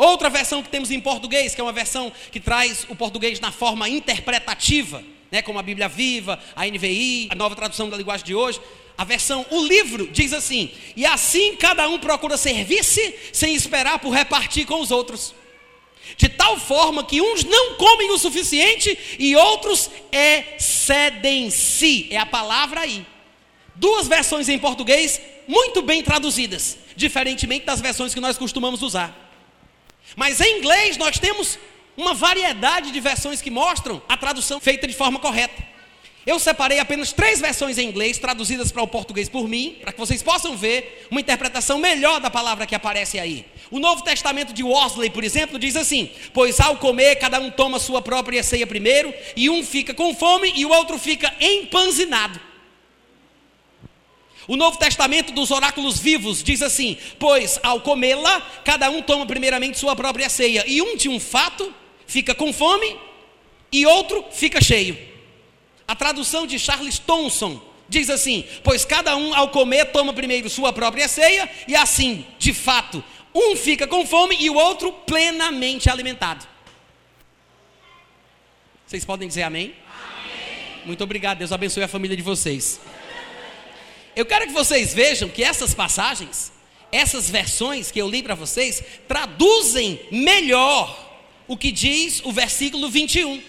Outra 0.00 0.30
versão 0.30 0.62
que 0.62 0.70
temos 0.70 0.90
em 0.90 0.98
português, 0.98 1.54
que 1.54 1.60
é 1.60 1.64
uma 1.64 1.74
versão 1.74 2.10
que 2.32 2.40
traz 2.40 2.86
o 2.88 2.96
português 2.96 3.38
na 3.38 3.52
forma 3.52 3.86
interpretativa, 3.86 5.04
né, 5.30 5.42
como 5.42 5.58
a 5.58 5.62
Bíblia 5.62 5.90
Viva, 5.90 6.40
a 6.56 6.66
NVI, 6.66 7.28
a 7.30 7.34
nova 7.34 7.54
tradução 7.54 7.90
da 7.90 7.98
linguagem 7.98 8.24
de 8.24 8.34
hoje. 8.34 8.58
A 8.96 9.04
versão, 9.04 9.44
o 9.50 9.62
livro 9.62 10.08
diz 10.10 10.32
assim: 10.32 10.70
E 10.96 11.04
assim 11.04 11.54
cada 11.54 11.86
um 11.86 11.98
procura 11.98 12.38
servir-se 12.38 13.14
sem 13.30 13.54
esperar 13.54 13.98
por 13.98 14.08
repartir 14.08 14.64
com 14.64 14.80
os 14.80 14.90
outros. 14.90 15.34
De 16.16 16.30
tal 16.30 16.58
forma 16.58 17.04
que 17.04 17.20
uns 17.20 17.44
não 17.44 17.74
comem 17.74 18.10
o 18.10 18.16
suficiente 18.16 18.98
e 19.18 19.36
outros 19.36 19.90
excedem-se. 20.10 22.06
É 22.10 22.16
a 22.16 22.24
palavra 22.24 22.80
aí. 22.80 23.04
Duas 23.74 24.08
versões 24.08 24.48
em 24.48 24.58
português 24.58 25.20
muito 25.46 25.82
bem 25.82 26.02
traduzidas, 26.02 26.78
diferentemente 26.96 27.66
das 27.66 27.82
versões 27.82 28.14
que 28.14 28.20
nós 28.20 28.38
costumamos 28.38 28.80
usar. 28.80 29.29
Mas 30.16 30.40
em 30.40 30.58
inglês 30.58 30.96
nós 30.96 31.18
temos 31.18 31.58
uma 31.96 32.14
variedade 32.14 32.90
de 32.90 33.00
versões 33.00 33.42
que 33.42 33.50
mostram 33.50 34.02
a 34.08 34.16
tradução 34.16 34.60
feita 34.60 34.86
de 34.86 34.94
forma 34.94 35.18
correta. 35.18 35.70
Eu 36.26 36.38
separei 36.38 36.78
apenas 36.78 37.12
três 37.12 37.40
versões 37.40 37.78
em 37.78 37.88
inglês, 37.88 38.18
traduzidas 38.18 38.70
para 38.70 38.82
o 38.82 38.86
português 38.86 39.28
por 39.28 39.48
mim, 39.48 39.78
para 39.80 39.90
que 39.90 39.98
vocês 39.98 40.22
possam 40.22 40.54
ver 40.54 41.08
uma 41.10 41.20
interpretação 41.20 41.78
melhor 41.78 42.20
da 42.20 42.30
palavra 42.30 42.66
que 42.66 42.74
aparece 42.74 43.18
aí. 43.18 43.46
O 43.70 43.78
Novo 43.78 44.02
Testamento 44.02 44.52
de 44.52 44.62
Wesley, 44.62 45.08
por 45.08 45.24
exemplo, 45.24 45.58
diz 45.58 45.76
assim: 45.76 46.10
Pois 46.34 46.60
ao 46.60 46.76
comer, 46.76 47.16
cada 47.16 47.40
um 47.40 47.50
toma 47.50 47.78
sua 47.78 48.02
própria 48.02 48.42
ceia 48.42 48.66
primeiro, 48.66 49.14
e 49.34 49.48
um 49.48 49.64
fica 49.64 49.94
com 49.94 50.14
fome 50.14 50.52
e 50.54 50.66
o 50.66 50.70
outro 50.70 50.98
fica 50.98 51.34
empanzinado. 51.40 52.38
O 54.50 54.56
Novo 54.56 54.76
Testamento 54.76 55.32
dos 55.32 55.52
Oráculos 55.52 56.00
Vivos 56.00 56.42
diz 56.42 56.60
assim: 56.60 56.98
Pois 57.20 57.60
ao 57.62 57.82
comê-la, 57.82 58.40
cada 58.64 58.90
um 58.90 59.00
toma 59.00 59.24
primeiramente 59.24 59.78
sua 59.78 59.94
própria 59.94 60.28
ceia, 60.28 60.64
e 60.66 60.82
um 60.82 60.96
de 60.96 61.08
um 61.08 61.20
fato 61.20 61.72
fica 62.04 62.34
com 62.34 62.52
fome 62.52 62.98
e 63.70 63.86
outro 63.86 64.24
fica 64.32 64.60
cheio. 64.60 64.98
A 65.86 65.94
tradução 65.94 66.48
de 66.48 66.58
Charles 66.58 66.98
Thomson 66.98 67.62
diz 67.88 68.10
assim: 68.10 68.44
Pois 68.64 68.84
cada 68.84 69.16
um 69.16 69.32
ao 69.36 69.50
comer 69.50 69.92
toma 69.92 70.12
primeiro 70.12 70.50
sua 70.50 70.72
própria 70.72 71.06
ceia, 71.06 71.48
e 71.68 71.76
assim, 71.76 72.26
de 72.36 72.52
fato, 72.52 73.04
um 73.32 73.54
fica 73.54 73.86
com 73.86 74.04
fome 74.04 74.36
e 74.40 74.50
o 74.50 74.56
outro 74.56 74.90
plenamente 74.90 75.88
alimentado. 75.88 76.44
Vocês 78.84 79.04
podem 79.04 79.28
dizer 79.28 79.44
amém? 79.44 79.76
amém? 79.86 80.86
Muito 80.86 81.04
obrigado, 81.04 81.38
Deus 81.38 81.52
abençoe 81.52 81.84
a 81.84 81.88
família 81.88 82.16
de 82.16 82.22
vocês. 82.24 82.80
Eu 84.14 84.26
quero 84.26 84.46
que 84.46 84.52
vocês 84.52 84.92
vejam 84.92 85.28
que 85.28 85.42
essas 85.42 85.74
passagens, 85.74 86.52
essas 86.90 87.30
versões 87.30 87.90
que 87.90 88.00
eu 88.00 88.08
li 88.08 88.22
para 88.22 88.34
vocês, 88.34 88.82
traduzem 89.06 90.00
melhor 90.10 91.08
o 91.46 91.56
que 91.56 91.70
diz 91.70 92.20
o 92.24 92.32
versículo 92.32 92.88
21. 92.88 93.42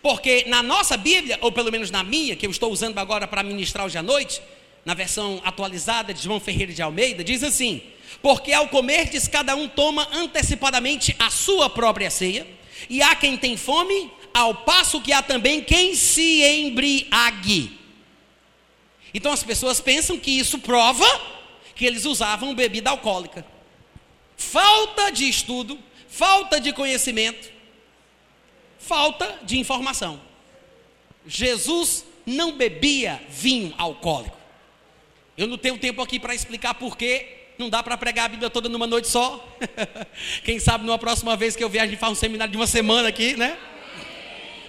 Porque 0.00 0.44
na 0.46 0.62
nossa 0.62 0.96
Bíblia, 0.96 1.38
ou 1.40 1.52
pelo 1.52 1.70
menos 1.70 1.90
na 1.90 2.02
minha, 2.02 2.36
que 2.36 2.46
eu 2.46 2.50
estou 2.50 2.72
usando 2.72 2.98
agora 2.98 3.26
para 3.26 3.42
ministrar 3.42 3.84
hoje 3.84 3.98
à 3.98 4.02
noite, 4.02 4.40
na 4.84 4.94
versão 4.94 5.40
atualizada 5.44 6.14
de 6.14 6.22
João 6.22 6.40
Ferreira 6.40 6.72
de 6.72 6.80
Almeida, 6.80 7.22
diz 7.22 7.42
assim: 7.42 7.82
Porque 8.22 8.52
ao 8.52 8.68
comerdes, 8.68 9.28
cada 9.28 9.54
um 9.54 9.68
toma 9.68 10.08
antecipadamente 10.12 11.14
a 11.18 11.30
sua 11.30 11.68
própria 11.68 12.10
ceia, 12.10 12.46
e 12.88 13.02
há 13.02 13.14
quem 13.14 13.36
tem 13.36 13.56
fome, 13.56 14.10
ao 14.32 14.54
passo 14.54 15.00
que 15.00 15.12
há 15.12 15.20
também 15.20 15.60
quem 15.60 15.94
se 15.94 16.42
embriague. 16.42 17.76
Então 19.12 19.32
as 19.32 19.42
pessoas 19.42 19.80
pensam 19.80 20.18
que 20.18 20.30
isso 20.30 20.58
prova 20.58 21.06
que 21.74 21.86
eles 21.86 22.04
usavam 22.04 22.54
bebida 22.54 22.90
alcoólica. 22.90 23.46
Falta 24.36 25.10
de 25.10 25.28
estudo, 25.28 25.78
falta 26.08 26.60
de 26.60 26.72
conhecimento, 26.72 27.50
falta 28.78 29.38
de 29.42 29.58
informação. 29.58 30.20
Jesus 31.26 32.04
não 32.26 32.52
bebia 32.52 33.22
vinho 33.28 33.74
alcoólico. 33.78 34.36
Eu 35.36 35.46
não 35.46 35.56
tenho 35.56 35.78
tempo 35.78 36.02
aqui 36.02 36.18
para 36.18 36.34
explicar 36.34 36.74
porquê. 36.74 37.36
Não 37.58 37.68
dá 37.70 37.82
para 37.82 37.96
pregar 37.96 38.26
a 38.26 38.28
Bíblia 38.28 38.50
toda 38.50 38.68
numa 38.68 38.86
noite 38.86 39.08
só. 39.08 39.44
Quem 40.44 40.58
sabe 40.58 40.84
numa 40.84 40.98
próxima 40.98 41.36
vez 41.36 41.54
que 41.54 41.62
eu 41.62 41.68
viaje 41.68 41.88
a 41.88 41.90
gente 41.90 42.00
faz 42.00 42.12
um 42.12 42.16
seminário 42.16 42.50
de 42.50 42.56
uma 42.56 42.66
semana 42.66 43.08
aqui, 43.08 43.36
né? 43.36 43.56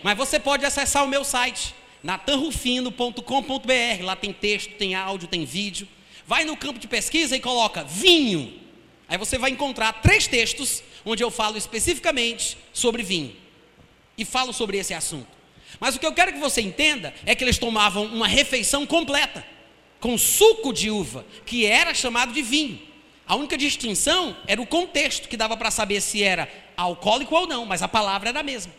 Mas 0.03 0.17
você 0.17 0.39
pode 0.39 0.65
acessar 0.65 1.03
o 1.03 1.07
meu 1.07 1.23
site, 1.23 1.73
natanrufino.com.br. 2.03 4.03
Lá 4.03 4.15
tem 4.15 4.33
texto, 4.33 4.73
tem 4.75 4.95
áudio, 4.95 5.27
tem 5.27 5.45
vídeo. 5.45 5.87
Vai 6.25 6.45
no 6.45 6.55
campo 6.55 6.79
de 6.79 6.87
pesquisa 6.87 7.35
e 7.35 7.39
coloca 7.39 7.83
vinho. 7.83 8.59
Aí 9.07 9.17
você 9.17 9.37
vai 9.37 9.49
encontrar 9.49 9.93
três 10.01 10.27
textos 10.27 10.83
onde 11.05 11.23
eu 11.23 11.31
falo 11.31 11.57
especificamente 11.57 12.57
sobre 12.71 13.01
vinho 13.01 13.35
e 14.17 14.23
falo 14.23 14.53
sobre 14.53 14.77
esse 14.77 14.93
assunto. 14.93 15.27
Mas 15.79 15.95
o 15.95 15.99
que 15.99 16.05
eu 16.05 16.13
quero 16.13 16.33
que 16.33 16.39
você 16.39 16.61
entenda 16.61 17.13
é 17.25 17.33
que 17.33 17.43
eles 17.43 17.57
tomavam 17.57 18.05
uma 18.05 18.27
refeição 18.27 18.85
completa, 18.85 19.45
com 19.99 20.17
suco 20.17 20.73
de 20.73 20.91
uva, 20.91 21.25
que 21.45 21.65
era 21.65 21.93
chamado 21.93 22.33
de 22.33 22.41
vinho. 22.41 22.79
A 23.25 23.35
única 23.35 23.57
distinção 23.57 24.35
era 24.47 24.61
o 24.61 24.65
contexto, 24.65 25.29
que 25.29 25.37
dava 25.37 25.55
para 25.55 25.71
saber 25.71 26.01
se 26.01 26.23
era 26.23 26.49
alcoólico 26.75 27.35
ou 27.35 27.47
não, 27.47 27.65
mas 27.65 27.81
a 27.81 27.87
palavra 27.87 28.29
era 28.29 28.39
a 28.39 28.43
mesma. 28.43 28.73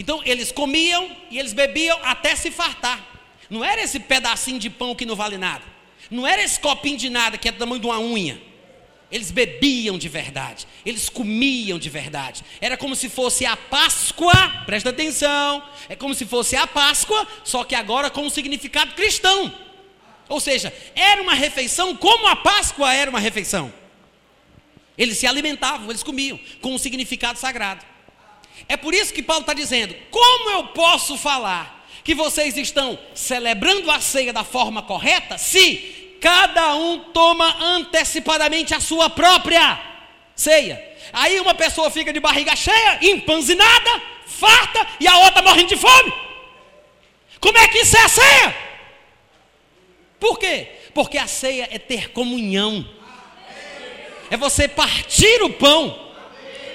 Então 0.00 0.22
eles 0.24 0.50
comiam 0.50 1.14
e 1.30 1.38
eles 1.38 1.52
bebiam 1.52 2.00
até 2.02 2.34
se 2.34 2.50
fartar. 2.50 2.98
Não 3.50 3.62
era 3.62 3.82
esse 3.82 4.00
pedacinho 4.00 4.58
de 4.58 4.70
pão 4.70 4.94
que 4.94 5.04
não 5.04 5.14
vale 5.14 5.36
nada. 5.36 5.62
Não 6.10 6.26
era 6.26 6.42
esse 6.42 6.58
copinho 6.58 6.96
de 6.96 7.10
nada 7.10 7.36
que 7.36 7.46
é 7.46 7.52
do 7.52 7.58
tamanho 7.58 7.82
de 7.82 7.86
uma 7.86 8.00
unha. 8.00 8.40
Eles 9.12 9.30
bebiam 9.30 9.98
de 9.98 10.08
verdade, 10.08 10.66
eles 10.86 11.10
comiam 11.10 11.78
de 11.78 11.90
verdade. 11.90 12.42
Era 12.62 12.78
como 12.78 12.96
se 12.96 13.10
fosse 13.10 13.44
a 13.44 13.54
Páscoa, 13.54 14.32
presta 14.64 14.88
atenção, 14.88 15.62
é 15.86 15.94
como 15.94 16.14
se 16.14 16.24
fosse 16.24 16.56
a 16.56 16.66
Páscoa, 16.66 17.28
só 17.44 17.62
que 17.62 17.74
agora 17.74 18.08
com 18.08 18.22
um 18.22 18.30
significado 18.30 18.94
cristão. 18.94 19.52
Ou 20.30 20.40
seja, 20.40 20.72
era 20.94 21.20
uma 21.20 21.34
refeição 21.34 21.94
como 21.94 22.26
a 22.26 22.36
Páscoa 22.36 22.90
era 22.94 23.10
uma 23.10 23.20
refeição. 23.20 23.70
Eles 24.96 25.18
se 25.18 25.26
alimentavam, 25.26 25.90
eles 25.90 26.02
comiam, 26.02 26.40
com 26.62 26.72
um 26.72 26.78
significado 26.78 27.38
sagrado. 27.38 27.89
É 28.68 28.76
por 28.76 28.94
isso 28.94 29.12
que 29.12 29.22
Paulo 29.22 29.42
está 29.42 29.52
dizendo: 29.52 29.94
como 30.10 30.50
eu 30.50 30.64
posso 30.68 31.16
falar 31.16 31.86
que 32.02 32.14
vocês 32.14 32.56
estão 32.56 32.98
celebrando 33.14 33.90
a 33.90 34.00
ceia 34.00 34.32
da 34.32 34.44
forma 34.44 34.82
correta, 34.82 35.36
se 35.38 36.16
cada 36.20 36.74
um 36.74 36.98
toma 36.98 37.56
antecipadamente 37.62 38.74
a 38.74 38.80
sua 38.80 39.08
própria 39.10 39.80
ceia. 40.34 40.82
Aí 41.12 41.40
uma 41.40 41.54
pessoa 41.54 41.90
fica 41.90 42.12
de 42.12 42.20
barriga 42.20 42.54
cheia, 42.54 42.98
empanzinada, 43.02 44.02
farta, 44.26 44.86
e 44.98 45.08
a 45.08 45.16
outra 45.18 45.42
morrendo 45.42 45.68
de 45.68 45.76
fome. 45.76 46.12
Como 47.40 47.58
é 47.58 47.68
que 47.68 47.78
isso 47.78 47.96
é 47.96 48.02
a 48.02 48.08
ceia? 48.08 48.56
Por 50.18 50.38
quê? 50.38 50.68
Porque 50.94 51.16
a 51.16 51.26
ceia 51.26 51.68
é 51.70 51.78
ter 51.78 52.10
comunhão, 52.10 52.86
é 54.30 54.36
você 54.36 54.68
partir 54.68 55.42
o 55.42 55.50
pão, 55.50 56.09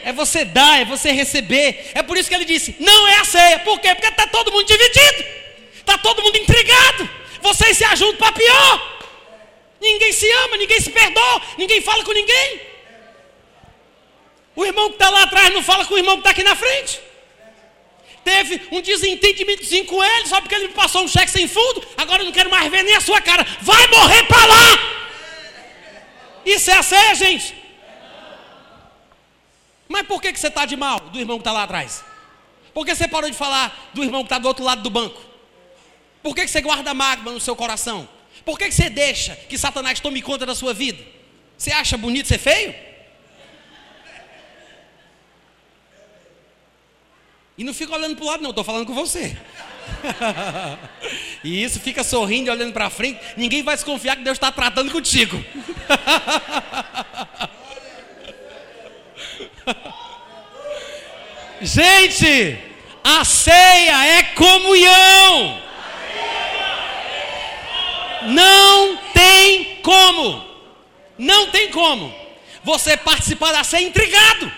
é 0.05 0.13
você 0.13 0.45
dar, 0.45 0.79
é 0.79 0.85
você 0.85 1.11
receber. 1.11 1.91
É 1.95 2.03
por 2.03 2.15
isso 2.15 2.29
que 2.29 2.35
ele 2.35 2.45
disse: 2.45 2.75
não 2.79 3.07
é 3.07 3.15
a 3.17 3.25
ceia. 3.25 3.59
Por 3.59 3.79
quê? 3.79 3.93
Porque 3.95 4.07
está 4.07 4.27
todo 4.27 4.51
mundo 4.51 4.67
dividido, 4.67 5.25
está 5.77 5.97
todo 5.97 6.21
mundo 6.21 6.37
intrigado. 6.37 7.09
Vocês 7.41 7.75
se 7.75 7.83
ajudam 7.83 8.15
para 8.17 8.31
pior. 8.31 8.99
Ninguém 9.81 10.13
se 10.13 10.31
ama, 10.43 10.57
ninguém 10.57 10.79
se 10.79 10.91
perdoa, 10.91 11.41
ninguém 11.57 11.81
fala 11.81 12.03
com 12.03 12.13
ninguém. 12.13 12.61
O 14.55 14.63
irmão 14.63 14.89
que 14.89 14.95
está 14.95 15.09
lá 15.09 15.23
atrás 15.23 15.51
não 15.51 15.63
fala 15.63 15.83
com 15.85 15.95
o 15.95 15.97
irmão 15.97 16.15
que 16.17 16.19
está 16.21 16.29
aqui 16.29 16.43
na 16.43 16.55
frente. 16.55 17.01
Teve 18.23 18.61
um 18.71 18.81
desentendimentozinho 18.81 19.85
com 19.85 20.03
ele, 20.03 20.27
só 20.27 20.39
porque 20.39 20.53
ele 20.53 20.67
me 20.67 20.73
passou 20.73 21.03
um 21.03 21.07
cheque 21.07 21.31
sem 21.31 21.47
fundo. 21.47 21.83
Agora 21.97 22.21
eu 22.21 22.25
não 22.25 22.31
quero 22.31 22.49
mais 22.49 22.71
ver 22.71 22.83
nem 22.83 22.95
a 22.95 23.01
sua 23.01 23.21
cara. 23.21 23.45
Vai 23.61 23.87
morrer 23.87 24.23
para 24.23 24.45
lá! 24.45 24.79
Isso 26.45 26.69
é 26.69 26.77
a 26.77 26.83
ceia, 26.83 27.15
gente. 27.15 27.64
Mas 29.87 30.07
por 30.07 30.21
que, 30.21 30.33
que 30.33 30.39
você 30.39 30.47
está 30.47 30.65
de 30.65 30.75
mal 30.75 30.99
do 30.99 31.19
irmão 31.19 31.37
que 31.37 31.41
está 31.41 31.51
lá 31.51 31.63
atrás? 31.63 32.03
Por 32.73 32.85
que 32.85 32.93
você 32.93 33.07
parou 33.07 33.29
de 33.29 33.37
falar 33.37 33.89
do 33.93 34.03
irmão 34.03 34.21
que 34.21 34.25
está 34.25 34.37
do 34.37 34.47
outro 34.47 34.63
lado 34.63 34.81
do 34.81 34.89
banco? 34.89 35.21
Por 36.21 36.35
que, 36.35 36.41
que 36.41 36.49
você 36.49 36.61
guarda 36.61 36.93
mágoa 36.93 37.33
no 37.33 37.39
seu 37.39 37.55
coração? 37.55 38.07
Por 38.43 38.57
que 38.57 38.71
você 38.71 38.89
deixa 38.89 39.35
que 39.35 39.57
Satanás 39.57 39.99
tome 39.99 40.21
conta 40.21 40.45
da 40.45 40.55
sua 40.55 40.73
vida? 40.73 41.03
Você 41.57 41.71
acha 41.71 41.97
bonito 41.97 42.27
ser 42.27 42.37
feio? 42.37 42.75
E 47.57 47.63
não 47.63 47.73
fica 47.73 47.93
olhando 47.93 48.15
para 48.15 48.25
o 48.25 48.27
lado, 48.27 48.43
não, 48.43 48.49
estou 48.49 48.65
falando 48.65 48.85
com 48.85 48.93
você. 48.93 49.37
e 51.43 51.63
isso 51.63 51.79
fica 51.79 52.03
sorrindo 52.03 52.49
e 52.49 52.51
olhando 52.51 52.73
para 52.73 52.89
frente. 52.89 53.19
Ninguém 53.37 53.63
vai 53.63 53.75
desconfiar 53.75 54.17
que 54.17 54.23
Deus 54.23 54.35
está 54.35 54.51
tratando 54.51 54.91
contigo. 54.91 55.37
Gente, 61.61 62.57
A 63.03 63.23
ceia 63.23 64.07
é 64.17 64.23
comunhão. 64.23 65.61
Não 68.23 68.97
tem 69.13 69.79
como. 69.83 70.43
Não 71.17 71.47
tem 71.51 71.69
como. 71.69 72.13
Você 72.63 72.97
participar 72.97 73.51
da 73.51 73.63
ceia 73.63 73.85
intrigado. 73.85 74.51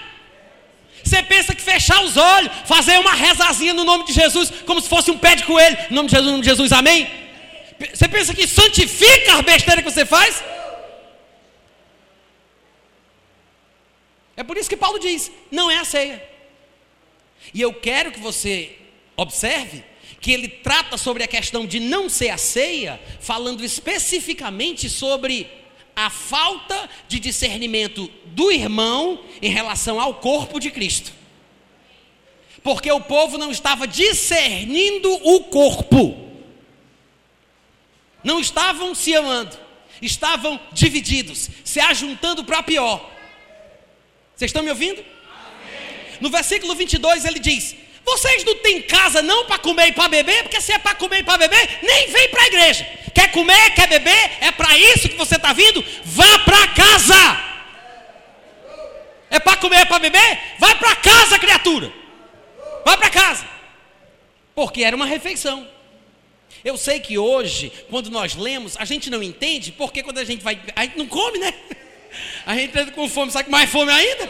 Você 1.04 1.24
pensa 1.24 1.56
que 1.56 1.62
fechar 1.62 2.04
os 2.04 2.18
olhos, 2.18 2.52
fazer 2.66 2.98
uma 3.00 3.14
rezazinha 3.14 3.74
no 3.74 3.86
nome 3.86 4.06
de 4.06 4.14
Jesus, 4.14 4.52
como 4.66 4.82
se 4.82 4.90
fosse 4.90 5.10
um 5.10 5.18
pé 5.18 5.36
de 5.36 5.44
coelho, 5.44 5.78
no 5.90 5.98
nome 5.98 6.10
de 6.10 6.16
Jesus, 6.16 6.26
no 6.26 6.32
nome 6.34 6.44
de 6.44 6.50
Jesus, 6.50 6.72
amém? 6.74 7.08
Você 7.94 8.08
pensa 8.08 8.34
que 8.34 8.48
santifica 8.48 9.38
a 9.38 9.42
besteira 9.42 9.82
que 9.82 9.90
você 9.90 10.06
faz? 10.06 10.44
É 14.38 14.44
por 14.44 14.56
isso 14.56 14.70
que 14.70 14.78
Paulo 14.78 15.00
diz: 15.00 15.32
não 15.52 15.70
é 15.70 15.80
a 15.80 15.84
ceia. 15.84 16.24
E 17.54 17.60
eu 17.60 17.74
quero 17.74 18.12
que 18.12 18.20
você 18.20 18.78
observe 19.16 19.84
que 20.22 20.32
ele 20.32 20.48
trata 20.48 20.98
sobre 20.98 21.24
a 21.24 21.28
questão 21.28 21.66
de 21.66 21.80
não 21.80 22.08
ser 22.08 22.30
a 22.30 22.38
ceia, 22.38 23.02
falando 23.20 23.64
especificamente 23.64 24.90
sobre 24.90 25.50
a 25.96 26.10
falta 26.10 26.90
de 27.08 27.20
discernimento 27.20 28.08
do 28.26 28.52
irmão 28.52 29.24
em 29.42 29.50
relação 29.50 30.00
ao 30.00 30.16
corpo 30.16 30.60
de 30.60 30.70
Cristo. 30.70 31.12
Porque 32.64 32.92
o 32.92 33.02
povo 33.02 33.38
não 33.38 33.50
estava 33.50 33.88
discernindo 33.88 35.12
o 35.12 35.46
corpo, 35.46 36.16
não 38.24 38.40
estavam 38.40 38.94
se 38.94 39.16
amando, 39.16 39.58
estavam 40.02 40.60
divididos, 40.74 41.50
se 41.64 41.80
ajuntando 41.80 42.44
para 42.44 42.62
pior. 42.62 43.17
Vocês 44.38 44.50
estão 44.50 44.62
me 44.62 44.70
ouvindo? 44.70 45.04
No 46.22 46.30
versículo 46.30 46.76
22 46.76 47.26
ele 47.26 47.40
diz: 47.40 47.76
Vocês 48.06 48.44
não 48.44 48.56
têm 48.58 48.84
casa 48.84 49.24
não 49.24 49.46
para 49.46 49.58
comer 49.58 49.88
e 49.88 49.92
para 49.92 50.08
beber, 50.08 50.44
porque 50.44 50.62
se 50.62 50.72
é 50.72 50.78
para 50.78 50.94
comer 50.94 51.20
e 51.20 51.24
para 51.24 51.40
beber, 51.40 51.80
nem 51.82 52.08
vem 52.08 52.30
para 52.30 52.44
a 52.44 52.48
igreja. 52.48 52.88
Quer 53.16 53.32
comer, 53.32 53.72
quer 53.72 53.88
beber, 53.88 54.32
é 54.40 54.52
para 54.52 54.78
isso 54.78 55.10
que 55.10 55.16
você 55.16 55.38
está 55.38 55.54
vindo? 55.54 55.84
Vá 56.06 56.38
para 56.40 56.68
casa. 56.68 57.48
É 59.32 59.40
para 59.40 59.58
comer, 59.58 59.78
é 59.78 59.86
para 59.86 59.98
beber? 59.98 60.40
Vai 60.60 60.76
para 60.76 60.96
casa, 60.98 61.40
criatura. 61.40 61.92
Vai 62.86 62.96
para 62.96 63.10
casa. 63.10 63.48
Porque 64.54 64.84
era 64.84 64.96
uma 64.96 65.08
refeição. 65.08 65.68
Eu 66.64 66.78
sei 66.78 67.00
que 67.00 67.18
hoje, 67.18 67.72
quando 67.90 68.12
nós 68.12 68.36
lemos, 68.36 68.78
a 68.78 68.86
gente 68.86 69.10
não 69.10 69.24
entende, 69.24 69.72
porque 69.72 70.04
quando 70.04 70.20
a 70.20 70.24
gente 70.24 70.44
vai. 70.44 70.62
A 70.76 70.84
gente 70.84 70.98
não 70.98 71.08
come, 71.08 71.40
né? 71.40 71.54
A 72.46 72.56
gente 72.56 72.78
entra 72.78 72.92
com 72.92 73.08
fome, 73.10 73.32
sabe 73.32 73.46
com 73.46 73.52
mais 73.52 73.70
fome 73.70 73.92
ainda? 73.92 74.30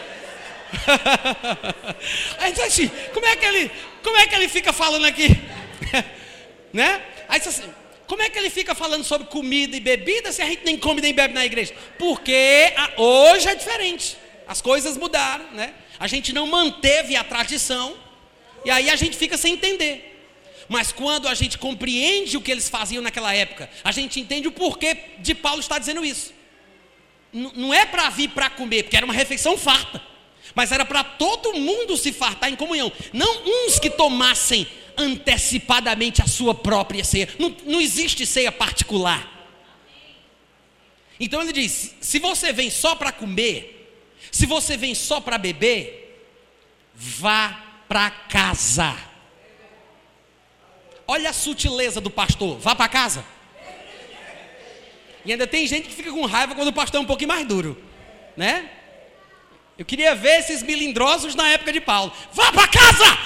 a 2.38 2.46
gente 2.46 2.60
assim, 2.60 2.90
como 3.14 3.26
é 3.26 3.36
que 3.36 3.44
ele, 3.44 3.70
como 4.02 4.16
é 4.16 4.26
que 4.26 4.34
ele 4.34 4.48
fica 4.48 4.72
falando 4.72 5.06
aqui? 5.06 5.28
né? 6.72 7.02
Aí 7.28 7.40
assim, 7.40 7.62
como 8.06 8.22
é 8.22 8.28
que 8.28 8.38
ele 8.38 8.50
fica 8.50 8.74
falando 8.74 9.04
sobre 9.04 9.28
comida 9.28 9.76
e 9.76 9.80
bebida 9.80 10.32
se 10.32 10.42
a 10.42 10.46
gente 10.46 10.64
nem 10.64 10.78
come 10.78 11.00
nem 11.00 11.14
bebe 11.14 11.34
na 11.34 11.44
igreja? 11.44 11.74
Porque 11.98 12.72
a, 12.76 13.00
hoje 13.00 13.48
é 13.48 13.54
diferente. 13.54 14.16
As 14.46 14.62
coisas 14.62 14.96
mudaram, 14.96 15.50
né? 15.52 15.74
A 15.98 16.06
gente 16.06 16.32
não 16.32 16.46
manteve 16.46 17.16
a 17.16 17.24
tradição 17.24 17.96
e 18.64 18.70
aí 18.70 18.88
a 18.90 18.96
gente 18.96 19.16
fica 19.16 19.36
sem 19.36 19.54
entender. 19.54 20.04
Mas 20.68 20.92
quando 20.92 21.28
a 21.28 21.34
gente 21.34 21.56
compreende 21.56 22.36
o 22.36 22.40
que 22.42 22.50
eles 22.50 22.68
faziam 22.68 23.02
naquela 23.02 23.34
época, 23.34 23.70
a 23.82 23.90
gente 23.90 24.20
entende 24.20 24.48
o 24.48 24.52
porquê 24.52 24.96
de 25.18 25.34
Paulo 25.34 25.60
estar 25.60 25.78
dizendo 25.78 26.04
isso 26.04 26.37
não 27.32 27.72
é 27.72 27.84
para 27.84 28.08
vir 28.10 28.30
para 28.30 28.50
comer, 28.50 28.84
porque 28.84 28.96
era 28.96 29.06
uma 29.06 29.14
refeição 29.14 29.56
farta, 29.56 30.02
mas 30.54 30.72
era 30.72 30.84
para 30.84 31.04
todo 31.04 31.54
mundo 31.54 31.96
se 31.96 32.12
fartar 32.12 32.50
em 32.50 32.56
comunhão, 32.56 32.90
não 33.12 33.42
uns 33.46 33.78
que 33.78 33.90
tomassem 33.90 34.66
antecipadamente 34.96 36.20
a 36.22 36.26
sua 36.26 36.54
própria 36.54 37.04
ceia, 37.04 37.28
não, 37.38 37.54
não 37.64 37.80
existe 37.80 38.26
ceia 38.26 38.50
particular. 38.50 39.38
Então 41.20 41.40
ele 41.40 41.52
diz: 41.52 41.94
se 42.00 42.18
você 42.18 42.52
vem 42.52 42.70
só 42.70 42.94
para 42.94 43.12
comer, 43.12 43.78
se 44.30 44.46
você 44.46 44.76
vem 44.76 44.94
só 44.94 45.20
para 45.20 45.38
beber, 45.38 46.26
vá 46.94 47.64
para 47.88 48.10
casa. 48.10 48.96
Olha 51.06 51.30
a 51.30 51.32
sutileza 51.32 52.00
do 52.00 52.10
pastor, 52.10 52.58
vá 52.58 52.74
para 52.74 52.88
casa. 52.88 53.24
E 55.24 55.32
ainda 55.32 55.46
tem 55.46 55.66
gente 55.66 55.88
que 55.88 55.94
fica 55.94 56.10
com 56.10 56.24
raiva 56.26 56.54
quando 56.54 56.68
o 56.68 56.72
pastor 56.72 57.00
é 57.00 57.02
um 57.02 57.06
pouquinho 57.06 57.28
mais 57.28 57.46
duro, 57.46 57.82
né? 58.36 58.70
Eu 59.76 59.84
queria 59.84 60.14
ver 60.14 60.40
esses 60.40 60.62
milindrosos 60.62 61.34
na 61.34 61.48
época 61.50 61.72
de 61.72 61.80
Paulo. 61.80 62.12
Vá 62.32 62.52
para 62.52 62.68
casa! 62.68 63.18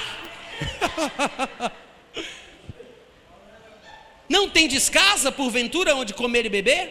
Não 4.29 4.49
tem 4.49 4.69
descasa, 4.69 5.31
porventura, 5.31 5.95
onde 5.95 6.15
comer 6.15 6.47
e 6.47 6.49
beber? 6.49 6.91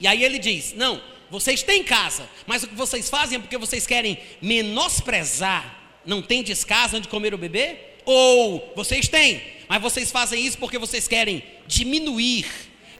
E 0.00 0.06
aí 0.06 0.22
ele 0.24 0.38
diz: 0.38 0.72
Não, 0.74 1.02
vocês 1.30 1.62
têm 1.62 1.82
casa, 1.82 2.28
mas 2.46 2.62
o 2.62 2.68
que 2.68 2.74
vocês 2.74 3.10
fazem 3.10 3.36
é 3.36 3.40
porque 3.40 3.58
vocês 3.58 3.86
querem 3.86 4.18
menosprezar. 4.40 5.78
Não 6.04 6.22
tem 6.22 6.42
descasa 6.42 6.96
onde 6.96 7.08
comer 7.08 7.32
ou 7.32 7.38
beber? 7.38 7.98
Ou 8.04 8.72
vocês 8.76 9.08
têm, 9.08 9.42
mas 9.68 9.82
vocês 9.82 10.10
fazem 10.10 10.44
isso 10.44 10.58
porque 10.58 10.78
vocês 10.78 11.08
querem 11.08 11.42
diminuir 11.66 12.46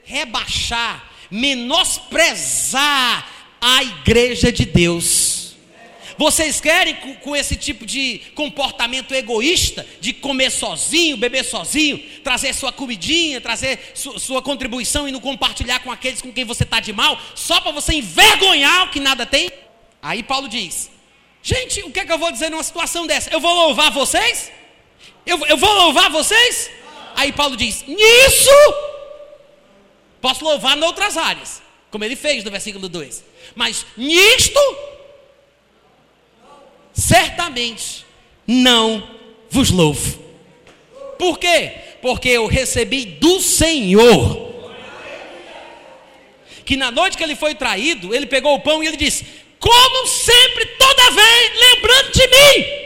rebaixar, 0.06 1.12
menosprezar 1.30 3.28
a 3.60 3.82
igreja 3.82 4.50
de 4.52 4.64
Deus. 4.64 5.56
Vocês 6.18 6.60
querem, 6.62 6.94
com 6.94 7.36
esse 7.36 7.56
tipo 7.56 7.84
de 7.84 8.22
comportamento 8.34 9.12
egoísta, 9.12 9.86
de 10.00 10.14
comer 10.14 10.50
sozinho, 10.50 11.18
beber 11.18 11.44
sozinho, 11.44 11.98
trazer 12.24 12.54
sua 12.54 12.72
comidinha, 12.72 13.38
trazer 13.38 13.92
su 13.94 14.18
sua 14.18 14.40
contribuição 14.40 15.06
e 15.06 15.12
não 15.12 15.20
compartilhar 15.20 15.80
com 15.80 15.92
aqueles 15.92 16.22
com 16.22 16.32
quem 16.32 16.44
você 16.44 16.62
está 16.62 16.80
de 16.80 16.92
mal, 16.92 17.20
só 17.34 17.60
para 17.60 17.70
você 17.72 17.92
envergonhar 17.94 18.84
o 18.84 18.90
que 18.90 18.98
nada 18.98 19.26
tem? 19.26 19.50
Aí 20.00 20.22
Paulo 20.22 20.48
diz: 20.48 20.90
Gente, 21.42 21.82
o 21.82 21.90
que 21.90 22.00
é 22.00 22.06
que 22.06 22.12
eu 22.12 22.18
vou 22.18 22.32
dizer 22.32 22.50
numa 22.50 22.62
situação 22.62 23.06
dessa? 23.06 23.28
Eu 23.30 23.40
vou 23.40 23.52
louvar 23.52 23.90
vocês? 23.90 24.50
Eu, 25.26 25.44
eu 25.46 25.58
vou 25.58 25.72
louvar 25.74 26.08
vocês? 26.10 26.70
Aí 27.14 27.30
Paulo 27.30 27.58
diz: 27.58 27.84
Nisso 27.86 28.95
Posso 30.20 30.44
louvar 30.44 30.76
em 30.76 30.82
outras 30.82 31.16
áreas, 31.16 31.62
como 31.90 32.04
ele 32.04 32.16
fez 32.16 32.44
no 32.44 32.50
versículo 32.50 32.88
2. 32.88 33.24
Mas 33.54 33.86
nisto, 33.96 34.60
certamente 36.92 38.04
não 38.46 39.08
vos 39.50 39.70
louvo. 39.70 40.18
Por 41.18 41.38
quê? 41.38 41.72
Porque 42.02 42.28
eu 42.28 42.46
recebi 42.46 43.04
do 43.04 43.40
Senhor. 43.40 44.46
Que 46.64 46.76
na 46.76 46.90
noite 46.90 47.16
que 47.16 47.22
ele 47.22 47.36
foi 47.36 47.54
traído, 47.54 48.14
ele 48.14 48.26
pegou 48.26 48.54
o 48.54 48.60
pão 48.60 48.82
e 48.82 48.86
ele 48.86 48.96
disse: 48.96 49.24
Como 49.58 50.06
sempre, 50.08 50.66
toda 50.78 51.10
vez, 51.12 51.52
lembrando 51.60 52.12
de 52.12 52.26
mim. 52.26 52.85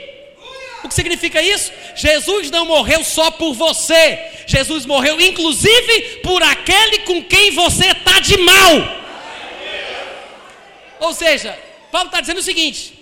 O 0.82 0.88
que 0.88 0.94
significa 0.94 1.42
isso? 1.42 1.72
Jesus 1.94 2.50
não 2.50 2.64
morreu 2.64 3.04
só 3.04 3.30
por 3.30 3.54
você, 3.54 4.18
Jesus 4.46 4.86
morreu 4.86 5.20
inclusive 5.20 6.20
por 6.22 6.42
aquele 6.42 7.00
com 7.00 7.22
quem 7.22 7.50
você 7.50 7.88
está 7.88 8.18
de 8.20 8.38
mal. 8.38 9.00
Ou 11.00 11.12
seja, 11.12 11.58
Paulo 11.90 12.08
está 12.08 12.20
dizendo 12.20 12.38
o 12.38 12.42
seguinte: 12.42 12.94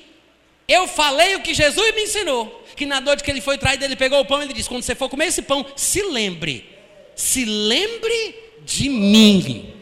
eu 0.66 0.86
falei 0.86 1.34
o 1.36 1.40
que 1.40 1.54
Jesus 1.54 1.94
me 1.94 2.02
ensinou, 2.02 2.64
que 2.76 2.84
na 2.84 3.00
noite 3.00 3.22
que 3.22 3.30
ele 3.30 3.40
foi 3.40 3.56
traído, 3.56 3.84
ele 3.84 3.96
pegou 3.96 4.20
o 4.20 4.24
pão 4.24 4.40
e 4.40 4.44
ele 4.44 4.52
disse: 4.52 4.68
quando 4.68 4.82
você 4.82 4.94
for 4.94 5.08
comer 5.08 5.26
esse 5.26 5.42
pão, 5.42 5.64
se 5.76 6.02
lembre, 6.02 6.68
se 7.14 7.44
lembre 7.44 8.34
de 8.64 8.88
mim. 8.88 9.74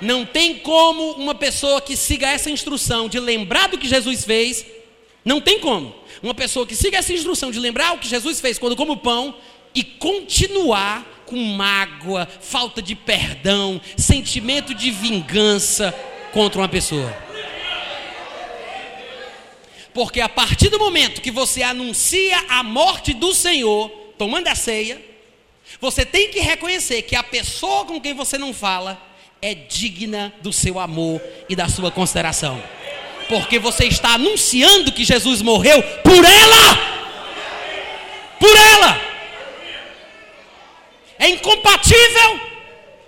Não 0.00 0.26
tem 0.26 0.58
como 0.58 1.12
uma 1.12 1.34
pessoa 1.34 1.80
que 1.80 1.96
siga 1.96 2.28
essa 2.28 2.50
instrução 2.50 3.08
de 3.08 3.18
lembrar 3.18 3.68
do 3.68 3.78
que 3.78 3.88
Jesus 3.88 4.24
fez, 4.24 4.64
não 5.24 5.40
tem 5.40 5.58
como. 5.58 5.94
Uma 6.24 6.32
pessoa 6.32 6.66
que 6.66 6.74
siga 6.74 6.96
essa 6.96 7.12
instrução 7.12 7.50
de 7.50 7.60
lembrar 7.60 7.92
o 7.92 7.98
que 7.98 8.08
Jesus 8.08 8.40
fez 8.40 8.58
quando 8.58 8.74
come 8.74 8.92
o 8.92 8.96
pão 8.96 9.36
e 9.74 9.84
continuar 9.84 11.04
com 11.26 11.36
mágoa, 11.36 12.26
falta 12.40 12.80
de 12.80 12.94
perdão, 12.94 13.78
sentimento 13.94 14.74
de 14.74 14.90
vingança 14.90 15.94
contra 16.32 16.62
uma 16.62 16.68
pessoa. 16.68 17.14
Porque 19.92 20.22
a 20.22 20.28
partir 20.28 20.70
do 20.70 20.78
momento 20.78 21.20
que 21.20 21.30
você 21.30 21.62
anuncia 21.62 22.42
a 22.48 22.62
morte 22.62 23.12
do 23.12 23.34
Senhor, 23.34 23.90
tomando 24.16 24.48
a 24.48 24.54
ceia, 24.54 25.04
você 25.78 26.06
tem 26.06 26.30
que 26.30 26.40
reconhecer 26.40 27.02
que 27.02 27.14
a 27.14 27.22
pessoa 27.22 27.84
com 27.84 28.00
quem 28.00 28.14
você 28.14 28.38
não 28.38 28.54
fala 28.54 28.98
é 29.42 29.54
digna 29.54 30.32
do 30.40 30.54
seu 30.54 30.80
amor 30.80 31.20
e 31.50 31.54
da 31.54 31.68
sua 31.68 31.90
consideração 31.90 32.62
porque 33.28 33.58
você 33.58 33.86
está 33.86 34.14
anunciando 34.14 34.92
que 34.92 35.04
Jesus 35.04 35.42
morreu 35.42 35.82
por 36.02 36.24
ela. 36.24 36.94
Por 38.38 38.56
ela. 38.56 39.00
É 41.18 41.28
incompatível 41.28 42.40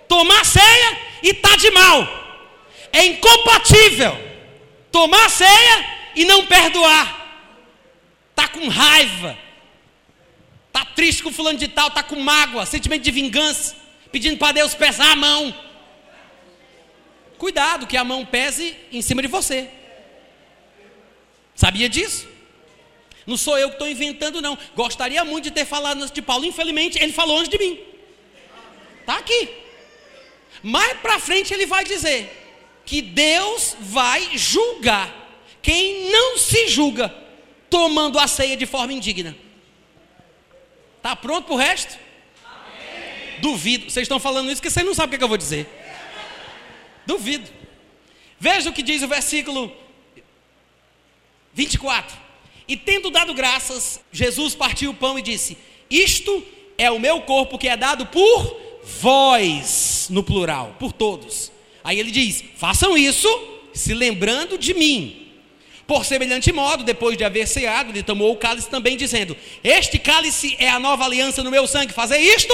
tomar 0.07 0.45
ceia 0.45 0.97
e 1.21 1.29
estar 1.29 1.49
tá 1.49 1.55
de 1.55 1.69
mal. 1.71 2.07
É 2.91 3.05
incompatível 3.05 4.17
tomar 4.91 5.29
ceia 5.29 5.85
e 6.15 6.25
não 6.25 6.45
perdoar. 6.45 7.17
Está 8.31 8.47
com 8.47 8.67
raiva. 8.67 9.37
triste 10.95 11.21
com 11.21 11.31
fulano 11.31 11.59
de 11.59 11.67
tal, 11.67 11.89
está 11.89 12.01
com 12.01 12.15
mágoa, 12.19 12.65
sentimento 12.65 13.03
de 13.03 13.11
vingança, 13.11 13.75
pedindo 14.11 14.37
para 14.37 14.53
Deus 14.53 14.73
pesar 14.73 15.11
a 15.11 15.15
mão. 15.15 15.55
Cuidado 17.37 17.85
que 17.85 17.95
a 17.95 18.03
mão 18.03 18.25
pese 18.25 18.75
em 18.91 19.01
cima 19.03 19.21
de 19.21 19.27
você. 19.27 19.69
Sabia 21.57 21.89
disso? 21.89 22.27
Não 23.25 23.35
sou 23.35 23.57
eu 23.57 23.69
que 23.69 23.75
estou 23.75 23.89
inventando, 23.89 24.41
não. 24.41 24.55
Gostaria 24.75 25.25
muito 25.25 25.45
de 25.45 25.51
ter 25.51 25.65
falado 25.65 25.97
antes 25.97 26.11
de 26.11 26.21
Paulo. 26.21 26.45
Infelizmente, 26.45 27.01
ele 27.01 27.11
falou 27.11 27.39
antes 27.39 27.49
de 27.49 27.57
mim. 27.57 27.79
Está 29.01 29.17
aqui. 29.17 29.49
Mais 30.61 30.93
para 30.99 31.19
frente 31.19 31.53
ele 31.53 31.65
vai 31.65 31.83
dizer 31.83 32.31
que 32.85 33.01
Deus 33.01 33.75
vai 33.79 34.37
julgar 34.37 35.13
quem 35.61 36.11
não 36.11 36.37
se 36.37 36.67
julga 36.67 37.13
tomando 37.69 38.19
a 38.19 38.27
ceia 38.27 38.55
de 38.55 38.67
forma 38.67 38.93
indigna. 38.93 39.35
Está 40.97 41.15
pronto 41.15 41.45
para 41.45 41.55
o 41.55 41.57
resto? 41.57 41.97
Amém. 42.45 43.39
Duvido. 43.39 43.89
Vocês 43.89 44.03
estão 44.03 44.19
falando 44.19 44.51
isso 44.51 44.61
porque 44.61 44.69
vocês 44.69 44.85
não 44.85 44.93
sabem 44.93 45.15
o 45.15 45.17
que, 45.17 45.23
eu 45.23 45.27
vou 45.27 45.37
dizer. 45.37 45.67
Duvido. 47.05 47.49
Veja 48.39 48.69
o 48.69 48.73
que 48.73 48.83
diz 48.83 49.01
o 49.01 49.07
versículo 49.07 49.75
24. 51.57 52.15
E 52.67 52.77
tendo 52.77 53.09
dado 53.09 53.33
graças, 53.33 53.99
Jesus 54.11 54.53
partiu 54.53 54.91
o 54.91 54.93
pão 54.93 55.17
e 55.17 55.23
disse: 55.23 55.57
Isto 55.89 56.45
é 56.77 56.91
o 56.91 56.99
meu 56.99 57.21
corpo 57.21 57.57
que 57.57 57.67
é 57.67 57.75
dado 57.75 58.05
por 58.05 58.61
vós, 58.83 60.07
no 60.11 60.21
plural, 60.21 60.75
por 60.79 60.93
todos. 60.93 61.51
Aí 61.83 61.99
ele 61.99 62.11
diz: 62.11 62.43
Façam 62.57 62.95
isso, 62.95 63.27
se 63.73 63.95
lembrando 63.95 64.57
de 64.57 64.73
mim. 64.75 65.23
Por 65.87 66.05
semelhante 66.05 66.51
modo, 66.51 66.83
depois 66.83 67.17
de 67.17 67.23
haver 67.23 67.47
ceado, 67.47 67.91
ele 67.91 68.03
tomou 68.03 68.33
o 68.33 68.37
cálice 68.37 68.69
também, 68.69 68.95
dizendo: 68.95 69.35
Este 69.63 69.97
cálice 69.97 70.55
é 70.59 70.69
a 70.69 70.79
nova 70.79 71.05
aliança 71.05 71.41
no 71.41 71.49
meu 71.49 71.65
sangue. 71.65 71.91
Fazer 71.91 72.19
isto 72.19 72.53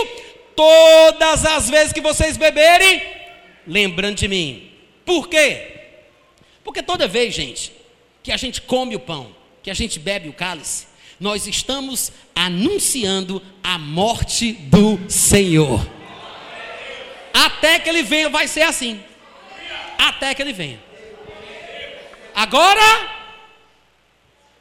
todas 0.56 1.45
as 1.45 1.70
vezes 1.70 1.91
que 1.91 1.99
vocês 1.99 2.38
beberem, 2.38 3.01
lembrando 3.68 4.16
de 4.16 4.30
mim. 4.30 4.72
Por 5.04 5.28
quê? 5.28 5.72
Porque 6.64 6.82
toda 6.82 7.08
vez, 7.08 7.34
gente, 7.34 7.74
que 8.24 8.32
a 8.32 8.38
gente 8.38 8.62
come 8.62 8.96
o 8.96 9.00
pão, 9.00 9.36
que 9.62 9.70
a 9.70 9.74
gente 9.74 10.00
bebe 10.00 10.30
o 10.30 10.34
cálice, 10.34 10.88
nós 11.20 11.46
estamos 11.46 12.12
anunciando 12.34 13.42
a 13.62 13.78
morte 13.78 14.54
do 14.54 15.00
Senhor. 15.10 15.86
Até 17.34 17.78
que 17.80 17.90
ele 17.90 18.02
venha, 18.02 18.30
vai 18.30 18.48
ser 18.48 18.64
assim. 18.64 19.00
Até 19.98 20.34
que 20.34 20.42
ele 20.42 20.54
venha. 20.54 20.82
Agora, 22.34 23.14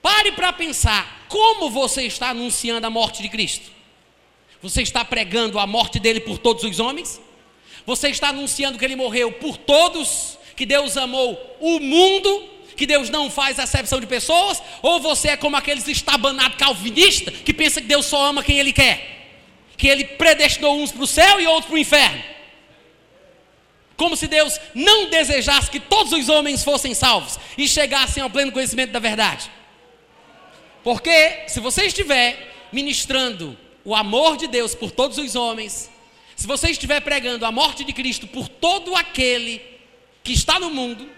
Pare 0.03 0.33
para 0.33 0.53
pensar 0.53 1.27
como 1.29 1.71
você 1.71 2.03
está 2.03 2.31
anunciando 2.31 2.85
a 2.85 2.91
morte 2.91 3.23
de 3.23 3.29
Cristo. 3.29 3.71
Você 4.61 4.83
está 4.83 5.05
pregando 5.05 5.61
a 5.61 5.67
morte 5.67 6.01
dele 6.01 6.21
por 6.21 6.39
todos 6.39 6.65
os 6.65 6.81
homens? 6.81 7.21
Você 7.87 8.09
está 8.09 8.29
anunciando 8.29 8.79
que 8.79 8.85
ele 8.85 8.97
morreu 8.97 9.31
por 9.31 9.57
todos? 9.57 10.37
Que 10.57 10.67
Deus 10.67 10.97
amou 10.97 11.57
o 11.61 11.79
mundo? 11.79 12.49
Que 12.77 12.87
Deus 12.87 13.11
não 13.11 13.31
faz 13.31 13.59
acepção 13.59 14.01
de 14.01 14.07
pessoas? 14.07 14.63
Ou 14.81 15.01
você 15.01 15.29
é 15.29 15.37
como 15.37 15.57
aqueles 15.57 15.87
estabanados 15.89 16.57
calvinistas 16.57 17.35
que 17.45 17.53
pensa 17.53 17.81
que 17.81 17.87
Deus 17.87 18.07
só 18.07 18.27
ama 18.27 18.43
quem 18.43 18.59
ele 18.59 18.73
quer? 18.73 19.31
Que 19.77 19.89
ele 19.89 20.05
predestinou 20.05 20.81
uns 20.81 20.93
para 20.93 21.03
o 21.03 21.07
céu 21.07 21.41
e 21.41 21.47
outros 21.47 21.67
para 21.67 21.75
o 21.75 21.79
inferno? 21.79 22.23
Como 23.97 24.17
se 24.17 24.27
Deus 24.27 24.59
não 24.75 25.11
desejasse 25.11 25.71
que 25.71 25.79
todos 25.79 26.13
os 26.13 26.29
homens 26.29 26.65
fossem 26.65 26.95
salvos 26.95 27.39
e 27.57 27.69
chegassem 27.69 28.23
ao 28.23 28.31
pleno 28.31 28.51
conhecimento 28.51 28.91
da 28.91 28.99
verdade. 28.99 29.51
Porque 30.83 31.45
se 31.47 31.61
você 31.61 31.87
estiver 31.87 32.69
ministrando 32.73 33.57
o 33.85 33.95
amor 33.95 34.37
de 34.37 34.47
Deus 34.49 34.75
por 34.75 34.91
todos 34.91 35.19
os 35.19 35.35
homens, 35.37 35.91
se 36.35 36.47
você 36.47 36.71
estiver 36.71 37.01
pregando 37.01 37.45
a 37.45 37.53
morte 37.53 37.85
de 37.85 37.93
Cristo 37.93 38.27
por 38.27 38.49
todo 38.49 38.97
aquele 38.97 39.63
que 40.25 40.33
está 40.33 40.59
no 40.59 40.71
mundo, 40.71 41.09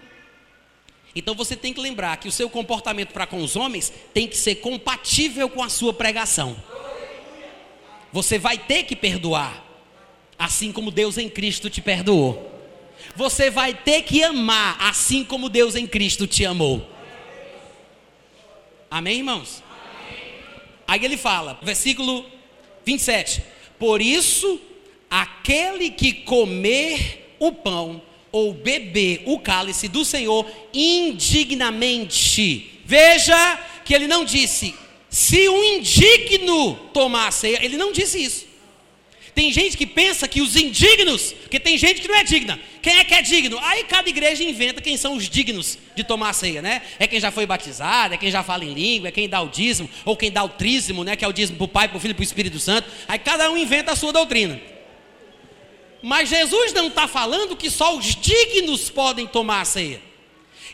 então 1.15 1.33
você 1.33 1.55
tem 1.55 1.73
que 1.73 1.79
lembrar 1.79 2.17
que 2.17 2.27
o 2.27 2.31
seu 2.31 2.49
comportamento 2.49 3.13
para 3.13 3.25
com 3.25 3.41
os 3.41 3.55
homens 3.55 3.91
tem 4.13 4.27
que 4.27 4.37
ser 4.37 4.55
compatível 4.55 5.49
com 5.49 5.63
a 5.63 5.69
sua 5.69 5.93
pregação. 5.93 6.57
Você 8.11 8.37
vai 8.37 8.57
ter 8.57 8.83
que 8.83 8.95
perdoar, 8.95 9.65
assim 10.37 10.71
como 10.71 10.91
Deus 10.91 11.17
em 11.17 11.29
Cristo 11.29 11.69
te 11.69 11.81
perdoou. 11.81 12.51
Você 13.15 13.49
vai 13.49 13.73
ter 13.73 14.01
que 14.01 14.23
amar, 14.23 14.77
assim 14.79 15.23
como 15.23 15.47
Deus 15.47 15.75
em 15.75 15.87
Cristo 15.87 16.27
te 16.27 16.45
amou. 16.45 16.85
Amém, 18.91 19.17
irmãos? 19.17 19.63
Aí 20.87 21.03
ele 21.03 21.17
fala, 21.17 21.57
versículo 21.61 22.25
27. 22.85 23.41
Por 23.79 24.01
isso, 24.01 24.59
aquele 25.09 25.89
que 25.89 26.13
comer 26.13 27.35
o 27.39 27.51
pão 27.51 28.01
ou 28.35 28.53
beber 28.53 29.23
o 29.25 29.39
cálice 29.39 29.87
do 29.87 30.03
Senhor 30.03 30.45
indignamente. 30.73 32.81
Veja 32.83 33.57
que 33.85 33.95
ele 33.95 34.07
não 34.07 34.25
disse, 34.25 34.75
se 35.09 35.47
o 35.47 35.63
indigno 35.63 36.75
tomar 36.93 37.29
a 37.29 37.31
ceia, 37.31 37.63
ele 37.63 37.77
não 37.77 37.93
disse 37.93 38.21
isso. 38.21 38.45
Tem 39.33 39.53
gente 39.53 39.77
que 39.77 39.87
pensa 39.87 40.27
que 40.27 40.41
os 40.41 40.57
indignos, 40.57 41.31
porque 41.31 41.61
tem 41.61 41.77
gente 41.77 42.01
que 42.01 42.09
não 42.09 42.15
é 42.15 42.25
digna. 42.25 42.59
Quem 42.81 42.97
é 42.97 43.05
que 43.05 43.13
é 43.13 43.21
digno? 43.21 43.57
Aí 43.61 43.85
cada 43.85 44.09
igreja 44.09 44.43
inventa 44.43 44.81
quem 44.81 44.97
são 44.97 45.15
os 45.15 45.29
dignos 45.29 45.77
de 45.95 46.03
tomar 46.03 46.31
a 46.31 46.33
ceia, 46.33 46.61
né? 46.61 46.81
É 46.99 47.07
quem 47.07 47.21
já 47.21 47.31
foi 47.31 47.45
batizado, 47.45 48.15
é 48.15 48.17
quem 48.17 48.29
já 48.29 48.43
fala 48.43 48.65
em 48.65 48.73
língua, 48.73 49.07
é 49.07 49.11
quem 49.11 49.29
dá 49.29 49.41
o 49.41 49.47
dízimo, 49.47 49.89
ou 50.03 50.17
quem 50.17 50.29
dá 50.29 50.43
o 50.43 50.49
trízimo, 50.49 51.05
né? 51.05 51.15
Que 51.15 51.23
é 51.23 51.27
o 51.27 51.31
dízimo 51.31 51.57
para 51.57 51.65
o 51.65 51.69
Pai, 51.69 51.87
para 51.87 51.97
o 51.97 52.01
Filho 52.01 52.11
e 52.11 52.15
para 52.15 52.21
o 52.21 52.25
Espírito 52.25 52.59
Santo. 52.59 52.89
Aí 53.07 53.17
cada 53.17 53.49
um 53.49 53.57
inventa 53.57 53.93
a 53.93 53.95
sua 53.95 54.11
doutrina. 54.11 54.59
Mas 56.05 56.29
Jesus 56.29 56.71
não 56.71 56.85
está 56.85 57.07
falando 57.07 57.55
que 57.55 57.67
só 57.67 57.97
os 57.97 58.15
dignos 58.15 58.91
podem 58.91 59.25
tomar 59.25 59.61
a 59.61 59.65
ceia. 59.65 59.99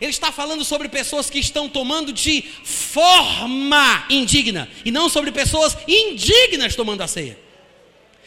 Ele 0.02 0.12
está 0.12 0.30
falando 0.30 0.66
sobre 0.66 0.90
pessoas 0.90 1.30
que 1.30 1.40
estão 1.40 1.70
tomando 1.70 2.12
de 2.12 2.42
forma 2.66 4.06
indigna, 4.10 4.70
e 4.84 4.92
não 4.92 5.08
sobre 5.08 5.32
pessoas 5.32 5.78
indignas 5.88 6.76
tomando 6.76 7.00
a 7.00 7.08
ceia. 7.08 7.40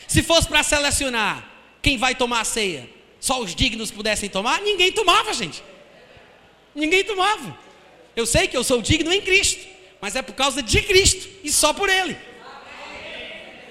Se 0.08 0.22
fosse 0.22 0.48
para 0.48 0.62
selecionar 0.62 1.46
quem 1.82 1.98
vai 1.98 2.14
tomar 2.14 2.40
a 2.40 2.44
ceia, 2.44 2.88
só 3.20 3.38
os 3.38 3.54
dignos 3.54 3.90
pudessem 3.90 4.30
tomar, 4.30 4.62
ninguém 4.62 4.90
tomava, 4.90 5.34
gente. 5.34 5.62
Ninguém 6.74 7.04
tomava. 7.04 7.54
Eu 8.16 8.24
sei 8.24 8.48
que 8.48 8.56
eu 8.56 8.64
sou 8.64 8.80
digno 8.80 9.12
em 9.12 9.20
Cristo, 9.20 9.62
mas 10.00 10.16
é 10.16 10.22
por 10.22 10.34
causa 10.34 10.62
de 10.62 10.80
Cristo 10.80 11.28
e 11.44 11.52
só 11.52 11.74
por 11.74 11.90
Ele. 11.90 12.16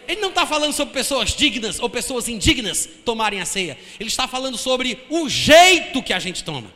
Ele 0.08 0.22
não 0.22 0.30
está 0.30 0.46
falando 0.46 0.74
sobre 0.74 0.94
pessoas 0.94 1.36
dignas 1.36 1.80
ou 1.80 1.90
pessoas 1.90 2.28
indignas 2.28 2.88
tomarem 3.06 3.42
a 3.42 3.46
ceia. 3.46 3.78
Ele 4.00 4.10
está 4.10 4.28
falando 4.28 4.58
sobre 4.58 5.06
o 5.10 5.30
jeito 5.30 6.04
que 6.04 6.14
a 6.14 6.20
gente 6.20 6.44
toma, 6.44 6.74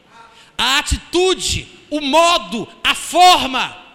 a 0.57 0.80
atitude, 0.80 1.67
o 1.89 1.99
modo, 2.01 2.67
a 2.84 2.95
forma. 2.95 3.86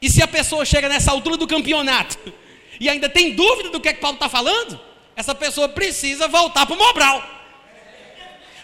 E 0.00 0.10
se 0.10 0.22
a 0.22 0.28
pessoa 0.28 0.64
chega 0.64 0.88
nessa 0.88 1.10
altura 1.10 1.36
do 1.36 1.46
campeonato 1.46 2.18
e 2.78 2.88
ainda 2.88 3.08
tem 3.08 3.34
dúvida 3.34 3.70
do 3.70 3.80
que, 3.80 3.88
é 3.88 3.92
que 3.92 4.00
Paulo 4.00 4.16
está 4.16 4.28
falando, 4.28 4.80
essa 5.16 5.34
pessoa 5.34 5.68
precisa 5.68 6.28
voltar 6.28 6.66
para 6.66 6.74
o 6.74 6.78
Mobral. 6.78 7.34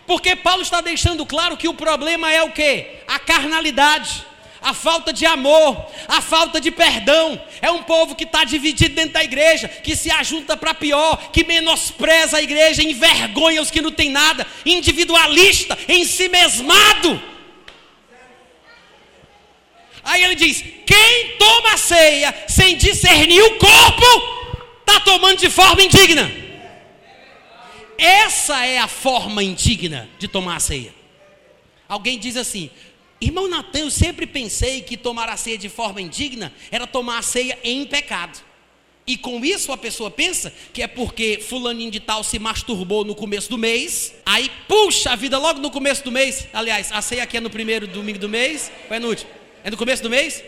Porque 0.07 0.35
Paulo 0.35 0.63
está 0.63 0.81
deixando 0.81 1.25
claro 1.25 1.57
que 1.57 1.69
o 1.69 1.75
problema 1.75 2.33
é 2.33 2.43
o 2.43 2.51
que? 2.51 2.85
A 3.07 3.19
carnalidade, 3.19 4.27
a 4.63 4.75
falta 4.75 5.13
de 5.13 5.25
amor, 5.25 5.87
a 6.07 6.21
falta 6.21 6.61
de 6.61 6.71
perdão. 6.71 7.41
É 7.63 7.71
um 7.71 7.83
povo 7.83 8.15
que 8.15 8.25
está 8.25 8.45
dividido 8.45 8.95
dentro 8.95 9.15
da 9.15 9.25
igreja, 9.25 9.69
que 9.69 9.97
se 9.97 10.11
ajunta 10.11 10.57
para 10.57 10.75
pior, 10.75 11.31
que 11.33 11.45
menospreza 11.45 12.37
a 12.37 12.43
igreja, 12.43 12.83
envergonha 12.83 13.63
os 13.63 13.71
que 13.71 13.81
não 13.81 13.91
têm 13.91 14.11
nada, 14.11 14.47
individualista, 14.65 15.79
em 15.89 16.05
si 16.05 16.29
mesmado. 16.29 17.23
Aí 20.03 20.25
ele 20.25 20.35
diz: 20.35 20.63
quem 20.87 21.37
toma 21.39 21.77
ceia 21.77 22.35
sem 22.49 22.77
discernir 22.77 23.43
o 23.43 23.59
corpo, 23.59 24.61
está 24.81 25.01
tomando 25.01 25.39
de 25.39 25.51
forma 25.51 25.83
indigna. 25.83 26.31
Essa 27.97 28.65
é 28.65 28.79
a 28.79 28.89
forma 28.89 29.43
indigna 29.43 30.09
de 30.19 30.27
tomar 30.27 30.57
a 30.57 30.61
ceia. 30.61 30.95
Alguém 31.87 32.19
diz 32.19 32.37
assim: 32.37 32.71
Irmão 33.21 33.49
Natan, 33.49 33.81
eu 33.81 33.91
sempre 33.91 34.27
pensei 34.27 34.81
que 34.81 34.97
tomar 34.97 35.29
a 35.29 35.37
ceia 35.37 35.59
de 35.59 35.69
forma 35.69 36.01
indigna 36.01 36.53
era 36.71 36.87
tomar 36.87 37.19
a 37.19 37.23
ceia 37.23 37.59
em 37.63 37.85
pecado. 37.85 38.41
E 39.07 39.17
com 39.17 39.45
isso 39.45 39.73
a 39.73 39.77
pessoa 39.77 40.11
pensa 40.11 40.53
que 40.73 40.83
é 40.83 40.87
porque 40.87 41.39
fulaninho 41.47 41.91
de 41.91 42.01
tal 42.01 42.23
se 42.23 42.39
masturbou 42.39 43.05
no 43.05 43.15
começo 43.15 43.51
do 43.51 43.59
mês, 43.59 44.15
aí 44.25 44.51
puxa 44.69 45.11
a 45.11 45.17
vida 45.17 45.37
logo 45.37 45.59
no 45.61 45.71
começo 45.71 46.05
do 46.05 46.13
mês. 46.13 46.47
Aliás, 46.53 46.93
a 46.93 47.03
ceia 47.03 47.25
aqui 47.25 47.37
é 47.37 47.41
no 47.41 47.51
primeiro 47.51 47.87
domingo 47.87 48.19
do 48.19 48.29
mês, 48.29 48.71
ou 48.89 48.97
é 48.97 48.99
no 48.99 49.09
último? 49.09 49.31
É 49.65 49.71
no 49.71 49.77
começo 49.77 50.03
do 50.03 50.09
mês? 50.09 50.43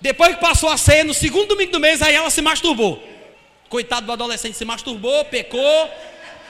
Depois 0.00 0.34
que 0.34 0.40
passou 0.40 0.68
a 0.70 0.76
ceia, 0.76 1.04
no 1.04 1.12
segundo 1.12 1.48
domingo 1.48 1.72
do 1.72 1.80
mês, 1.80 2.00
aí 2.00 2.14
ela 2.14 2.30
se 2.30 2.40
masturbou. 2.40 3.02
Coitado 3.68 4.06
do 4.06 4.12
adolescente, 4.12 4.56
se 4.56 4.64
masturbou, 4.64 5.24
pecou. 5.24 5.90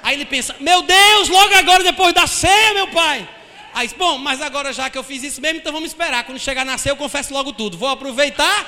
Aí 0.02 0.14
ele 0.14 0.26
pensa: 0.26 0.54
Meu 0.60 0.82
Deus, 0.82 1.28
logo 1.28 1.54
agora, 1.54 1.82
depois 1.82 2.12
da 2.12 2.26
ceia, 2.26 2.74
meu 2.74 2.88
pai. 2.88 3.26
Aí, 3.76 3.88
bom, 3.88 4.16
mas 4.16 4.40
agora 4.40 4.72
já 4.72 4.88
que 4.88 4.96
eu 4.96 5.04
fiz 5.04 5.22
isso 5.22 5.38
mesmo, 5.38 5.58
então 5.58 5.70
vamos 5.70 5.90
esperar. 5.90 6.24
Quando 6.24 6.38
chegar 6.38 6.64
na 6.64 6.78
ceia, 6.78 6.92
eu 6.92 6.96
confesso 6.96 7.34
logo 7.34 7.52
tudo. 7.52 7.76
Vou 7.76 7.90
aproveitar. 7.90 8.66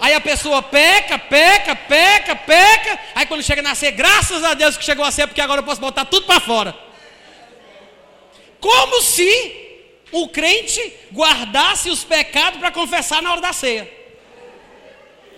Aí 0.00 0.14
a 0.14 0.20
pessoa 0.20 0.62
peca, 0.62 1.18
peca, 1.18 1.76
peca, 1.76 2.34
peca. 2.34 2.98
Aí 3.14 3.26
quando 3.26 3.42
chega 3.42 3.60
a 3.60 3.62
nascer, 3.62 3.90
graças 3.92 4.42
a 4.42 4.54
Deus 4.54 4.78
que 4.78 4.84
chegou 4.86 5.04
a 5.04 5.10
ser, 5.10 5.26
porque 5.26 5.42
agora 5.42 5.60
eu 5.60 5.64
posso 5.64 5.78
botar 5.78 6.06
tudo 6.06 6.24
para 6.24 6.40
fora. 6.40 6.74
Como 8.58 9.02
se 9.02 9.84
o 10.10 10.26
crente 10.30 10.80
guardasse 11.12 11.90
os 11.90 12.02
pecados 12.02 12.58
para 12.58 12.70
confessar 12.70 13.20
na 13.20 13.30
hora 13.30 13.42
da 13.42 13.52
ceia. 13.52 13.92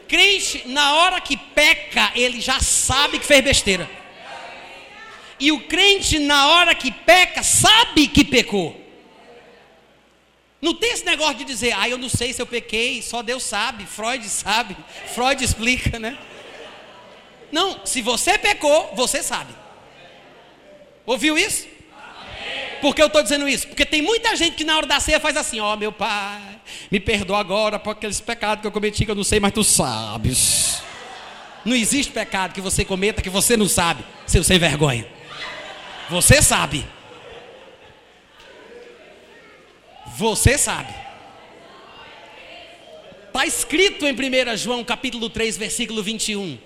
Crente, 0.07 0.63
na 0.69 0.95
hora 0.95 1.21
que 1.21 1.37
peca, 1.37 2.13
ele 2.15 2.41
já 2.41 2.61
sabe 2.61 3.19
que 3.19 3.27
fez 3.27 3.43
besteira. 3.43 4.00
E 5.41 5.51
o 5.51 5.61
crente, 5.61 6.19
na 6.19 6.49
hora 6.49 6.75
que 6.75 6.93
peca, 6.93 7.43
sabe 7.43 8.07
que 8.07 8.23
pecou. 8.23 8.79
Não 10.61 10.75
tem 10.75 10.93
esse 10.93 11.05
negócio 11.07 11.37
de 11.37 11.45
dizer, 11.45 11.73
ah, 11.73 11.89
eu 11.89 11.97
não 11.97 12.11
sei 12.11 12.35
se 12.35 12.43
eu 12.43 12.47
pequei, 12.47 13.01
só 13.01 13.23
Deus 13.23 13.43
sabe, 13.43 13.87
Freud 13.87 14.29
sabe, 14.29 14.77
Freud 15.15 15.43
explica, 15.43 15.99
né? 15.99 16.19
Não, 17.51 17.85
se 17.87 18.03
você 18.03 18.37
pecou, 18.37 18.93
você 18.95 19.23
sabe. 19.23 19.55
Ouviu 21.07 21.39
isso? 21.39 21.67
Por 22.83 22.95
que 22.95 23.03
eu 23.03 23.07
estou 23.07 23.23
dizendo 23.23 23.49
isso? 23.49 23.67
Porque 23.67 23.85
tem 23.85 24.03
muita 24.03 24.37
gente 24.37 24.57
que 24.57 24.65
na 24.65 24.77
hora 24.77 24.87
da 24.87 25.01
ceia 25.01 25.19
faz 25.19 25.37
assim: 25.37 25.61
Ó, 25.61 25.75
oh, 25.75 25.77
meu 25.77 25.93
pai, 25.93 26.41
me 26.91 27.01
perdoa 27.01 27.39
agora 27.39 27.79
por 27.79 27.91
aqueles 27.91 28.21
pecados 28.21 28.63
que 28.63 28.67
eu 28.67 28.73
cometi 28.73 29.05
que 29.05 29.11
eu 29.11 29.15
não 29.15 29.25
sei, 29.25 29.41
mas 29.41 29.53
tu 29.53 29.65
sabes. 29.65 30.83
Não 31.65 31.75
existe 31.75 32.13
pecado 32.13 32.55
que 32.55 32.61
você 32.61 32.85
cometa 32.85 33.21
que 33.21 33.29
você 33.29 33.57
não 33.57 33.69
sabe, 33.69 34.05
seu 34.27 34.43
sem 34.45 34.59
vergonha. 34.59 35.07
Você 36.11 36.43
sabe. 36.43 36.85
Você 40.19 40.59
sabe. 40.59 40.93
Está 43.29 43.47
escrito 43.47 44.05
em 44.05 44.13
1 44.13 44.57
João 44.57 44.83
capítulo 44.83 45.31
3, 45.31 45.57
versículo 45.57 46.03
21. 46.03 46.59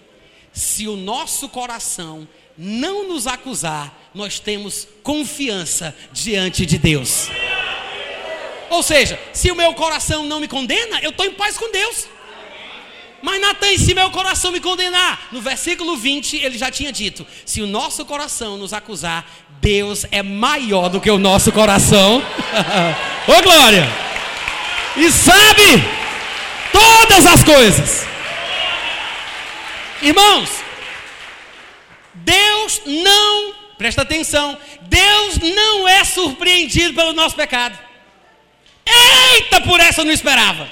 Se 0.51 0.89
o 0.89 0.97
nosso 0.97 1.47
coração 1.51 2.27
não 2.57 3.07
nos 3.07 3.27
acusar, 3.27 4.11
nós 4.15 4.41
temos 4.41 4.89
confiança 5.03 5.95
diante 6.11 6.65
de 6.65 6.79
Deus. 6.79 7.29
Ou 8.71 8.83
seja, 8.83 9.21
se 9.35 9.51
o 9.51 9.55
meu 9.55 9.75
coração 9.75 10.25
não 10.25 10.41
me 10.41 10.49
condena, 10.49 11.01
eu 11.03 11.11
estou 11.11 11.27
em 11.27 11.35
paz 11.35 11.59
com 11.59 11.71
Deus. 11.71 12.09
Mas 13.25 13.41
Natan, 13.41 13.79
se 13.79 13.95
meu 13.95 14.11
coração 14.11 14.53
me 14.53 14.61
condenar, 14.61 15.29
no 15.33 15.41
versículo 15.41 15.97
20 15.97 16.37
ele 16.37 16.59
já 16.59 16.71
tinha 16.71 16.93
dito: 16.93 17.27
se 17.47 17.63
o 17.63 17.67
nosso 17.67 18.05
coração 18.05 18.59
nos 18.59 18.75
acusar, 18.75 19.25
Deus 19.63 20.05
é 20.11 20.23
maior 20.23 20.91
do 20.91 21.01
que 21.01 21.11
o 21.11 21.17
nosso 21.17 21.51
coração. 21.51 22.23
Ô 23.27 23.43
glória! 23.43 23.89
E 24.99 25.11
sabe 25.11 25.83
todas 26.71 27.25
as 27.25 27.43
coisas. 27.43 28.07
Irmãos, 30.03 30.51
Deus 32.13 32.83
não, 32.85 33.55
presta 33.79 34.03
atenção, 34.03 34.59
Deus 34.83 35.39
não 35.39 35.89
é 35.89 36.05
surpreendido 36.05 36.93
pelo 36.93 37.15
nosso 37.15 37.35
pecado. 37.35 37.79
Eita, 38.85 39.63
por 39.63 39.81
essa 39.81 40.03
eu 40.03 40.05
não 40.05 40.13
esperava. 40.13 40.71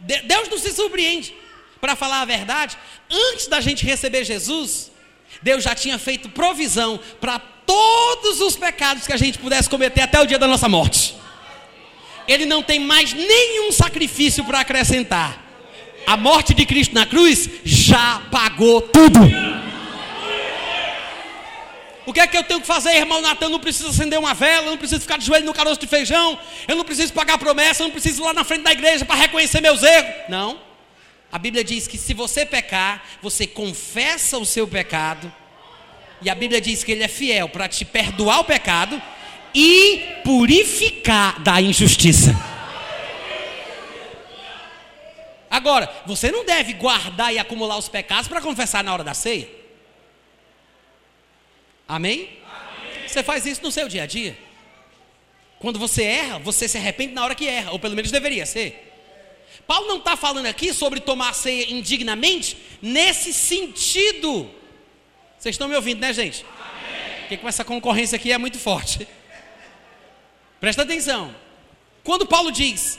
Deus 0.00 0.48
não 0.48 0.58
se 0.58 0.72
surpreende. 0.72 1.41
Para 1.82 1.96
falar 1.96 2.20
a 2.20 2.24
verdade, 2.24 2.78
antes 3.10 3.48
da 3.48 3.60
gente 3.60 3.84
receber 3.84 4.22
Jesus, 4.24 4.92
Deus 5.42 5.64
já 5.64 5.74
tinha 5.74 5.98
feito 5.98 6.28
provisão 6.28 7.00
para 7.20 7.40
todos 7.40 8.40
os 8.40 8.54
pecados 8.54 9.04
que 9.04 9.12
a 9.12 9.16
gente 9.16 9.36
pudesse 9.36 9.68
cometer 9.68 10.02
até 10.02 10.20
o 10.20 10.24
dia 10.24 10.38
da 10.38 10.46
nossa 10.46 10.68
morte. 10.68 11.16
Ele 12.28 12.46
não 12.46 12.62
tem 12.62 12.78
mais 12.78 13.12
nenhum 13.12 13.72
sacrifício 13.72 14.44
para 14.44 14.60
acrescentar. 14.60 15.42
A 16.06 16.16
morte 16.16 16.54
de 16.54 16.64
Cristo 16.64 16.94
na 16.94 17.04
cruz 17.04 17.50
já 17.64 18.22
pagou 18.30 18.82
tudo. 18.82 19.18
O 22.06 22.12
que 22.12 22.20
é 22.20 22.28
que 22.28 22.36
eu 22.36 22.44
tenho 22.44 22.60
que 22.60 22.66
fazer, 22.68 22.94
irmão 22.94 23.20
Natan? 23.20 23.48
Não 23.48 23.58
preciso 23.58 23.88
acender 23.88 24.20
uma 24.20 24.34
vela, 24.34 24.70
não 24.70 24.78
preciso 24.78 25.00
ficar 25.00 25.18
de 25.18 25.26
joelho 25.26 25.46
no 25.46 25.52
caroço 25.52 25.80
de 25.80 25.88
feijão, 25.88 26.38
eu 26.68 26.76
não 26.76 26.84
preciso 26.84 27.12
pagar 27.12 27.38
promessa, 27.38 27.82
eu 27.82 27.86
não 27.86 27.92
preciso 27.92 28.22
ir 28.22 28.24
lá 28.24 28.32
na 28.32 28.44
frente 28.44 28.62
da 28.62 28.70
igreja 28.70 29.04
para 29.04 29.16
reconhecer 29.16 29.60
meus 29.60 29.82
erros. 29.82 30.12
Não. 30.28 30.70
A 31.32 31.38
Bíblia 31.38 31.64
diz 31.64 31.88
que 31.88 31.96
se 31.96 32.12
você 32.12 32.44
pecar, 32.44 33.02
você 33.22 33.46
confessa 33.46 34.36
o 34.36 34.44
seu 34.44 34.68
pecado, 34.68 35.32
e 36.20 36.28
a 36.28 36.34
Bíblia 36.34 36.60
diz 36.60 36.84
que 36.84 36.92
Ele 36.92 37.02
é 37.02 37.08
fiel 37.08 37.48
para 37.48 37.66
te 37.66 37.86
perdoar 37.86 38.40
o 38.40 38.44
pecado 38.44 39.00
e 39.54 40.20
purificar 40.22 41.40
da 41.40 41.58
injustiça. 41.58 42.32
Agora, 45.50 45.90
você 46.06 46.30
não 46.30 46.44
deve 46.44 46.74
guardar 46.74 47.32
e 47.32 47.38
acumular 47.38 47.78
os 47.78 47.88
pecados 47.88 48.28
para 48.28 48.40
confessar 48.40 48.84
na 48.84 48.92
hora 48.92 49.04
da 49.04 49.14
ceia. 49.14 49.48
Amém? 51.88 52.28
Amém? 52.44 53.08
Você 53.08 53.22
faz 53.22 53.46
isso 53.46 53.62
no 53.62 53.72
seu 53.72 53.88
dia 53.88 54.02
a 54.02 54.06
dia. 54.06 54.36
Quando 55.58 55.78
você 55.78 56.02
erra, 56.02 56.38
você 56.38 56.68
se 56.68 56.76
arrepende 56.76 57.14
na 57.14 57.24
hora 57.24 57.34
que 57.34 57.48
erra, 57.48 57.70
ou 57.72 57.78
pelo 57.78 57.96
menos 57.96 58.10
deveria 58.10 58.44
ser. 58.44 58.91
Paulo 59.66 59.88
não 59.88 59.98
está 59.98 60.16
falando 60.16 60.46
aqui 60.46 60.72
sobre 60.72 61.00
tomar 61.00 61.30
a 61.30 61.32
ceia 61.32 61.72
indignamente, 61.72 62.56
nesse 62.80 63.32
sentido. 63.32 64.50
Vocês 65.38 65.54
estão 65.54 65.68
me 65.68 65.74
ouvindo, 65.74 66.00
né, 66.00 66.12
gente? 66.12 66.44
Amém. 66.44 67.20
Porque 67.20 67.36
com 67.36 67.48
essa 67.48 67.64
concorrência 67.64 68.16
aqui 68.16 68.30
é 68.32 68.38
muito 68.38 68.58
forte. 68.58 69.06
Presta 70.60 70.82
atenção. 70.82 71.34
Quando 72.04 72.26
Paulo 72.26 72.52
diz 72.52 72.98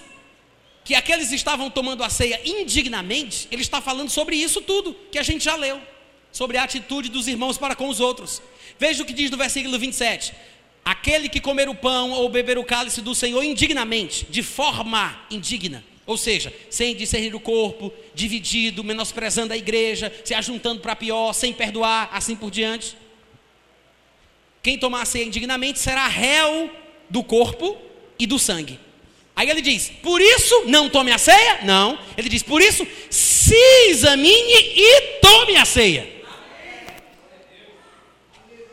que 0.84 0.95
aqueles 0.95 1.32
estavam 1.32 1.70
tomando 1.70 2.03
a 2.03 2.09
ceia 2.09 2.41
indignamente, 2.43 3.47
ele 3.51 3.61
está 3.61 3.80
falando 3.80 4.09
sobre 4.09 4.36
isso 4.36 4.61
tudo 4.61 4.93
que 5.11 5.18
a 5.18 5.24
gente 5.24 5.45
já 5.45 5.55
leu, 5.55 5.82
sobre 6.32 6.57
a 6.57 6.64
atitude 6.64 7.09
dos 7.09 7.28
irmãos 7.28 7.57
para 7.57 7.76
com 7.76 7.88
os 7.88 7.99
outros. 7.99 8.41
Veja 8.78 9.03
o 9.03 9.05
que 9.05 9.14
diz 9.14 9.32
no 9.32 9.38
versículo 9.38 9.80
27. 9.80 10.34
Aquele 10.84 11.30
que 11.30 11.39
comer 11.39 11.70
o 11.70 11.76
pão 11.76 12.11
ou 12.11 12.28
beber 12.28 12.57
o 12.57 12.66
cálice 12.66 13.01
do 13.01 13.16
Senhor 13.16 13.41
indignamente, 13.43 14.26
de 14.30 14.43
forma 14.43 15.18
indigna, 15.32 15.84
ou 16.06 16.18
seja, 16.18 16.54
sem 16.70 16.95
discernir 16.95 17.34
o 17.34 17.39
corpo, 17.39 17.93
dividido, 18.14 18.84
menosprezando 18.84 19.54
a 19.54 19.58
igreja, 19.58 20.14
se 20.24 20.34
ajuntando 20.34 20.82
para 20.82 20.95
pior, 20.95 21.34
sem 21.34 21.54
perdoar, 21.54 22.10
assim 22.12 22.36
por 22.36 22.51
diante. 22.51 22.95
Quem 24.62 24.78
tomar 24.78 25.01
a 25.01 25.06
ceia 25.06 25.26
indignamente 25.26 25.80
será 25.80 26.08
réu 26.08 26.70
do 27.10 27.24
corpo 27.24 27.78
e 28.20 28.28
do 28.28 28.38
sangue. 28.38 28.80
Aí 29.36 29.49
ele 29.49 29.62
diz: 29.62 29.91
por 30.01 30.22
isso 30.22 30.64
não 30.68 30.89
tome 30.89 31.12
a 31.12 31.18
ceia? 31.18 31.60
Não. 31.64 31.97
Ele 32.18 32.30
diz: 32.30 32.43
por 32.43 32.62
isso 32.62 32.86
se 33.10 33.56
examine 33.89 34.54
e 34.76 35.01
tome 35.22 35.58
a 35.58 35.66
ceia. 35.66 36.12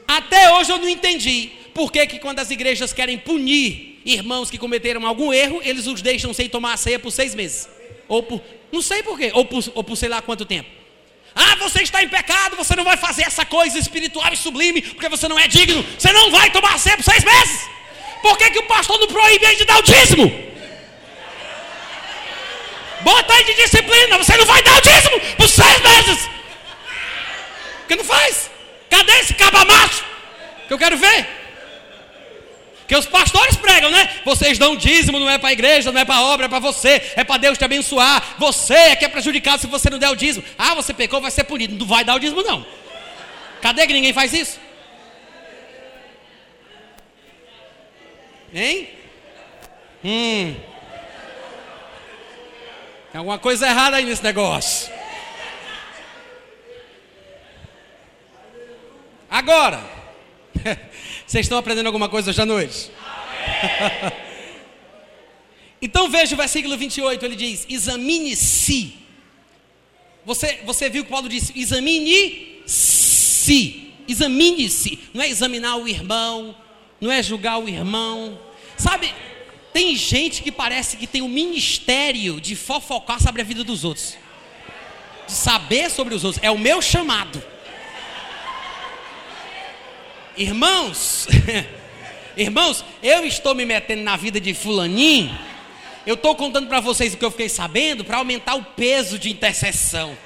Até 0.06 0.52
hoje 0.54 0.72
eu 0.72 0.78
não 0.78 0.88
entendi 0.88 1.50
por 1.72 1.92
que, 1.92 2.04
que 2.06 2.18
quando 2.18 2.40
as 2.40 2.50
igrejas 2.50 2.92
querem 2.92 3.16
punir 3.16 3.89
irmãos 4.04 4.50
que 4.50 4.58
cometeram 4.58 5.06
algum 5.06 5.32
erro, 5.32 5.60
eles 5.62 5.86
os 5.86 6.00
deixam 6.00 6.32
sem 6.32 6.48
tomar 6.48 6.74
a 6.74 6.76
ceia 6.76 6.98
por 6.98 7.10
seis 7.10 7.34
meses. 7.34 7.68
Ou 8.08 8.22
por, 8.22 8.42
não 8.72 8.82
sei 8.82 9.02
por 9.02 9.18
quê, 9.18 9.30
ou 9.34 9.44
por, 9.44 9.62
ou 9.74 9.84
por 9.84 9.96
sei 9.96 10.08
lá 10.08 10.20
quanto 10.22 10.44
tempo. 10.44 10.68
Ah, 11.34 11.54
você 11.56 11.82
está 11.82 12.02
em 12.02 12.08
pecado, 12.08 12.56
você 12.56 12.74
não 12.74 12.84
vai 12.84 12.96
fazer 12.96 13.22
essa 13.22 13.44
coisa 13.44 13.78
espiritual 13.78 14.32
e 14.32 14.36
sublime, 14.36 14.82
porque 14.82 15.08
você 15.08 15.28
não 15.28 15.38
é 15.38 15.46
digno. 15.46 15.84
Você 15.96 16.12
não 16.12 16.30
vai 16.30 16.50
tomar 16.50 16.74
a 16.74 16.78
ceia 16.78 16.96
por 16.96 17.04
seis 17.04 17.24
meses. 17.24 17.68
Por 18.22 18.36
que, 18.36 18.50
que 18.50 18.58
o 18.58 18.64
pastor 18.64 18.98
não 18.98 19.06
proíbe 19.06 19.44
ele 19.46 19.56
de 19.56 19.64
dar 19.64 19.78
o 19.78 19.82
dízimo? 19.82 20.50
Bota 23.02 23.32
aí 23.32 23.44
de 23.44 23.54
disciplina, 23.54 24.18
você 24.18 24.36
não 24.36 24.44
vai 24.44 24.62
dar 24.62 24.76
o 24.76 24.80
dízimo 24.80 25.20
por 25.36 25.48
seis 25.48 25.80
meses. 25.80 26.28
Porque 27.78 27.96
não 27.96 28.04
faz. 28.04 28.50
Cadê 28.90 29.12
esse 29.20 29.34
caba 29.34 29.64
macho? 29.64 30.04
Que 30.66 30.74
eu 30.74 30.78
quero 30.78 30.96
ver. 30.96 31.39
Que 32.90 32.96
os 32.96 33.06
pastores 33.06 33.54
pregam, 33.54 33.88
né? 33.88 34.20
Vocês 34.24 34.58
dão 34.58 34.74
dízimo, 34.74 35.20
não 35.20 35.30
é 35.30 35.38
para 35.38 35.50
a 35.50 35.52
igreja, 35.52 35.92
não 35.92 36.00
é 36.00 36.04
para 36.04 36.16
a 36.16 36.24
obra, 36.24 36.46
é 36.46 36.48
para 36.48 36.58
você, 36.58 37.12
é 37.14 37.22
para 37.22 37.36
Deus 37.36 37.56
te 37.56 37.64
abençoar. 37.64 38.34
Você 38.36 38.74
é 38.74 38.96
que 38.96 39.04
é 39.04 39.08
prejudicado 39.08 39.60
se 39.60 39.68
você 39.68 39.88
não 39.88 39.96
der 39.96 40.08
o 40.08 40.16
dízimo. 40.16 40.44
Ah, 40.58 40.74
você 40.74 40.92
pecou, 40.92 41.20
vai 41.20 41.30
ser 41.30 41.44
punido. 41.44 41.76
Não 41.76 41.86
vai 41.86 42.02
dar 42.02 42.16
o 42.16 42.18
dízimo, 42.18 42.42
não. 42.42 42.66
Cadê 43.62 43.86
que 43.86 43.92
ninguém 43.92 44.12
faz 44.12 44.32
isso? 44.32 44.58
Hein? 48.52 48.88
Hum. 50.04 50.56
Tem 53.12 53.18
alguma 53.20 53.38
coisa 53.38 53.68
errada 53.68 53.98
aí 53.98 54.04
nesse 54.04 54.24
negócio. 54.24 54.92
Agora. 59.30 59.80
Vocês 61.30 61.46
estão 61.46 61.58
aprendendo 61.58 61.86
alguma 61.86 62.08
coisa 62.08 62.30
hoje 62.30 62.42
à 62.42 62.44
noite? 62.44 62.90
então 65.80 66.10
veja 66.10 66.34
o 66.34 66.36
versículo 66.36 66.76
28, 66.76 67.24
ele 67.24 67.36
diz: 67.36 67.64
examine-se. 67.68 68.96
Você, 70.26 70.58
você 70.64 70.90
viu 70.90 71.04
que 71.04 71.10
Paulo 71.10 71.28
disse: 71.28 71.52
examine-se. 71.54 72.72
Examine-se. 74.08 74.98
Não 75.14 75.22
é 75.22 75.28
examinar 75.28 75.76
o 75.76 75.86
irmão, 75.86 76.52
não 77.00 77.12
é 77.12 77.22
julgar 77.22 77.60
o 77.60 77.68
irmão. 77.68 78.36
Sabe, 78.76 79.14
tem 79.72 79.94
gente 79.94 80.42
que 80.42 80.50
parece 80.50 80.96
que 80.96 81.06
tem 81.06 81.22
o 81.22 81.26
um 81.26 81.28
ministério 81.28 82.40
de 82.40 82.56
fofocar 82.56 83.22
sobre 83.22 83.40
a 83.40 83.44
vida 83.44 83.62
dos 83.62 83.84
outros. 83.84 84.18
de 85.28 85.32
saber 85.32 85.92
sobre 85.92 86.12
os 86.12 86.24
outros, 86.24 86.42
é 86.42 86.50
o 86.50 86.58
meu 86.58 86.82
chamado. 86.82 87.40
Irmãos, 90.40 91.28
irmãos, 92.34 92.82
eu 93.02 93.26
estou 93.26 93.54
me 93.54 93.66
metendo 93.66 94.02
na 94.02 94.16
vida 94.16 94.40
de 94.40 94.54
fulaninho. 94.54 95.38
Eu 96.06 96.14
estou 96.14 96.34
contando 96.34 96.66
para 96.66 96.80
vocês 96.80 97.12
o 97.12 97.18
que 97.18 97.24
eu 97.26 97.30
fiquei 97.30 97.50
sabendo 97.50 98.06
para 98.06 98.16
aumentar 98.16 98.54
o 98.54 98.64
peso 98.64 99.18
de 99.18 99.28
intercessão. 99.28 100.16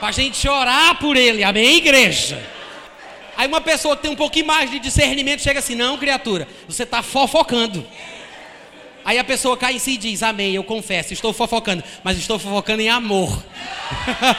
Para 0.00 0.08
a 0.08 0.10
gente 0.10 0.48
orar 0.48 0.98
por 0.98 1.16
ele, 1.16 1.44
amém, 1.44 1.76
igreja? 1.76 2.44
Aí 3.36 3.46
uma 3.46 3.60
pessoa 3.60 3.96
que 3.96 4.02
tem 4.02 4.10
um 4.10 4.16
pouquinho 4.16 4.46
mais 4.46 4.68
de 4.68 4.80
discernimento 4.80 5.42
chega 5.42 5.60
assim: 5.60 5.76
não, 5.76 5.96
criatura, 5.96 6.48
você 6.66 6.82
está 6.82 7.00
fofocando. 7.00 7.86
Aí 9.04 9.16
a 9.16 9.22
pessoa 9.22 9.56
cai 9.56 9.74
em 9.74 9.78
si 9.78 9.92
e 9.92 9.96
diz: 9.96 10.24
Amém, 10.24 10.56
eu 10.56 10.64
confesso, 10.64 11.12
estou 11.12 11.32
fofocando, 11.32 11.84
mas 12.02 12.18
estou 12.18 12.36
fofocando 12.36 12.82
em 12.82 12.88
amor. 12.88 13.44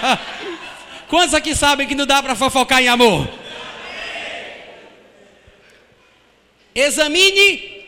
Quantos 1.08 1.34
aqui 1.34 1.56
sabem 1.56 1.88
que 1.88 1.96
não 1.96 2.06
dá 2.06 2.22
para 2.22 2.36
fofocar 2.36 2.84
em 2.84 2.90
amor? 2.90 3.39
Examine 6.74 7.86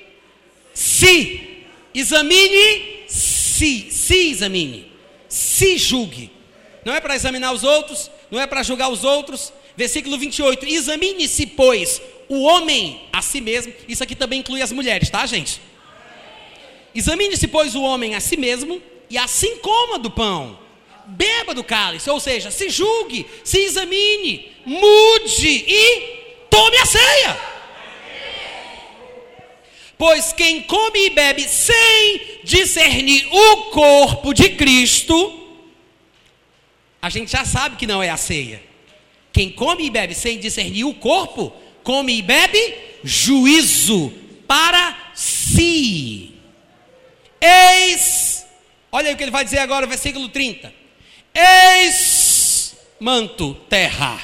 se. 0.73 1.63
Examine 1.93 3.05
se. 3.07 3.91
Se 3.91 4.29
examine. 4.29 4.91
Se 5.27 5.77
julgue. 5.77 6.31
Não 6.83 6.93
é 6.93 6.99
para 6.99 7.15
examinar 7.15 7.53
os 7.53 7.63
outros, 7.63 8.09
não 8.29 8.39
é 8.39 8.47
para 8.47 8.63
julgar 8.63 8.89
os 8.89 9.03
outros. 9.03 9.53
Versículo 9.75 10.17
28. 10.17 10.65
Examine-se, 10.65 11.45
pois, 11.47 12.01
o 12.27 12.41
homem 12.43 13.01
a 13.11 13.21
si 13.21 13.39
mesmo. 13.39 13.73
Isso 13.87 14.03
aqui 14.03 14.15
também 14.15 14.39
inclui 14.39 14.61
as 14.61 14.71
mulheres, 14.71 15.09
tá, 15.09 15.25
gente? 15.25 15.61
Examine-se, 16.93 17.47
pois, 17.47 17.75
o 17.75 17.81
homem 17.81 18.15
a 18.15 18.19
si 18.19 18.35
mesmo, 18.35 18.81
e 19.09 19.17
assim 19.17 19.57
coma 19.57 19.97
do 19.97 20.11
pão, 20.11 20.59
beba 21.05 21.53
do 21.53 21.63
cálice, 21.63 22.09
ou 22.09 22.19
seja, 22.19 22.51
se 22.51 22.69
julgue, 22.69 23.25
se 23.43 23.59
examine, 23.59 24.51
mude 24.65 25.65
e 25.67 26.45
tome 26.49 26.77
a 26.77 26.85
ceia. 26.85 27.50
Pois 30.01 30.33
quem 30.33 30.63
come 30.63 31.05
e 31.05 31.09
bebe 31.11 31.47
sem 31.47 32.39
discernir 32.43 33.23
o 33.31 33.57
corpo 33.65 34.33
de 34.33 34.49
Cristo, 34.49 35.39
a 36.99 37.07
gente 37.07 37.31
já 37.31 37.45
sabe 37.45 37.75
que 37.75 37.85
não 37.85 38.01
é 38.01 38.09
a 38.09 38.17
ceia. 38.17 38.63
Quem 39.31 39.51
come 39.51 39.85
e 39.85 39.91
bebe 39.91 40.15
sem 40.15 40.39
discernir 40.39 40.85
o 40.85 40.95
corpo, 40.95 41.53
come 41.83 42.17
e 42.17 42.23
bebe 42.23 42.75
juízo 43.03 44.11
para 44.47 45.11
si. 45.13 46.31
Eis, 47.39 48.43
olha 48.91 49.09
aí 49.09 49.13
o 49.13 49.17
que 49.17 49.23
ele 49.23 49.29
vai 49.29 49.43
dizer 49.43 49.59
agora, 49.59 49.85
versículo 49.85 50.29
30. 50.29 50.73
Eis 51.31 52.75
manto, 52.99 53.53
terra. 53.69 54.19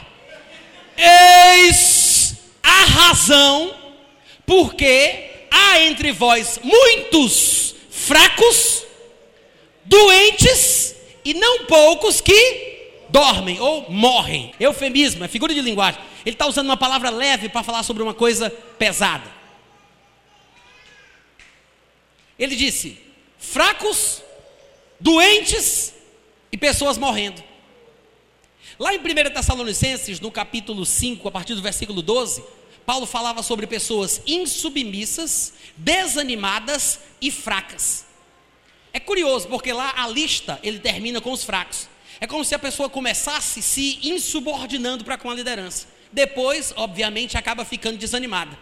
Eis 0.98 2.36
a 2.64 2.84
razão 2.86 3.76
porque 4.44 5.27
há 5.52 5.82
entre 5.82 6.12
vós 6.12 6.60
muitos 6.64 7.76
fracos, 7.90 8.86
doentes 9.84 10.96
e 11.26 11.34
não 11.34 11.66
poucos 11.66 12.22
que 12.22 12.78
dormem 13.10 13.60
ou 13.60 13.90
morrem. 13.90 14.54
Eufemismo, 14.60 15.24
é 15.24 15.28
figura 15.28 15.54
de 15.54 15.62
linguagem. 15.62 16.02
Ele 16.26 16.36
está 16.36 16.48
usando 16.48 16.68
uma 16.68 16.78
palavra 16.78 17.10
leve 17.10 17.50
para 17.50 17.64
falar 17.64 17.84
sobre 17.84 18.04
uma 18.04 18.14
coisa 18.14 18.50
pesada. 18.50 19.38
Ele 22.38 22.56
disse: 22.56 22.98
fracos, 23.38 24.22
doentes 25.00 25.94
e 26.52 26.58
pessoas 26.58 26.98
morrendo. 26.98 27.44
Lá 28.80 28.94
em 28.94 29.00
1 29.00 29.34
Tessalonicenses, 29.34 30.20
no 30.20 30.32
capítulo 30.32 30.86
5, 30.86 31.28
a 31.28 31.32
partir 31.32 31.56
do 31.56 31.62
versículo 31.62 32.02
12, 32.02 32.44
Paulo 32.88 33.06
falava 33.06 33.44
sobre 33.44 33.68
pessoas 33.68 34.22
insubmissas, 34.26 35.52
desanimadas 35.76 37.02
e 37.22 37.30
fracas. 37.30 38.06
É 38.94 39.00
curioso, 39.02 39.46
porque 39.50 39.74
lá 39.74 39.94
a 39.98 40.08
lista 40.08 40.58
ele 40.64 40.80
termina 40.80 41.20
com 41.20 41.34
os 41.34 41.44
fracos. 41.44 41.90
É 42.22 42.26
como 42.26 42.46
se 42.46 42.56
a 42.56 42.60
pessoa 42.60 42.90
começasse 42.90 43.62
se 43.62 44.00
insubordinando 44.04 45.04
para 45.04 45.18
com 45.18 45.30
a 45.30 45.36
liderança. 45.36 45.86
Depois, 46.14 46.74
obviamente, 46.78 47.38
acaba 47.38 47.66
ficando 47.66 47.98
desanimada 47.98 48.58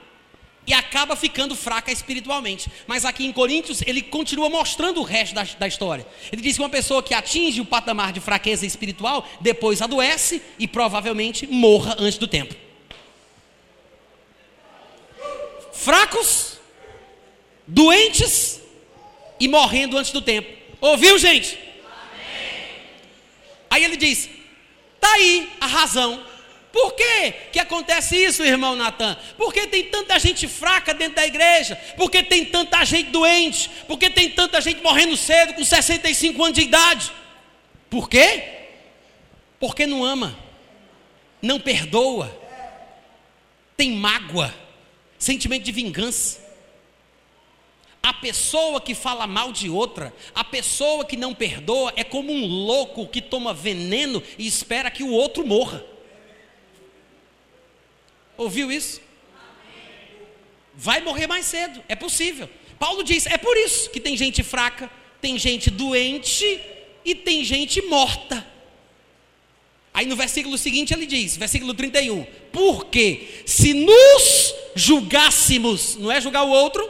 e 0.66 0.74
acaba 0.74 1.16
ficando 1.16 1.56
fraca 1.56 1.92
espiritualmente. 1.92 2.68
Mas 2.88 3.06
aqui 3.06 3.28
em 3.28 3.32
Coríntios, 3.32 3.84
ele 3.86 4.02
continua 4.02 4.50
mostrando 4.50 5.02
o 5.02 5.04
resto 5.04 5.36
da, 5.36 5.44
da, 5.44 5.68
história. 5.68 6.04
Ele 6.32 6.42
diz 6.42 6.56
que 6.56 6.64
uma 6.64 6.70
pessoa 6.70 7.04
que 7.04 7.14
atinge 7.14 7.62
o 7.62 7.66
patamar 7.66 8.12
de 8.12 8.20
fraqueza 8.20 8.66
espiritual, 8.66 9.30
depois 9.40 9.84
adoece 9.84 10.42
e 10.58 10.68
provavelmente 10.68 11.46
morra 11.46 11.96
antes 12.00 12.18
do 12.18 12.28
tempo. 12.28 12.65
Fracos, 15.76 16.60
doentes 17.68 18.62
e 19.40 19.48
morrendo 19.48 19.98
antes 19.98 20.12
do 20.12 20.22
tempo. 20.22 20.50
Ouviu, 20.82 21.18
gente? 21.18 21.58
Amém. 21.86 22.70
Aí 23.70 23.84
ele 23.84 23.98
diz: 23.98 24.30
está 24.98 25.14
aí 25.14 25.52
a 25.60 25.68
razão 25.68 26.24
por 26.76 26.92
que, 26.92 27.32
que 27.54 27.60
acontece 27.60 28.18
isso, 28.18 28.44
irmão 28.44 28.76
Natan? 28.76 29.16
Porque 29.38 29.66
tem 29.66 29.86
tanta 29.86 30.20
gente 30.20 30.46
fraca 30.46 30.94
dentro 30.94 31.16
da 31.16 31.26
igreja? 31.26 31.78
Porque 31.96 32.22
tem 32.22 32.44
tanta 32.44 32.84
gente 32.84 33.12
doente? 33.12 33.72
Porque 33.88 34.10
tem 34.10 34.30
tanta 34.30 34.60
gente 34.60 34.84
morrendo 34.84 35.16
cedo 35.16 35.54
com 35.54 35.64
65 35.64 36.44
anos 36.44 36.58
de 36.58 36.66
idade? 36.66 37.14
Por 37.90 38.10
quê? 38.10 38.44
Porque 39.58 39.88
não 39.88 40.04
ama, 40.04 40.38
não 41.42 41.62
perdoa, 41.62 42.38
tem 43.78 43.94
mágoa, 43.94 44.54
sentimento 45.26 45.64
de 45.64 45.72
vingança. 45.72 46.40
A 48.02 48.14
pessoa 48.14 48.80
que 48.80 48.94
fala 48.94 49.26
mal 49.26 49.52
de 49.52 49.68
outra, 49.68 50.14
a 50.36 50.44
pessoa 50.44 51.04
que 51.04 51.18
não 51.18 51.34
perdoa, 51.34 51.92
é 51.96 52.04
como 52.04 52.32
um 52.32 52.46
louco 52.46 53.08
que 53.08 53.20
toma 53.20 53.52
veneno 53.52 54.22
e 54.38 54.46
espera 54.46 54.92
que 54.92 55.02
o 55.02 55.10
outro 55.10 55.44
morra. 55.46 55.84
Ouviu 58.38 58.72
isso? 58.72 59.02
Vai 60.76 61.02
morrer 61.02 61.26
mais 61.26 61.46
cedo, 61.48 61.84
é 61.88 61.96
possível. 61.96 62.48
Paulo 62.78 63.04
diz: 63.04 63.26
é 63.26 63.38
por 63.38 63.58
isso 63.58 63.90
que 63.90 64.00
tem 64.00 64.16
gente 64.16 64.44
fraca, 64.44 64.92
tem 65.20 65.40
gente 65.40 65.72
doente 65.72 66.62
e 67.04 67.16
tem 67.16 67.44
gente 67.44 67.82
morta. 67.82 68.46
Aí 69.96 70.06
no 70.06 70.16
versículo 70.16 70.58
seguinte 70.58 70.94
ele 70.94 71.06
diz, 71.06 71.38
versículo 71.38 71.74
31, 71.74 72.28
porque 72.52 73.28
se 73.46 73.74
nos 73.74 74.54
julgássemos, 74.76 75.96
não 75.96 76.12
é 76.12 76.20
julgar 76.20 76.44
o 76.44 76.50
outro, 76.50 76.88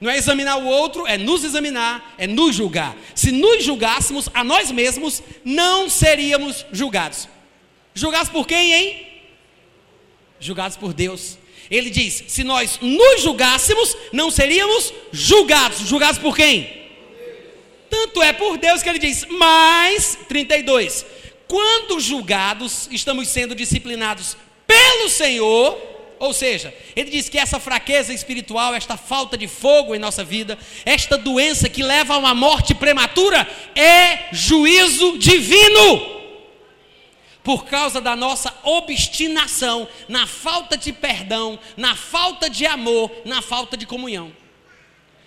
não 0.00 0.10
é 0.10 0.16
examinar 0.16 0.56
o 0.56 0.66
outro, 0.66 1.06
é 1.06 1.18
nos 1.18 1.44
examinar, 1.44 2.14
é 2.16 2.26
nos 2.26 2.56
julgar. 2.56 2.96
Se 3.14 3.30
nos 3.30 3.62
julgássemos 3.62 4.30
a 4.32 4.42
nós 4.42 4.70
mesmos, 4.70 5.22
não 5.44 5.90
seríamos 5.90 6.64
julgados. 6.72 7.28
Julgados 7.94 8.30
por 8.30 8.46
quem, 8.46 8.72
hein? 8.72 9.06
julgados 10.42 10.76
por 10.76 10.92
Deus. 10.92 11.38
Ele 11.70 11.88
diz: 11.88 12.24
se 12.28 12.42
nós 12.42 12.78
nos 12.82 13.22
julgássemos, 13.22 13.96
não 14.10 14.30
seríamos 14.30 14.92
julgados. 15.12 15.80
Julgados 15.80 16.18
por 16.18 16.34
quem? 16.34 16.82
Tanto 17.88 18.22
é 18.22 18.32
por 18.32 18.56
Deus 18.56 18.82
que 18.82 18.88
ele 18.88 18.98
diz, 18.98 19.26
mas, 19.28 20.18
32, 20.26 21.04
quando 21.52 22.00
julgados, 22.00 22.88
estamos 22.90 23.28
sendo 23.28 23.54
disciplinados 23.54 24.38
pelo 24.66 25.10
Senhor, 25.10 25.78
ou 26.18 26.32
seja, 26.32 26.74
ele 26.96 27.10
diz 27.10 27.28
que 27.28 27.36
essa 27.36 27.60
fraqueza 27.60 28.10
espiritual, 28.10 28.74
esta 28.74 28.96
falta 28.96 29.36
de 29.36 29.46
fogo 29.46 29.94
em 29.94 29.98
nossa 29.98 30.24
vida, 30.24 30.58
esta 30.86 31.18
doença 31.18 31.68
que 31.68 31.82
leva 31.82 32.14
a 32.14 32.16
uma 32.16 32.34
morte 32.34 32.74
prematura, 32.74 33.46
é 33.76 34.30
juízo 34.32 35.18
divino 35.18 36.22
por 37.44 37.66
causa 37.66 38.00
da 38.00 38.16
nossa 38.16 38.54
obstinação 38.62 39.86
na 40.08 40.26
falta 40.26 40.74
de 40.74 40.90
perdão, 40.90 41.58
na 41.76 41.94
falta 41.94 42.48
de 42.48 42.64
amor, 42.64 43.12
na 43.26 43.42
falta 43.42 43.76
de 43.76 43.84
comunhão. 43.84 44.32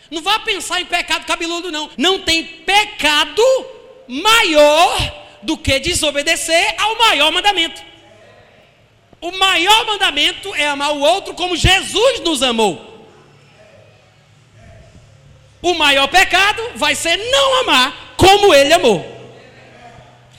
Não 0.10 0.24
vá 0.24 0.40
pensar 0.40 0.82
em 0.82 0.86
pecado 0.86 1.24
cabeludo, 1.28 1.72
não. 1.72 1.88
Não 1.96 2.22
tem 2.22 2.44
pecado 2.44 3.44
maior 4.08 5.25
do 5.46 5.58
que 5.58 5.80
desobedecer 5.80 6.76
ao 6.78 6.98
maior 6.98 7.32
mandamento. 7.32 7.82
O 9.22 9.32
maior 9.32 9.86
mandamento 9.86 10.54
é 10.56 10.68
amar 10.68 10.94
o 10.94 11.00
outro 11.00 11.34
como 11.34 11.56
Jesus 11.56 12.20
nos 12.20 12.44
amou. 12.44 12.94
O 15.62 15.74
maior 15.74 16.08
pecado 16.08 16.62
vai 16.76 16.94
ser 16.94 17.18
não 17.18 17.62
amar 17.62 18.14
como 18.18 18.54
ele 18.54 18.74
amou. 18.74 19.14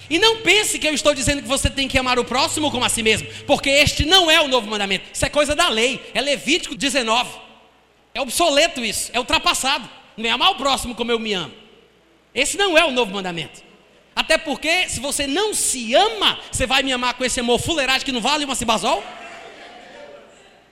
E 0.09 0.18
não 0.18 0.36
pense 0.36 0.78
que 0.78 0.86
eu 0.86 0.94
estou 0.94 1.12
dizendo 1.14 1.42
que 1.42 1.48
você 1.48 1.68
tem 1.68 1.88
que 1.88 1.98
amar 1.98 2.16
o 2.18 2.24
próximo 2.24 2.70
como 2.70 2.84
a 2.84 2.88
si 2.88 3.02
mesmo, 3.02 3.26
porque 3.44 3.68
este 3.68 4.04
não 4.04 4.30
é 4.30 4.40
o 4.40 4.46
novo 4.46 4.68
mandamento. 4.68 5.07
Isso 5.12 5.24
é 5.26 5.28
coisa 5.28 5.57
da 5.57 5.68
lei, 5.68 6.00
é 6.14 6.20
Levítico 6.20 6.76
19. 6.76 7.28
É 8.14 8.20
obsoleto 8.20 8.84
isso, 8.84 9.11
é 9.12 9.18
ultrapassado. 9.18 9.88
Não 10.16 10.28
é 10.28 10.30
amar 10.30 10.52
o 10.52 10.54
próximo 10.54 10.94
como 10.94 11.11
eu 11.11 11.18
me 11.18 11.32
amo. 11.32 11.52
Esse 12.32 12.57
não 12.57 12.78
é 12.78 12.84
o 12.84 12.92
novo 12.92 13.12
mandamento. 13.12 13.66
Até 14.17 14.39
porque, 14.39 14.89
se 14.89 14.99
você 14.99 15.27
não 15.27 15.53
se 15.53 15.95
ama, 15.95 16.41
você 16.51 16.67
vai 16.67 16.83
me 16.83 16.91
amar 16.91 17.12
com 17.14 17.25
esse 17.25 17.39
amor 17.39 17.61
fuleiragem 17.61 18.03
que 18.03 18.11
não 18.11 18.23
vale 18.23 18.47
uma 18.47 18.55
cibazol? 18.55 19.05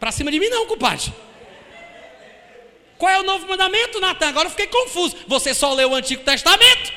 Para 0.00 0.10
cima 0.10 0.30
de 0.30 0.40
mim, 0.40 0.48
não, 0.48 0.66
compadre. 0.66 1.12
Qual 2.96 3.12
é 3.12 3.20
o 3.20 3.22
novo 3.22 3.46
mandamento, 3.46 4.00
Natan? 4.00 4.28
Agora 4.28 4.46
eu 4.46 4.50
fiquei 4.50 4.66
confuso. 4.66 5.14
Você 5.26 5.52
só 5.52 5.74
leu 5.74 5.90
o 5.90 5.94
Antigo 5.94 6.22
Testamento. 6.22 6.90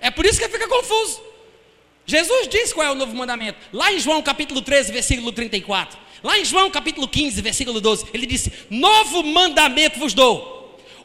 É 0.00 0.10
por 0.10 0.26
isso 0.26 0.40
que 0.40 0.48
fica 0.48 0.66
confuso. 0.66 1.22
Jesus 2.04 2.48
diz 2.48 2.72
qual 2.72 2.86
é 2.86 2.90
o 2.90 2.94
novo 2.94 3.14
mandamento. 3.14 3.58
Lá 3.72 3.92
em 3.92 4.00
João 4.00 4.20
capítulo 4.22 4.62
13, 4.62 4.90
versículo 4.90 5.30
34. 5.30 5.98
Lá 6.22 6.36
em 6.36 6.44
João 6.44 6.68
capítulo 6.68 7.06
15, 7.06 7.40
versículo 7.42 7.80
12, 7.80 8.06
ele 8.12 8.26
disse: 8.26 8.52
Novo 8.68 9.22
mandamento 9.22 10.00
vos 10.00 10.14
dou. 10.14 10.55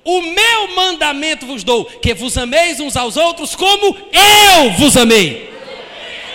O 0.04 0.22
meu 0.22 0.68
mandamento 0.76 1.46
vos 1.46 1.64
dou, 1.64 1.86
que 1.86 2.14
vos 2.14 2.38
ameis 2.38 2.80
uns 2.80 2.96
aos 2.96 3.18
outros 3.18 3.56
como 3.56 3.96
eu 4.12 4.72
vos 4.72 4.98
amei. 4.98 5.52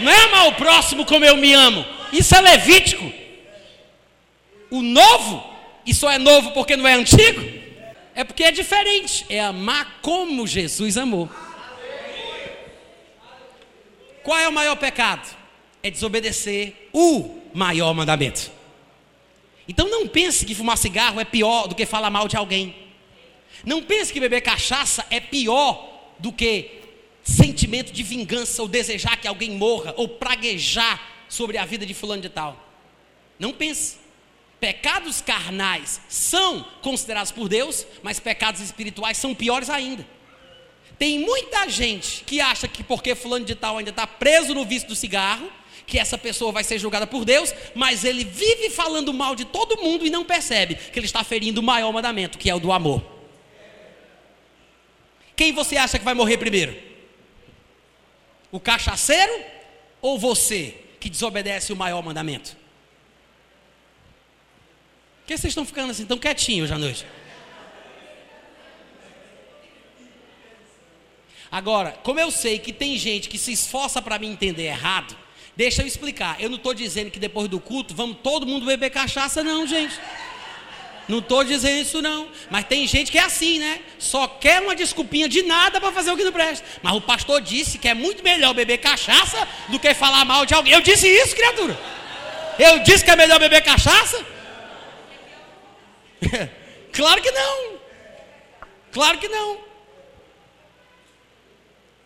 Não 0.00 0.12
é 0.12 0.24
amar 0.24 0.48
o 0.48 0.54
próximo 0.54 1.04
como 1.04 1.24
eu 1.24 1.36
me 1.36 1.52
amo. 1.52 1.84
Isso 2.12 2.34
é 2.34 2.40
levítico. 2.40 3.12
O 4.70 4.82
novo, 4.82 5.44
só 5.92 6.10
é 6.10 6.18
novo 6.18 6.52
porque 6.52 6.76
não 6.76 6.86
é 6.86 6.94
antigo, 6.94 7.42
é 8.14 8.22
porque 8.24 8.44
é 8.44 8.50
diferente. 8.50 9.26
É 9.28 9.40
amar 9.40 9.98
como 10.00 10.46
Jesus 10.46 10.96
amou. 10.96 11.28
Qual 14.22 14.38
é 14.38 14.48
o 14.48 14.52
maior 14.52 14.76
pecado? 14.76 15.28
É 15.82 15.90
desobedecer 15.90 16.88
o 16.92 17.38
maior 17.54 17.94
mandamento. 17.94 18.50
Então 19.68 19.88
não 19.88 20.06
pense 20.06 20.44
que 20.44 20.54
fumar 20.54 20.78
cigarro 20.78 21.20
é 21.20 21.24
pior 21.24 21.66
do 21.66 21.74
que 21.74 21.86
falar 21.86 22.10
mal 22.10 22.28
de 22.28 22.36
alguém. 22.36 22.85
Não 23.66 23.82
pense 23.82 24.12
que 24.12 24.20
beber 24.20 24.42
cachaça 24.42 25.04
é 25.10 25.18
pior 25.18 26.14
do 26.20 26.32
que 26.32 26.82
sentimento 27.24 27.92
de 27.92 28.04
vingança 28.04 28.62
ou 28.62 28.68
desejar 28.68 29.16
que 29.16 29.26
alguém 29.26 29.50
morra 29.50 29.92
ou 29.96 30.08
praguejar 30.08 31.02
sobre 31.28 31.58
a 31.58 31.64
vida 31.64 31.84
de 31.84 31.92
fulano 31.92 32.22
de 32.22 32.28
tal. 32.28 32.56
Não 33.40 33.52
pense. 33.52 33.96
Pecados 34.60 35.20
carnais 35.20 36.00
são 36.08 36.64
considerados 36.80 37.32
por 37.32 37.48
Deus, 37.48 37.84
mas 38.04 38.20
pecados 38.20 38.60
espirituais 38.60 39.18
são 39.18 39.34
piores 39.34 39.68
ainda. 39.68 40.06
Tem 40.96 41.18
muita 41.18 41.68
gente 41.68 42.22
que 42.24 42.40
acha 42.40 42.68
que 42.68 42.84
porque 42.84 43.16
fulano 43.16 43.44
de 43.44 43.56
tal 43.56 43.78
ainda 43.78 43.90
está 43.90 44.06
preso 44.06 44.54
no 44.54 44.64
vício 44.64 44.88
do 44.88 44.94
cigarro, 44.94 45.50
que 45.88 45.98
essa 45.98 46.16
pessoa 46.16 46.52
vai 46.52 46.62
ser 46.62 46.78
julgada 46.78 47.06
por 47.06 47.24
Deus, 47.24 47.52
mas 47.74 48.04
ele 48.04 48.24
vive 48.24 48.70
falando 48.70 49.12
mal 49.12 49.34
de 49.34 49.44
todo 49.44 49.82
mundo 49.82 50.06
e 50.06 50.10
não 50.10 50.24
percebe 50.24 50.76
que 50.76 50.98
ele 50.98 51.06
está 51.06 51.24
ferindo 51.24 51.60
o 51.60 51.64
maior 51.64 51.92
mandamento, 51.92 52.38
que 52.38 52.48
é 52.48 52.54
o 52.54 52.60
do 52.60 52.70
amor. 52.72 53.15
Quem 55.36 55.52
você 55.52 55.76
acha 55.76 55.98
que 55.98 56.04
vai 56.04 56.14
morrer 56.14 56.38
primeiro? 56.38 56.76
O 58.50 58.58
cachaceiro 58.58 59.44
ou 60.00 60.18
você 60.18 60.74
que 60.98 61.10
desobedece 61.10 61.72
o 61.72 61.76
maior 61.76 62.02
mandamento? 62.02 62.56
Por 65.20 65.26
que 65.26 65.36
vocês 65.36 65.50
estão 65.50 65.66
ficando 65.66 65.90
assim 65.90 66.06
tão 66.06 66.18
quietinhos 66.18 66.64
hoje 66.64 66.74
à 66.74 66.78
noite? 66.78 67.06
Agora, 71.50 71.92
como 72.02 72.18
eu 72.18 72.30
sei 72.30 72.58
que 72.58 72.72
tem 72.72 72.96
gente 72.96 73.28
que 73.28 73.38
se 73.38 73.52
esforça 73.52 74.00
para 74.00 74.18
me 74.18 74.26
entender 74.26 74.64
errado, 74.64 75.16
Deixa 75.56 75.80
eu 75.80 75.86
explicar. 75.86 76.38
Eu 76.38 76.50
não 76.50 76.58
estou 76.58 76.74
dizendo 76.74 77.10
que 77.10 77.18
depois 77.18 77.48
do 77.48 77.58
culto 77.58 77.94
vamos 77.94 78.18
todo 78.22 78.46
mundo 78.46 78.66
beber 78.66 78.90
cachaça, 78.90 79.42
não, 79.42 79.66
gente. 79.66 79.98
Não 81.08 81.18
estou 81.18 81.44
dizendo 81.44 81.80
isso, 81.80 82.02
não. 82.02 82.28
Mas 82.50 82.64
tem 82.64 82.86
gente 82.86 83.12
que 83.12 83.18
é 83.18 83.22
assim, 83.22 83.58
né? 83.58 83.80
Só 83.98 84.26
quer 84.26 84.60
uma 84.60 84.74
desculpinha 84.74 85.28
de 85.28 85.42
nada 85.42 85.80
para 85.80 85.92
fazer 85.92 86.10
o 86.10 86.16
que 86.16 86.24
não 86.24 86.32
presta. 86.32 86.66
Mas 86.82 86.94
o 86.94 87.00
pastor 87.00 87.40
disse 87.40 87.78
que 87.78 87.88
é 87.88 87.94
muito 87.94 88.24
melhor 88.24 88.52
beber 88.54 88.78
cachaça 88.78 89.46
do 89.68 89.78
que 89.78 89.94
falar 89.94 90.24
mal 90.24 90.44
de 90.44 90.54
alguém. 90.54 90.72
Eu 90.72 90.80
disse 90.80 91.06
isso, 91.06 91.36
criatura. 91.36 91.78
Eu 92.58 92.80
disse 92.80 93.04
que 93.04 93.10
é 93.10 93.16
melhor 93.16 93.38
beber 93.38 93.62
cachaça? 93.62 94.24
claro 96.92 97.22
que 97.22 97.30
não. 97.30 97.76
Claro 98.90 99.18
que 99.18 99.28
não. 99.28 99.66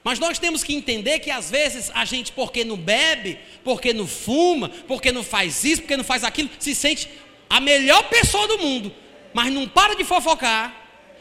Mas 0.03 0.19
nós 0.19 0.39
temos 0.39 0.63
que 0.65 0.75
entender 0.75 1.21
que 1.21 1.31
às 1.31 1.51
vezes 1.51 1.91
a 1.95 2.05
gente, 2.05 2.33
porque 2.33 2.65
não 2.65 2.77
bebe, 2.77 3.39
porque 3.63 3.93
não 3.93 4.07
fuma, 4.07 4.69
porque 4.89 5.13
não 5.13 5.23
faz 5.23 5.63
isso, 5.63 5.83
porque 5.83 5.97
não 5.97 6.05
faz 6.05 6.25
aquilo, 6.25 6.51
se 6.59 6.75
sente 6.75 7.09
a 7.51 7.59
melhor 7.59 8.05
pessoa 8.05 8.47
do 8.47 8.59
mundo, 8.59 8.95
mas 9.35 9.53
não 9.53 9.67
para 9.67 9.97
de 9.97 10.05
fofocar, 10.05 10.73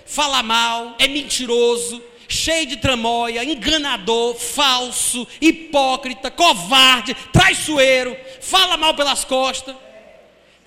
fala 0.05 0.43
mal, 0.43 0.95
é 0.99 1.07
mentiroso, 1.07 2.01
cheio 2.27 2.67
de 2.67 2.77
tramóia, 2.77 3.43
enganador, 3.43 4.35
falso, 4.35 5.27
hipócrita, 5.41 6.29
covarde, 6.29 7.15
traiçoeiro, 7.33 8.15
fala 8.39 8.77
mal 8.77 8.93
pelas 8.93 9.25
costas. 9.25 9.75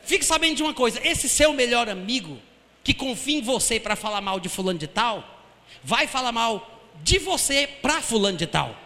Fique 0.03 0.25
sabendo 0.25 0.57
de 0.57 0.63
uma 0.65 0.75
coisa: 0.75 1.01
esse 1.07 1.29
seu 1.29 1.53
melhor 1.53 1.89
amigo, 1.89 2.39
que 2.83 2.93
confia 2.93 3.39
em 3.39 3.43
você 3.43 3.79
para 3.79 3.95
falar 3.95 4.21
mal 4.21 4.41
de 4.41 4.49
fulano 4.49 4.81
de 4.81 4.89
tal, 4.89 5.47
vai 5.85 6.09
falar 6.09 6.33
mal 6.33 6.83
de 7.03 7.19
você 7.19 7.69
para 7.81 8.03
fulano 8.03 8.37
de 8.37 8.49
tal. 8.49 8.82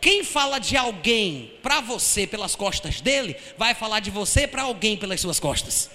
Quem 0.00 0.22
fala 0.22 0.58
de 0.58 0.76
alguém 0.76 1.52
para 1.62 1.80
você 1.80 2.26
pelas 2.26 2.54
costas 2.54 3.00
dele, 3.00 3.36
vai 3.56 3.74
falar 3.74 4.00
de 4.00 4.10
você 4.10 4.46
para 4.46 4.62
alguém 4.62 4.96
pelas 4.96 5.20
suas 5.20 5.40
costas. 5.40 5.90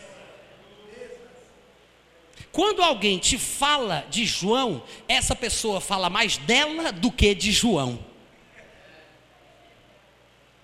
Quando 2.51 2.83
alguém 2.83 3.17
te 3.17 3.37
fala 3.37 4.05
de 4.09 4.25
João, 4.25 4.83
essa 5.07 5.35
pessoa 5.35 5.81
fala 5.81 6.09
mais 6.09 6.37
dela 6.37 6.91
do 6.91 7.11
que 7.11 7.33
de 7.33 7.51
João. 7.51 7.97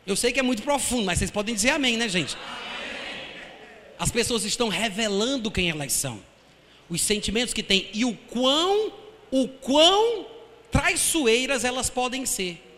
Eu 0.06 0.16
sei 0.16 0.32
que 0.32 0.40
é 0.40 0.44
muito 0.44 0.62
profundo, 0.62 1.06
mas 1.06 1.18
vocês 1.18 1.32
podem 1.32 1.56
dizer 1.56 1.72
amém, 1.72 1.98
né, 1.98 2.08
gente? 2.08 2.38
As 3.98 4.12
pessoas 4.12 4.44
estão 4.44 4.70
revelando 4.70 5.50
quem 5.50 5.70
elas 5.70 5.92
são, 5.94 6.24
os 6.90 7.02
sentimentos 7.02 7.54
que 7.54 7.64
têm 7.64 7.90
e 7.94 8.06
o 8.06 8.14
quão 8.16 8.94
o 9.32 9.48
quão 9.48 10.26
traiçoeiras 10.72 11.64
elas 11.64 11.90
podem 11.90 12.26
ser. 12.26 12.69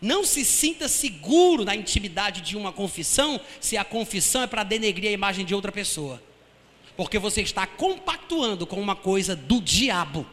Não 0.00 0.24
se 0.24 0.44
sinta 0.44 0.88
seguro 0.88 1.64
na 1.64 1.74
intimidade 1.74 2.40
de 2.42 2.56
uma 2.56 2.72
confissão 2.72 3.40
se 3.60 3.76
a 3.76 3.84
confissão 3.84 4.42
é 4.42 4.46
para 4.46 4.62
denegrir 4.62 5.10
a 5.10 5.14
imagem 5.14 5.44
de 5.44 5.54
outra 5.54 5.72
pessoa. 5.72 6.22
Porque 6.96 7.18
você 7.18 7.42
está 7.42 7.66
compactuando 7.66 8.66
com 8.66 8.80
uma 8.80 8.96
coisa 8.96 9.34
do 9.34 9.60
diabo. 9.60 10.26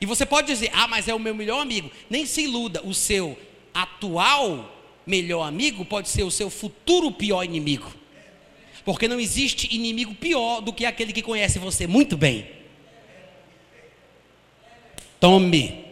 E 0.00 0.06
você 0.06 0.24
pode 0.24 0.46
dizer: 0.46 0.70
"Ah, 0.72 0.86
mas 0.86 1.08
é 1.08 1.14
o 1.14 1.18
meu 1.18 1.34
melhor 1.34 1.60
amigo". 1.60 1.90
Nem 2.08 2.26
se 2.26 2.42
iluda, 2.42 2.82
o 2.84 2.94
seu 2.94 3.38
atual 3.72 4.74
melhor 5.06 5.42
amigo 5.42 5.84
pode 5.84 6.08
ser 6.08 6.22
o 6.22 6.30
seu 6.30 6.50
futuro 6.50 7.10
pior 7.10 7.42
inimigo. 7.42 7.94
Porque 8.84 9.08
não 9.08 9.18
existe 9.18 9.74
inimigo 9.74 10.14
pior 10.14 10.60
do 10.60 10.72
que 10.72 10.86
aquele 10.86 11.12
que 11.12 11.22
conhece 11.22 11.58
você 11.58 11.86
muito 11.86 12.16
bem. 12.16 12.46
Tome. 15.18 15.84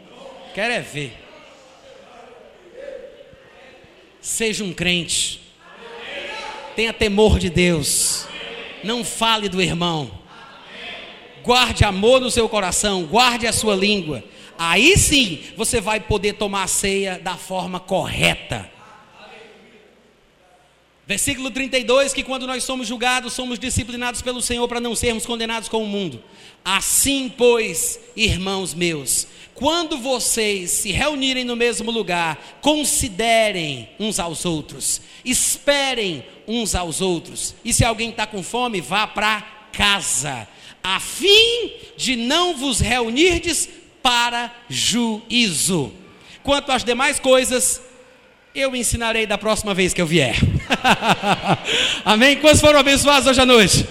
Quero 0.55 0.73
é 0.73 0.81
ver. 0.81 1.26
Seja 4.27 4.65
um 4.65 4.73
crente. 4.73 5.41
Tenha 6.75 6.93
temor 6.93 7.39
de 7.39 7.49
Deus. 7.49 8.27
Não 8.83 9.05
fale 9.05 9.49
do 9.49 9.63
irmão. 9.63 10.11
Guarde 11.45 11.85
amor 11.85 12.21
no 12.21 12.29
seu 12.29 12.49
coração. 12.49 13.05
Guarde 13.05 13.47
a 13.47 13.53
sua 13.53 13.77
língua. 13.77 14.25
Aí 14.59 14.99
sim 14.99 15.45
você 15.57 15.81
vai 15.81 16.01
poder 16.01 16.33
tomar 16.33 16.65
a 16.65 16.67
ceia 16.67 17.21
da 17.21 17.37
forma 17.37 17.79
correta. 17.79 18.69
Versículo 21.07 21.51
32: 21.51 22.13
que 22.13 22.25
quando 22.25 22.47
nós 22.47 22.65
somos 22.65 22.89
julgados, 22.89 23.33
somos 23.33 23.59
disciplinados 23.59 24.23
pelo 24.23 24.43
Senhor 24.43 24.67
para 24.67 24.81
não 24.81 24.97
sermos 24.97 25.25
condenados 25.25 25.69
com 25.69 25.83
o 25.83 25.87
mundo. 25.87 26.23
Assim, 26.65 27.33
pois, 27.37 28.01
irmãos 28.17 28.75
meus, 28.75 29.29
quando 29.55 29.99
vocês 29.99 30.71
se 30.73 30.91
reunirem 30.91 31.45
no 31.45 31.55
mesmo 31.55 31.93
lugar, 31.93 32.59
considerem 32.61 33.89
uns 34.01 34.19
aos 34.19 34.45
outros, 34.45 35.01
esperem 35.25 36.25
uns 36.47 36.75
aos 36.75 37.01
outros, 37.01 37.55
e 37.65 37.73
se 37.73 37.85
alguém 37.85 38.11
está 38.11 38.27
com 38.27 38.43
fome, 38.43 38.81
vá 38.81 39.07
para 39.07 39.43
casa, 39.73 40.49
a 40.83 40.99
fim 40.99 41.73
de 41.97 42.17
não 42.17 42.57
vos 42.57 42.81
reunirdes 42.81 43.69
para 44.03 44.53
juízo. 44.69 45.93
Quanto 46.43 46.71
às 46.73 46.85
demais 46.85 47.19
coisas, 47.19 47.81
eu 48.55 48.75
ensinarei 48.75 49.27
da 49.27 49.39
próxima 49.39 49.73
vez 49.73 49.95
que 49.95 50.01
eu 50.01 50.07
vier. 50.07 50.37
Amém? 52.05 52.37
Quantos 52.37 52.61
foram 52.61 52.81
abençoados 52.81 53.29
hoje 53.29 53.41
à 53.41 53.47
noite? 53.47 53.87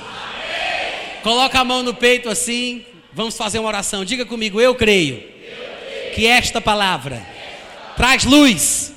Coloca 1.23 1.59
a 1.59 1.63
mão 1.63 1.83
no 1.83 1.93
peito 1.93 2.29
assim. 2.29 2.85
Vamos 3.11 3.37
fazer 3.37 3.59
uma 3.59 3.67
oração. 3.67 4.05
Diga 4.05 4.25
comigo, 4.25 4.59
eu 4.59 4.75
creio 4.75 5.23
que 6.13 6.27
esta 6.27 6.61
palavra 6.61 7.25
traz 7.95 8.23
luz, 8.23 8.93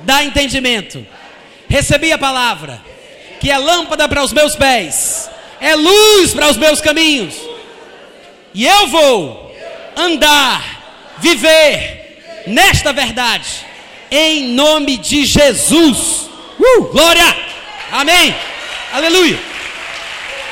dá 0.00 0.24
entendimento. 0.24 1.06
Recebi 1.68 2.12
a 2.12 2.18
palavra, 2.18 2.80
que 3.38 3.50
é 3.50 3.58
lâmpada 3.58 4.08
para 4.08 4.22
os 4.24 4.32
meus 4.32 4.56
pés, 4.56 5.30
é 5.60 5.74
luz 5.76 6.32
para 6.32 6.48
os 6.48 6.56
meus 6.56 6.80
caminhos. 6.80 7.34
E 8.52 8.66
eu 8.66 8.88
vou 8.88 9.54
andar, 9.96 11.14
viver 11.18 12.44
nesta 12.46 12.92
verdade, 12.92 13.66
em 14.10 14.48
nome 14.48 14.96
de 14.96 15.24
Jesus. 15.24 16.29
Uh, 16.60 16.84
glória! 16.92 17.24
Amém! 17.90 18.34
Aleluia! 18.92 19.38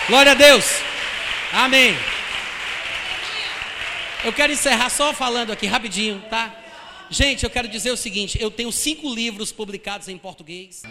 Glória 0.08 0.32
a 0.32 0.34
Deus! 0.34 0.64
Amém! 1.52 1.94
Eu 4.24 4.32
quero 4.32 4.50
encerrar 4.50 4.88
só 4.88 5.12
falando 5.12 5.52
aqui 5.52 5.66
rapidinho, 5.66 6.22
tá? 6.30 6.50
Gente, 7.10 7.44
eu 7.44 7.50
quero 7.50 7.68
dizer 7.68 7.90
o 7.90 7.96
seguinte: 7.96 8.40
eu 8.40 8.50
tenho 8.50 8.72
cinco 8.72 9.14
livros 9.14 9.52
publicados 9.52 10.08
em 10.08 10.16
português. 10.16 10.82